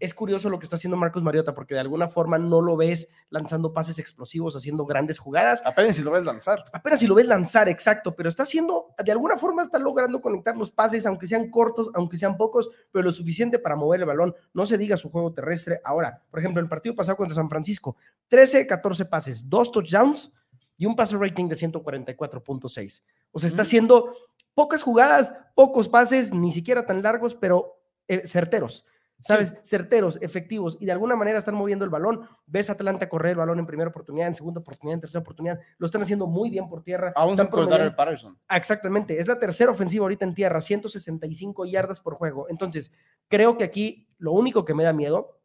es 0.00 0.14
curioso 0.14 0.48
lo 0.48 0.58
que 0.58 0.64
está 0.64 0.76
haciendo 0.76 0.96
Marcos 0.96 1.22
Mariota, 1.22 1.54
porque 1.54 1.74
de 1.74 1.80
alguna 1.80 2.08
forma 2.08 2.38
no 2.38 2.60
lo 2.60 2.76
ves 2.76 3.08
lanzando 3.30 3.72
pases 3.72 3.98
explosivos, 3.98 4.54
haciendo 4.54 4.86
grandes 4.86 5.18
jugadas. 5.18 5.62
Apenas 5.64 5.96
si 5.96 6.02
lo 6.02 6.12
ves 6.12 6.24
lanzar. 6.24 6.62
Apenas 6.72 7.00
si 7.00 7.06
lo 7.06 7.14
ves 7.14 7.26
lanzar, 7.26 7.68
exacto, 7.68 8.14
pero 8.14 8.28
está 8.28 8.44
haciendo, 8.44 8.94
de 9.02 9.12
alguna 9.12 9.36
forma 9.36 9.62
está 9.62 9.78
logrando 9.78 10.20
conectar 10.20 10.56
los 10.56 10.70
pases, 10.70 11.04
aunque 11.06 11.26
sean 11.26 11.50
cortos, 11.50 11.90
aunque 11.94 12.16
sean 12.16 12.36
pocos, 12.36 12.70
pero 12.92 13.04
lo 13.04 13.12
suficiente 13.12 13.58
para 13.58 13.76
mover 13.76 14.00
el 14.00 14.06
balón. 14.06 14.34
No 14.54 14.66
se 14.66 14.78
diga 14.78 14.96
su 14.96 15.10
juego 15.10 15.32
terrestre. 15.32 15.80
Ahora, 15.84 16.22
por 16.30 16.38
ejemplo, 16.38 16.62
el 16.62 16.68
partido 16.68 16.94
pasado 16.94 17.16
contra 17.16 17.34
San 17.34 17.48
Francisco, 17.48 17.96
13, 18.28 18.66
14 18.66 19.04
pases, 19.06 19.48
dos 19.48 19.72
touchdowns 19.72 20.32
y 20.76 20.86
un 20.86 20.94
pase 20.94 21.16
rating 21.16 21.48
de 21.48 21.56
144.6. 21.56 23.02
O 23.32 23.38
sea, 23.40 23.48
está 23.48 23.62
haciendo 23.62 24.14
pocas 24.54 24.82
jugadas, 24.82 25.32
pocos 25.56 25.88
pases, 25.88 26.32
ni 26.32 26.52
siquiera 26.52 26.86
tan 26.86 27.02
largos, 27.02 27.34
pero 27.34 27.80
eh, 28.06 28.26
certeros 28.26 28.84
¿sabes? 29.20 29.54
Certeros, 29.64 30.18
efectivos 30.20 30.76
y 30.80 30.86
de 30.86 30.92
alguna 30.92 31.16
manera 31.16 31.38
están 31.38 31.54
moviendo 31.54 31.84
el 31.84 31.90
balón. 31.90 32.28
Ves 32.46 32.70
a 32.70 32.74
Atlanta 32.74 33.08
correr 33.08 33.32
el 33.32 33.38
balón 33.38 33.58
en 33.58 33.66
primera 33.66 33.90
oportunidad, 33.90 34.28
en 34.28 34.34
segunda 34.34 34.60
oportunidad, 34.60 34.94
en 34.94 35.00
tercera 35.00 35.20
oportunidad. 35.20 35.58
Lo 35.78 35.86
están 35.86 36.02
haciendo 36.02 36.26
muy 36.26 36.50
bien 36.50 36.68
por 36.68 36.82
tierra. 36.82 37.12
Vamos 37.16 37.38
a 37.38 37.50
cortar 37.50 37.80
el 37.80 37.94
Patterson. 37.94 38.38
Exactamente. 38.50 39.18
Es 39.18 39.26
la 39.26 39.38
tercera 39.38 39.70
ofensiva 39.70 40.04
ahorita 40.04 40.24
en 40.24 40.34
tierra, 40.34 40.60
165 40.60 41.66
yardas 41.66 42.00
por 42.00 42.14
juego. 42.14 42.46
Entonces, 42.48 42.92
creo 43.28 43.58
que 43.58 43.64
aquí 43.64 44.08
lo 44.18 44.32
único 44.32 44.64
que 44.64 44.74
me 44.74 44.84
da 44.84 44.92
miedo, 44.92 45.40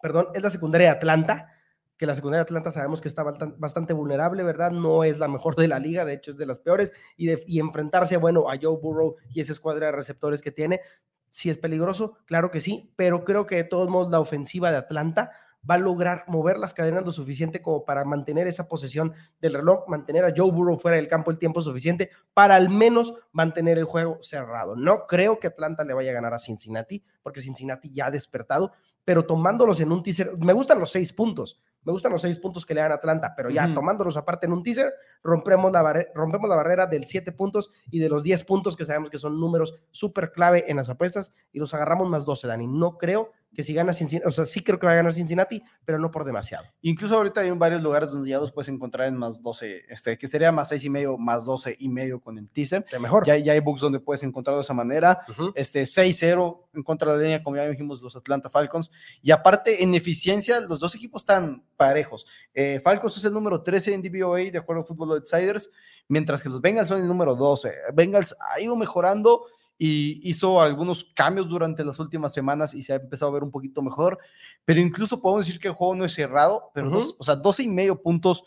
perdón, 0.00 0.28
es 0.34 0.42
la 0.42 0.50
secundaria 0.50 0.88
de 0.88 0.96
Atlanta 0.96 1.52
que 1.98 2.06
la 2.06 2.14
secundaria 2.14 2.44
de 2.44 2.44
Atlanta 2.44 2.70
sabemos 2.70 3.00
que 3.00 3.08
está 3.08 3.24
bastante 3.24 3.92
vulnerable, 3.92 4.44
¿verdad? 4.44 4.70
No 4.70 5.02
es 5.02 5.18
la 5.18 5.26
mejor 5.26 5.56
de 5.56 5.66
la 5.66 5.80
liga, 5.80 6.04
de 6.04 6.14
hecho 6.14 6.30
es 6.30 6.36
de 6.36 6.46
las 6.46 6.60
peores, 6.60 6.92
y, 7.16 7.26
de, 7.26 7.42
y 7.48 7.58
enfrentarse, 7.58 8.16
bueno, 8.18 8.48
a 8.48 8.56
Joe 8.56 8.78
Burrow 8.80 9.16
y 9.34 9.40
esa 9.40 9.52
escuadra 9.52 9.86
de 9.86 9.92
receptores 9.92 10.40
que 10.40 10.52
tiene, 10.52 10.80
si 11.30 11.50
es 11.50 11.58
peligroso, 11.58 12.14
claro 12.26 12.50
que 12.50 12.60
sí, 12.60 12.92
pero 12.96 13.24
creo 13.24 13.46
que 13.46 13.56
de 13.56 13.64
todos 13.64 13.88
modos 13.88 14.10
la 14.10 14.20
ofensiva 14.20 14.70
de 14.70 14.78
Atlanta 14.78 15.32
va 15.68 15.74
a 15.74 15.78
lograr 15.78 16.24
mover 16.28 16.58
las 16.58 16.72
cadenas 16.72 17.04
lo 17.04 17.12
suficiente 17.12 17.60
como 17.60 17.84
para 17.84 18.04
mantener 18.04 18.46
esa 18.46 18.68
posesión 18.68 19.12
del 19.40 19.54
reloj, 19.54 19.88
mantener 19.88 20.24
a 20.24 20.32
Joe 20.34 20.50
Burrow 20.50 20.78
fuera 20.78 20.96
del 20.96 21.08
campo 21.08 21.30
el 21.30 21.38
tiempo 21.38 21.62
suficiente 21.62 22.10
para 22.32 22.54
al 22.54 22.68
menos 22.70 23.14
mantener 23.32 23.78
el 23.78 23.84
juego 23.84 24.18
cerrado. 24.22 24.76
No 24.76 25.06
creo 25.06 25.38
que 25.38 25.48
Atlanta 25.48 25.84
le 25.84 25.94
vaya 25.94 26.10
a 26.10 26.14
ganar 26.14 26.34
a 26.34 26.38
Cincinnati, 26.38 27.04
porque 27.22 27.40
Cincinnati 27.40 27.90
ya 27.90 28.06
ha 28.06 28.10
despertado, 28.10 28.72
pero 29.04 29.26
tomándolos 29.26 29.80
en 29.80 29.92
un 29.92 30.02
teaser, 30.02 30.36
me 30.38 30.52
gustan 30.52 30.78
los 30.78 30.90
seis 30.90 31.12
puntos, 31.12 31.60
me 31.84 31.92
gustan 31.92 32.12
los 32.12 32.22
seis 32.22 32.38
puntos 32.38 32.66
que 32.66 32.74
le 32.74 32.80
dan 32.80 32.92
a 32.92 32.96
Atlanta, 32.96 33.34
pero 33.36 33.50
ya 33.50 33.72
tomándolos 33.72 34.16
aparte 34.16 34.46
en 34.46 34.52
un 34.52 34.62
teaser, 34.62 34.92
rompemos 35.22 35.72
la, 35.72 36.06
rompemos 36.14 36.48
la 36.48 36.56
barrera 36.56 36.86
del 36.86 37.06
siete 37.06 37.32
puntos 37.32 37.70
y 37.90 37.98
de 37.98 38.08
los 38.08 38.22
diez 38.22 38.44
puntos 38.44 38.76
que 38.76 38.84
sabemos 38.84 39.10
que 39.10 39.18
son 39.18 39.40
números 39.40 39.74
súper 39.90 40.32
clave 40.32 40.64
en 40.68 40.76
las 40.76 40.88
apuestas 40.88 41.32
y 41.52 41.58
los 41.58 41.74
agarramos 41.74 42.08
más 42.08 42.24
12, 42.24 42.46
Dani. 42.46 42.66
No 42.66 42.98
creo 42.98 43.32
que 43.54 43.62
si 43.62 43.72
gana 43.72 43.92
Cincinnati, 43.92 44.28
o 44.28 44.30
sea, 44.30 44.44
sí 44.44 44.62
creo 44.62 44.78
que 44.78 44.86
va 44.86 44.92
a 44.92 44.96
ganar 44.96 45.14
Cincinnati, 45.14 45.62
pero 45.84 45.98
no 45.98 46.10
por 46.10 46.24
demasiado. 46.24 46.66
Incluso 46.82 47.16
ahorita 47.16 47.40
hay 47.40 47.50
varios 47.50 47.82
lugares 47.82 48.10
donde 48.10 48.30
ya 48.30 48.38
los 48.38 48.52
puedes 48.52 48.68
encontrar 48.68 49.08
en 49.08 49.16
más 49.16 49.42
12, 49.42 49.84
este, 49.88 50.18
que 50.18 50.26
sería 50.26 50.52
más 50.52 50.68
seis 50.68 50.84
y 50.84 50.90
medio, 50.90 51.16
más 51.16 51.44
12 51.44 51.76
y 51.78 51.88
medio 51.88 52.20
con 52.20 52.38
el 52.38 52.48
teaser. 52.50 52.84
De 52.90 52.98
mejor. 52.98 53.26
Ya, 53.26 53.36
ya 53.36 53.52
hay 53.52 53.60
books 53.60 53.80
donde 53.80 54.00
puedes 54.00 54.22
encontrarlo 54.22 54.58
de 54.58 54.62
esa 54.64 54.74
manera. 54.74 55.20
Este 55.54 55.82
6-0 55.82 56.66
en 56.74 56.82
contra 56.82 57.12
de 57.12 57.16
la 57.16 57.22
línea, 57.22 57.42
como 57.42 57.56
ya 57.56 57.66
dijimos, 57.66 58.02
los 58.02 58.16
Atlanta 58.16 58.50
Falcons. 58.50 58.90
Y 59.22 59.30
aparte, 59.30 59.82
en 59.82 59.94
eficiencia, 59.94 60.60
los 60.60 60.80
dos 60.80 60.94
equipos 60.94 61.22
están 61.22 61.64
parejos. 61.78 62.26
Eh, 62.52 62.80
Falcons 62.84 63.16
es 63.16 63.24
el 63.24 63.32
número 63.32 63.62
13 63.62 63.94
en 63.94 64.02
DBOA, 64.02 64.50
de 64.50 64.58
acuerdo 64.58 64.82
a 64.82 64.84
Football 64.84 65.12
Outsiders, 65.12 65.70
mientras 66.08 66.42
que 66.42 66.50
los 66.50 66.60
Bengals 66.60 66.88
son 66.88 67.00
el 67.00 67.06
número 67.06 67.34
12. 67.34 67.72
Bengals 67.94 68.36
ha 68.38 68.60
ido 68.60 68.76
mejorando 68.76 69.46
y 69.78 70.28
hizo 70.28 70.60
algunos 70.60 71.04
cambios 71.14 71.48
durante 71.48 71.84
las 71.84 71.98
últimas 72.00 72.34
semanas 72.34 72.74
y 72.74 72.82
se 72.82 72.92
ha 72.92 72.96
empezado 72.96 73.30
a 73.30 73.34
ver 73.34 73.44
un 73.44 73.52
poquito 73.52 73.80
mejor, 73.80 74.18
pero 74.64 74.80
incluso 74.80 75.22
podemos 75.22 75.46
decir 75.46 75.60
que 75.60 75.68
el 75.68 75.74
juego 75.74 75.94
no 75.94 76.04
es 76.04 76.12
cerrado, 76.12 76.70
pero 76.74 76.90
o 77.16 77.24
sea, 77.24 77.36
12 77.36 77.62
y 77.62 77.68
medio 77.68 78.02
puntos, 78.02 78.44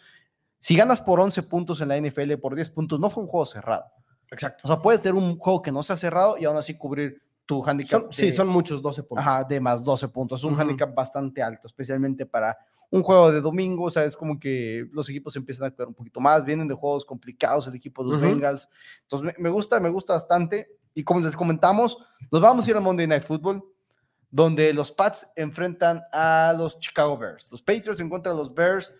si 0.60 0.76
ganas 0.76 1.00
por 1.02 1.22
11 1.22 1.42
puntos 1.44 1.80
en 1.80 1.88
la 1.88 1.98
NFL, 1.98 2.34
por 2.36 2.54
10 2.54 2.70
puntos, 2.72 3.00
no 3.00 3.10
fue 3.10 3.24
un 3.24 3.30
juego 3.30 3.46
cerrado. 3.46 3.86
Exacto. 4.30 4.62
O 4.66 4.68
sea, 4.68 4.82
puedes 4.82 5.02
tener 5.02 5.16
un 5.16 5.38
juego 5.38 5.62
que 5.62 5.72
no 5.72 5.82
sea 5.84 5.96
cerrado 5.96 6.38
y 6.38 6.46
aún 6.46 6.58
así 6.58 6.78
cubrir 6.78 7.22
tu 7.46 7.64
handicap. 7.66 8.12
sí, 8.12 8.32
son 8.32 8.48
muchos 8.48 8.82
12 8.82 9.04
puntos. 9.04 9.26
Ajá, 9.26 9.44
de 9.44 9.60
más 9.60 9.84
12 9.84 10.10
puntos. 10.10 10.42
Es 10.42 10.44
un 10.44 10.60
handicap 10.60 10.94
bastante 10.94 11.42
alto, 11.42 11.68
especialmente 11.68 12.26
para 12.26 12.58
un 12.92 13.04
juego 13.04 13.32
de 13.32 13.40
domingo, 13.40 13.86
o 13.86 13.90
sea, 13.90 14.04
es 14.04 14.18
como 14.18 14.38
que 14.38 14.86
los 14.92 15.10
equipos 15.10 15.34
empiezan 15.38 15.66
a 15.66 15.72
jugar 15.72 15.88
un 15.88 15.94
poquito 15.94 16.20
más, 16.20 16.44
vienen 16.44 16.68
de 16.68 16.76
juegos 16.76 17.06
complicados 17.06 17.66
el 17.68 17.76
equipo 17.76 18.04
de 18.04 18.12
los 18.12 18.22
Bengals. 18.22 18.70
Entonces, 19.04 19.34
me, 19.40 19.50
gusta, 19.50 19.80
me 19.80 19.90
gusta 19.90 20.14
bastante. 20.14 20.78
Y 20.94 21.06
como 21.06 21.22
les 21.22 21.36
comentamos, 21.36 21.98
nos 22.30 22.42
vamos 22.42 22.68
a 22.68 22.70
ir 22.70 22.76
al 22.76 22.84
Monday 22.84 23.08
Night 23.08 23.24
Football, 23.24 23.64
donde 24.30 24.74
los 24.74 24.92
Pats 24.92 25.32
enfrentan 25.38 26.02
a 26.12 26.54
los 26.58 26.80
Chicago 26.80 27.18
Bears. 27.18 27.50
Los 27.50 27.62
Patriots 27.62 28.02
encuentran 28.02 28.36
a 28.36 28.38
los 28.38 28.54
Bears. 28.54 28.94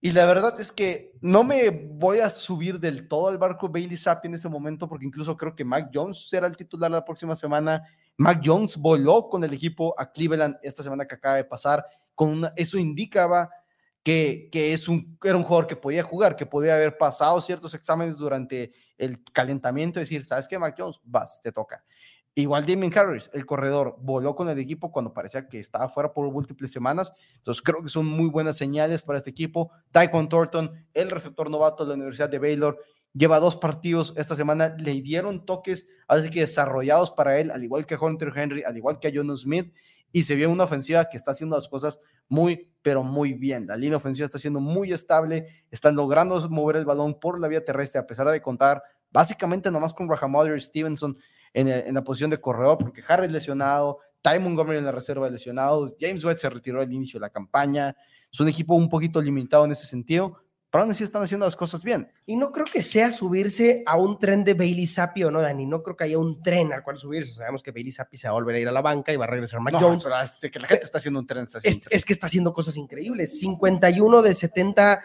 Y 0.00 0.12
la 0.12 0.24
verdad 0.24 0.60
es 0.60 0.70
que 0.70 1.12
no 1.20 1.42
me 1.42 1.70
voy 1.70 2.20
a 2.20 2.30
subir 2.30 2.78
del 2.78 3.08
todo 3.08 3.26
al 3.28 3.38
barco 3.38 3.68
Bailey 3.68 3.96
Zappi 3.96 4.28
en 4.28 4.34
este 4.34 4.48
momento, 4.48 4.88
porque 4.88 5.06
incluso 5.06 5.36
creo 5.36 5.56
que 5.56 5.64
Mac 5.64 5.90
Jones 5.92 6.28
será 6.28 6.46
el 6.46 6.56
titular 6.56 6.88
la 6.88 7.04
próxima 7.04 7.34
semana. 7.34 7.82
Mac 8.16 8.40
Jones 8.44 8.76
voló 8.76 9.28
con 9.28 9.44
el 9.44 9.52
equipo 9.52 9.94
a 9.98 10.10
Cleveland 10.10 10.56
esta 10.62 10.82
semana 10.82 11.06
que 11.06 11.14
acaba 11.14 11.36
de 11.36 11.44
pasar. 11.44 11.84
Con 12.14 12.50
eso 12.56 12.78
indicaba 12.78 13.50
que, 14.02 14.48
que, 14.50 14.72
es 14.72 14.88
un, 14.88 15.18
era 15.22 15.36
un 15.36 15.42
jugador 15.42 15.66
que 15.66 15.76
podía 15.76 16.02
jugar, 16.02 16.36
que 16.36 16.46
podía 16.46 16.76
haber 16.76 16.96
pasado 16.96 17.40
ciertos 17.40 17.74
exámenes 17.74 18.16
durante 18.16 18.72
el 18.96 19.22
calentamiento 19.32 20.00
decir, 20.00 20.24
¿sabes 20.24 20.48
qué, 20.48 20.58
Mac 20.58 20.76
Jones? 20.78 20.98
Vas, 21.02 21.40
te 21.42 21.52
toca. 21.52 21.84
Igual 22.38 22.66
Damien 22.66 22.92
Harris, 22.96 23.30
el 23.32 23.46
corredor, 23.46 23.96
voló 23.98 24.34
con 24.36 24.50
el 24.50 24.58
equipo 24.58 24.92
cuando 24.92 25.14
parecía 25.14 25.48
que 25.48 25.58
estaba 25.58 25.88
fuera 25.88 26.12
por 26.12 26.30
múltiples 26.30 26.70
semanas. 26.70 27.10
Entonces 27.36 27.62
creo 27.62 27.82
que 27.82 27.88
son 27.88 28.04
muy 28.04 28.28
buenas 28.28 28.58
señales 28.58 29.00
para 29.00 29.16
este 29.16 29.30
equipo. 29.30 29.72
Tyquan 29.90 30.28
Thornton, 30.28 30.86
el 30.92 31.10
receptor 31.10 31.48
novato 31.48 31.84
de 31.84 31.88
la 31.88 31.94
Universidad 31.94 32.28
de 32.28 32.38
Baylor, 32.38 32.78
lleva 33.16 33.40
dos 33.40 33.56
partidos 33.56 34.12
esta 34.16 34.36
semana. 34.36 34.76
Le 34.78 35.00
dieron 35.00 35.46
toques, 35.46 35.88
así 36.06 36.30
que 36.30 36.40
desarrollados 36.40 37.10
para 37.10 37.38
él, 37.38 37.50
al 37.50 37.64
igual 37.64 37.86
que 37.86 37.96
Hunter 37.96 38.32
Henry, 38.34 38.62
al 38.62 38.76
igual 38.76 38.98
que 38.98 39.08
a 39.08 39.12
John 39.14 39.36
Smith. 39.36 39.72
Y 40.12 40.22
se 40.22 40.34
vio 40.34 40.50
una 40.50 40.64
ofensiva 40.64 41.08
que 41.08 41.16
está 41.16 41.32
haciendo 41.32 41.56
las 41.56 41.68
cosas 41.68 42.00
muy, 42.28 42.70
pero 42.82 43.02
muy 43.02 43.32
bien. 43.32 43.66
La 43.66 43.76
línea 43.76 43.96
ofensiva 43.96 44.24
está 44.24 44.38
siendo 44.38 44.60
muy 44.60 44.92
estable, 44.92 45.46
están 45.70 45.96
logrando 45.96 46.48
mover 46.48 46.76
el 46.76 46.84
balón 46.84 47.18
por 47.18 47.40
la 47.40 47.48
vía 47.48 47.64
terrestre, 47.64 48.00
a 48.00 48.06
pesar 48.06 48.28
de 48.28 48.40
contar 48.40 48.82
básicamente 49.10 49.70
nomás 49.70 49.92
con 49.92 50.08
Rahamother 50.08 50.60
Stevenson 50.60 51.16
en, 51.52 51.68
en, 51.68 51.94
la 51.94 52.04
posición 52.04 52.30
de 52.30 52.40
corredor, 52.40 52.78
porque 52.78 53.02
Harris 53.06 53.30
lesionado, 53.30 53.98
Ty 54.20 54.38
Montgomery 54.38 54.78
en 54.78 54.84
la 54.84 54.92
reserva 54.92 55.30
de 55.30 55.38
James 55.38 56.24
White 56.24 56.38
se 56.38 56.50
retiró 56.50 56.80
al 56.80 56.92
inicio 56.92 57.18
de 57.18 57.22
la 57.22 57.30
campaña. 57.30 57.94
Es 58.30 58.40
un 58.40 58.48
equipo 58.48 58.74
un 58.74 58.88
poquito 58.88 59.22
limitado 59.22 59.64
en 59.64 59.72
ese 59.72 59.86
sentido, 59.86 60.36
aún 60.82 60.90
así 60.90 61.04
están 61.04 61.22
haciendo 61.22 61.46
las 61.46 61.56
cosas 61.56 61.82
bien. 61.82 62.10
Y 62.24 62.36
no 62.36 62.52
creo 62.52 62.66
que 62.66 62.82
sea 62.82 63.10
subirse 63.10 63.82
a 63.86 63.96
un 63.96 64.18
tren 64.18 64.44
de 64.44 64.54
Bailey 64.54 64.86
Zappi 64.86 65.24
o 65.24 65.30
no, 65.30 65.40
Dani. 65.40 65.66
No 65.66 65.82
creo 65.82 65.96
que 65.96 66.04
haya 66.04 66.18
un 66.18 66.42
tren 66.42 66.72
al 66.72 66.82
cual 66.82 66.98
subirse. 66.98 67.34
Sabemos 67.34 67.62
que 67.62 67.70
Bailey 67.70 67.92
Zappi 67.92 68.16
se 68.16 68.28
va 68.28 68.32
a 68.32 68.34
volver 68.34 68.56
a 68.56 68.58
ir 68.58 68.68
a 68.68 68.72
la 68.72 68.80
banca 68.80 69.12
y 69.12 69.16
va 69.16 69.24
a 69.24 69.28
regresar 69.28 69.60
Mac 69.60 69.74
Jones. 69.78 70.02
Pero 70.02 70.20
este, 70.20 70.50
que 70.50 70.58
la 70.58 70.66
gente 70.66 70.84
está 70.84 70.98
haciendo 70.98 71.20
un 71.20 71.26
tren. 71.26 71.46
es, 71.62 72.04
que 72.04 72.12
está 72.12 72.26
haciendo 72.26 72.52
cosas 72.52 72.76
increíbles. 72.76 73.38
51 73.38 74.22
de 74.22 74.34
70 74.34 75.00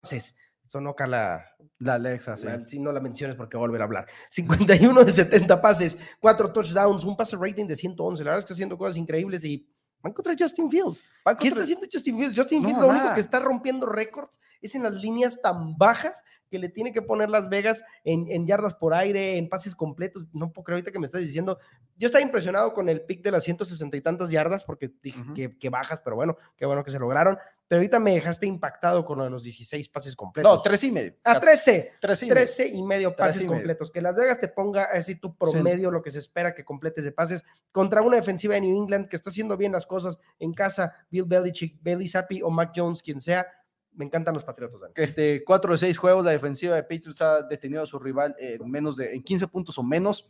pases. 0.00 0.34
Sonoca 0.68 1.06
la, 1.06 1.44
la 1.80 1.94
Alexa, 1.94 2.36
si 2.64 2.78
no 2.78 2.92
la 2.92 3.00
menciones 3.00 3.36
porque 3.36 3.56
va 3.56 3.64
a 3.64 3.66
volver 3.66 3.82
a 3.82 3.84
hablar. 3.84 4.06
51 4.30 5.04
de 5.04 5.12
70 5.12 5.60
pases, 5.60 5.98
4 6.20 6.52
touchdowns, 6.52 7.04
un 7.04 7.16
pase 7.16 7.36
rating 7.36 7.66
de 7.66 7.76
111. 7.76 8.24
La 8.24 8.30
verdad 8.30 8.38
es 8.38 8.44
que 8.44 8.46
está 8.46 8.54
haciendo 8.54 8.78
cosas 8.78 8.96
increíbles 8.96 9.44
y 9.44 9.68
Van 10.02 10.12
contra 10.12 10.34
Justin 10.38 10.70
Fields. 10.70 11.04
¿Qué 11.38 11.48
está 11.48 11.62
haciendo 11.62 11.86
Justin 11.90 12.18
Fields? 12.18 12.36
Justin 12.36 12.64
Fields 12.64 12.80
lo 12.80 12.88
único 12.88 13.14
que 13.14 13.20
está 13.20 13.38
rompiendo 13.38 13.86
récords 13.86 14.38
es 14.60 14.74
en 14.74 14.82
las 14.82 14.92
líneas 14.92 15.40
tan 15.40 15.76
bajas 15.76 16.24
que 16.52 16.58
le 16.58 16.68
tiene 16.68 16.92
que 16.92 17.00
poner 17.00 17.30
Las 17.30 17.48
Vegas 17.48 17.82
en, 18.04 18.46
yardas 18.46 18.74
por 18.74 18.92
aire, 18.92 19.38
en 19.38 19.48
pases 19.48 19.74
completos. 19.74 20.26
No 20.34 20.52
puedo 20.52 20.64
creer 20.64 20.74
ahorita 20.74 20.92
que 20.92 20.98
me 20.98 21.06
estás 21.06 21.22
diciendo. 21.22 21.58
Yo 21.96 22.08
estaba 22.08 22.20
impresionado 22.20 22.74
con 22.74 22.90
el 22.90 23.00
pick 23.00 23.22
de 23.22 23.30
las 23.30 23.42
160 23.44 23.96
y 23.96 24.02
tantas 24.02 24.28
yardas 24.28 24.62
porque 24.62 24.92
dije 25.02 25.56
que, 25.58 25.68
bajas, 25.70 26.02
pero 26.04 26.14
bueno, 26.14 26.36
qué 26.58 26.66
bueno 26.66 26.84
que 26.84 26.90
se 26.90 26.98
lograron. 26.98 27.38
Pero 27.68 27.78
ahorita 27.80 28.00
me 28.00 28.12
dejaste 28.12 28.44
impactado 28.44 29.02
con 29.06 29.16
lo 29.16 29.24
de 29.24 29.30
los 29.30 29.44
16 29.44 29.88
pases 29.88 30.14
completos. 30.14 30.54
No, 30.54 30.60
13 30.60 30.86
y 30.88 30.92
medio. 30.92 31.14
Ah, 31.24 31.40
13. 31.40 31.92
13 32.00 32.68
y 32.68 32.82
medio, 32.82 33.16
pases 33.16 33.46
completos. 33.46 33.90
Que 33.90 34.02
Las 34.02 34.14
Vegas 34.14 34.38
te 34.38 34.48
ponga 34.48 34.84
así 34.92 35.14
tu 35.14 35.34
promedio, 35.34 35.90
lo 35.90 36.02
que 36.02 36.10
se 36.10 36.18
espera 36.18 36.54
que 36.54 36.66
completes 36.66 37.02
de 37.02 37.12
pases 37.12 37.42
contra 37.70 38.02
una 38.02 38.16
defensiva 38.16 38.52
de 38.56 38.60
New 38.60 38.76
England 38.76 39.08
que 39.08 39.16
está 39.16 39.30
haciendo 39.30 39.56
bien 39.56 39.72
las 39.72 39.86
cosas 39.86 40.18
en 40.38 40.52
casa. 40.52 40.94
Bill 41.10 41.24
Belichick, 41.24 41.82
Bailey 41.82 42.08
Zappi 42.08 42.42
o 42.42 42.50
Mac 42.50 42.72
Jones, 42.76 43.02
quien 43.02 43.22
sea 43.22 43.46
me 43.94 44.04
encantan 44.04 44.34
los 44.34 44.44
Patriotas. 44.44 44.80
Este, 44.94 45.44
cuatro 45.44 45.72
de 45.72 45.78
seis 45.78 45.98
juegos, 45.98 46.24
la 46.24 46.30
defensiva 46.30 46.74
de 46.74 46.82
Patriots 46.82 47.20
ha 47.20 47.42
detenido 47.42 47.82
a 47.82 47.86
su 47.86 47.98
rival 47.98 48.34
en 48.38 48.70
menos 48.70 48.96
de 48.96 49.14
en 49.14 49.22
15 49.22 49.48
puntos 49.48 49.78
o 49.78 49.82
menos. 49.82 50.26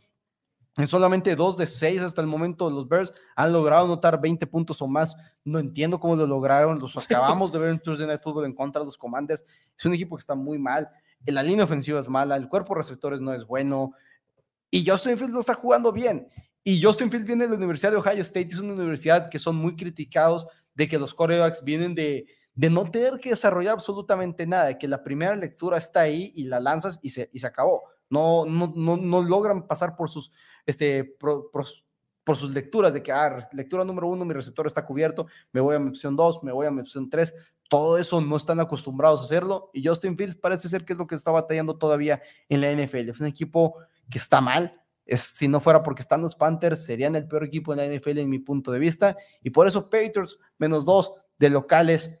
En 0.75 0.87
solamente 0.87 1.35
dos 1.35 1.55
de 1.55 1.67
seis 1.67 2.01
hasta 2.01 2.21
el 2.21 2.27
momento, 2.27 2.67
los 2.69 2.87
Bears 2.87 3.13
han 3.35 3.53
logrado 3.53 3.85
anotar 3.85 4.19
20 4.19 4.47
puntos 4.47 4.81
o 4.81 4.87
más. 4.87 5.15
No 5.43 5.59
entiendo 5.59 5.99
cómo 5.99 6.15
lo 6.15 6.25
lograron. 6.25 6.79
Los 6.79 6.97
acabamos 7.05 7.51
de 7.51 7.59
ver 7.59 7.69
en 7.69 7.79
Thursday 7.79 8.07
Night 8.07 8.21
Football 8.21 8.45
en 8.45 8.53
contra 8.53 8.79
de 8.79 8.85
los 8.85 8.97
Commanders. 8.97 9.43
Es 9.77 9.85
un 9.85 9.93
equipo 9.93 10.15
que 10.15 10.21
está 10.21 10.35
muy 10.35 10.57
mal. 10.57 10.89
La 11.25 11.43
línea 11.43 11.63
ofensiva 11.63 11.99
es 11.99 12.09
mala. 12.09 12.35
El 12.35 12.49
cuerpo 12.49 12.73
de 12.73 12.79
receptores 12.79 13.21
no 13.21 13.33
es 13.33 13.45
bueno. 13.45 13.93
Y 14.71 14.87
Justin 14.89 15.17
Fields 15.17 15.33
no 15.33 15.39
está 15.39 15.53
jugando 15.53 15.91
bien. 15.91 16.27
Y 16.63 16.81
Justin 16.81 17.11
Fields 17.11 17.27
viene 17.27 17.43
de 17.43 17.51
la 17.51 17.57
Universidad 17.57 17.91
de 17.91 17.97
Ohio 17.97 18.23
State. 18.23 18.49
Es 18.51 18.57
una 18.57 18.73
universidad 18.73 19.29
que 19.29 19.37
son 19.37 19.55
muy 19.55 19.75
criticados 19.75 20.47
de 20.73 20.87
que 20.87 20.97
los 20.97 21.13
corebacks 21.13 21.63
vienen 21.63 21.93
de, 21.93 22.25
de 22.55 22.69
no 22.69 22.89
tener 22.89 23.19
que 23.19 23.31
desarrollar 23.31 23.73
absolutamente 23.73 24.45
nada, 24.45 24.65
de 24.65 24.77
que 24.77 24.87
la 24.87 25.03
primera 25.03 25.35
lectura 25.35 25.77
está 25.77 26.01
ahí 26.01 26.31
y 26.35 26.45
la 26.45 26.59
lanzas 26.59 26.99
y 27.01 27.09
se, 27.09 27.29
y 27.33 27.39
se 27.39 27.47
acabó. 27.47 27.83
No, 28.09 28.45
no, 28.45 28.71
no, 28.75 28.97
no 28.97 29.21
logran 29.21 29.67
pasar 29.67 29.95
por 29.95 30.09
sus, 30.09 30.31
este, 30.65 31.03
por, 31.03 31.49
sus 32.35 32.53
lecturas 32.53 32.93
de 32.93 33.01
que, 33.01 33.11
ah, 33.11 33.49
lectura 33.53 33.83
número 33.83 34.07
uno, 34.07 34.23
mi 34.23 34.33
receptor 34.33 34.67
está 34.67 34.85
cubierto, 34.85 35.25
me 35.51 35.61
voy 35.61 35.75
a 35.75 35.79
mi 35.79 35.89
opción 35.89 36.15
dos, 36.15 36.43
me 36.43 36.51
voy 36.51 36.67
a 36.67 36.71
mi 36.71 36.81
opción 36.81 37.09
tres. 37.09 37.33
Todo 37.69 37.97
eso 37.97 38.21
no 38.21 38.37
están 38.37 38.59
acostumbrados 38.59 39.21
a 39.21 39.23
hacerlo 39.23 39.71
y 39.73 39.85
Justin 39.85 40.15
Fields 40.15 40.35
parece 40.35 40.69
ser 40.69 40.85
que 40.85 40.93
es 40.93 40.99
lo 40.99 41.07
que 41.07 41.15
está 41.15 41.31
batallando 41.31 41.77
todavía 41.77 42.21
en 42.49 42.61
la 42.61 42.71
NFL. 42.71 43.09
Es 43.09 43.19
un 43.19 43.27
equipo 43.27 43.77
que 44.09 44.19
está 44.19 44.41
mal, 44.41 44.79
Es, 45.05 45.21
si 45.21 45.47
no 45.47 45.59
fuera 45.59 45.81
porque 45.81 46.01
están 46.01 46.21
los 46.21 46.35
Panthers, 46.35 46.85
serían 46.85 47.15
el 47.15 47.27
peor 47.27 47.45
equipo 47.45 47.73
en 47.73 47.79
la 47.79 47.85
NFL 47.87 48.19
en 48.19 48.29
mi 48.29 48.39
punto 48.39 48.71
de 48.71 48.79
vista. 48.79 49.17
Y 49.41 49.49
por 49.49 49.67
eso 49.67 49.89
Patriots, 49.89 50.37
menos 50.59 50.85
dos 50.85 51.13
de 51.39 51.49
locales, 51.49 52.19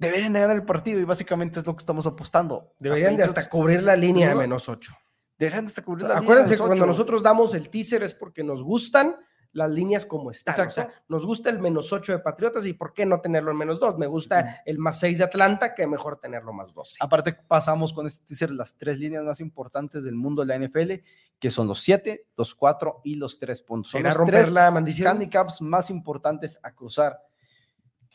deberían 0.00 0.32
de 0.32 0.40
ganar 0.40 0.56
el 0.56 0.64
partido 0.64 0.98
y 0.98 1.04
básicamente 1.04 1.60
es 1.60 1.66
lo 1.66 1.76
que 1.76 1.80
estamos 1.80 2.06
apostando. 2.06 2.72
Deberían 2.78 3.16
de 3.16 3.24
hasta 3.24 3.48
cubrir 3.48 3.82
la 3.82 3.94
línea 3.94 4.30
de 4.30 4.34
menos 4.34 4.68
ocho. 4.68 4.94
Deberían 5.38 5.66
de 5.66 5.68
hasta 5.68 5.82
cubrir 5.82 6.08
la 6.08 6.16
Acuérdense, 6.16 6.54
línea 6.54 6.66
cuando 6.66 6.86
nosotros 6.86 7.22
damos 7.22 7.54
el 7.54 7.68
teaser 7.68 8.02
es 8.02 8.14
porque 8.14 8.42
nos 8.42 8.62
gustan 8.62 9.14
las 9.52 9.70
líneas 9.70 10.06
como 10.06 10.30
están. 10.30 10.68
O 10.68 10.70
sea, 10.70 10.90
nos 11.08 11.26
gusta 11.26 11.50
el 11.50 11.58
menos 11.58 11.92
8 11.92 12.12
de 12.12 12.18
Patriotas 12.20 12.64
y 12.66 12.72
¿por 12.72 12.94
qué 12.94 13.04
no 13.04 13.20
tenerlo 13.20 13.50
en 13.50 13.56
menos 13.58 13.80
2? 13.80 13.98
Me 13.98 14.06
gusta 14.06 14.62
el 14.64 14.78
más 14.78 15.00
6 15.00 15.18
de 15.18 15.24
Atlanta, 15.24 15.74
que 15.74 15.86
mejor 15.86 16.18
tenerlo 16.18 16.52
más 16.52 16.72
12. 16.72 16.98
Aparte, 17.00 17.36
pasamos 17.48 17.92
con 17.92 18.06
este 18.06 18.24
teaser 18.26 18.52
las 18.52 18.76
tres 18.76 18.98
líneas 18.98 19.24
más 19.24 19.40
importantes 19.40 20.02
del 20.02 20.14
mundo 20.14 20.44
de 20.44 20.48
la 20.56 20.66
NFL, 20.66 21.04
que 21.38 21.50
son 21.50 21.66
los 21.66 21.80
7, 21.80 22.28
los 22.36 22.54
4 22.54 23.00
y 23.04 23.16
los 23.16 23.38
3 23.38 23.62
puntos. 23.62 23.92
Son 23.92 24.02
los 24.02 24.14
romper 24.14 24.44
tres 24.44 24.52
la 24.52 24.68
handicaps 24.68 25.60
más 25.60 25.90
importantes 25.90 26.58
a 26.62 26.72
cruzar. 26.72 27.20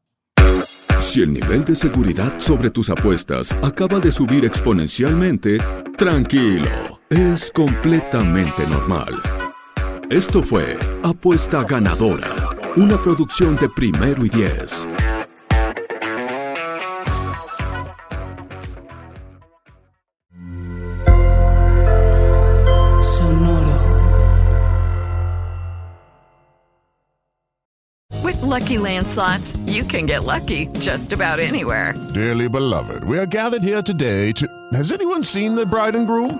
Si 0.97 1.21
el 1.21 1.31
nivel 1.31 1.63
de 1.63 1.75
seguridad 1.75 2.39
sobre 2.39 2.71
tus 2.71 2.89
apuestas 2.89 3.51
acaba 3.61 3.99
de 3.99 4.11
subir 4.11 4.45
exponencialmente, 4.45 5.59
tranquilo 5.95 6.96
es 7.09 7.51
completamente 7.51 8.65
normal. 8.67 9.13
Esto 10.09 10.41
fue 10.41 10.77
Apuesta 11.03 11.63
Ganadora, 11.63 12.33
una 12.75 12.97
producción 12.97 13.55
de 13.57 13.69
primero 13.69 14.25
y 14.25 14.29
diez. 14.29 14.85
Sonoro. 23.01 23.77
With 28.23 28.41
lucky 28.41 28.77
landslots, 28.77 29.57
you 29.67 29.83
can 29.83 30.05
get 30.05 30.23
lucky 30.23 30.67
just 30.79 31.13
about 31.13 31.39
anywhere. 31.39 31.93
Dearly 32.13 32.47
beloved, 32.49 33.03
we 33.03 33.17
are 33.17 33.25
gathered 33.25 33.63
here 33.63 33.81
today 33.81 34.31
to. 34.33 34.47
Has 34.73 34.91
anyone 34.91 35.23
seen 35.23 35.55
the 35.55 35.65
bride 35.65 35.95
and 35.95 36.07
groom? 36.07 36.39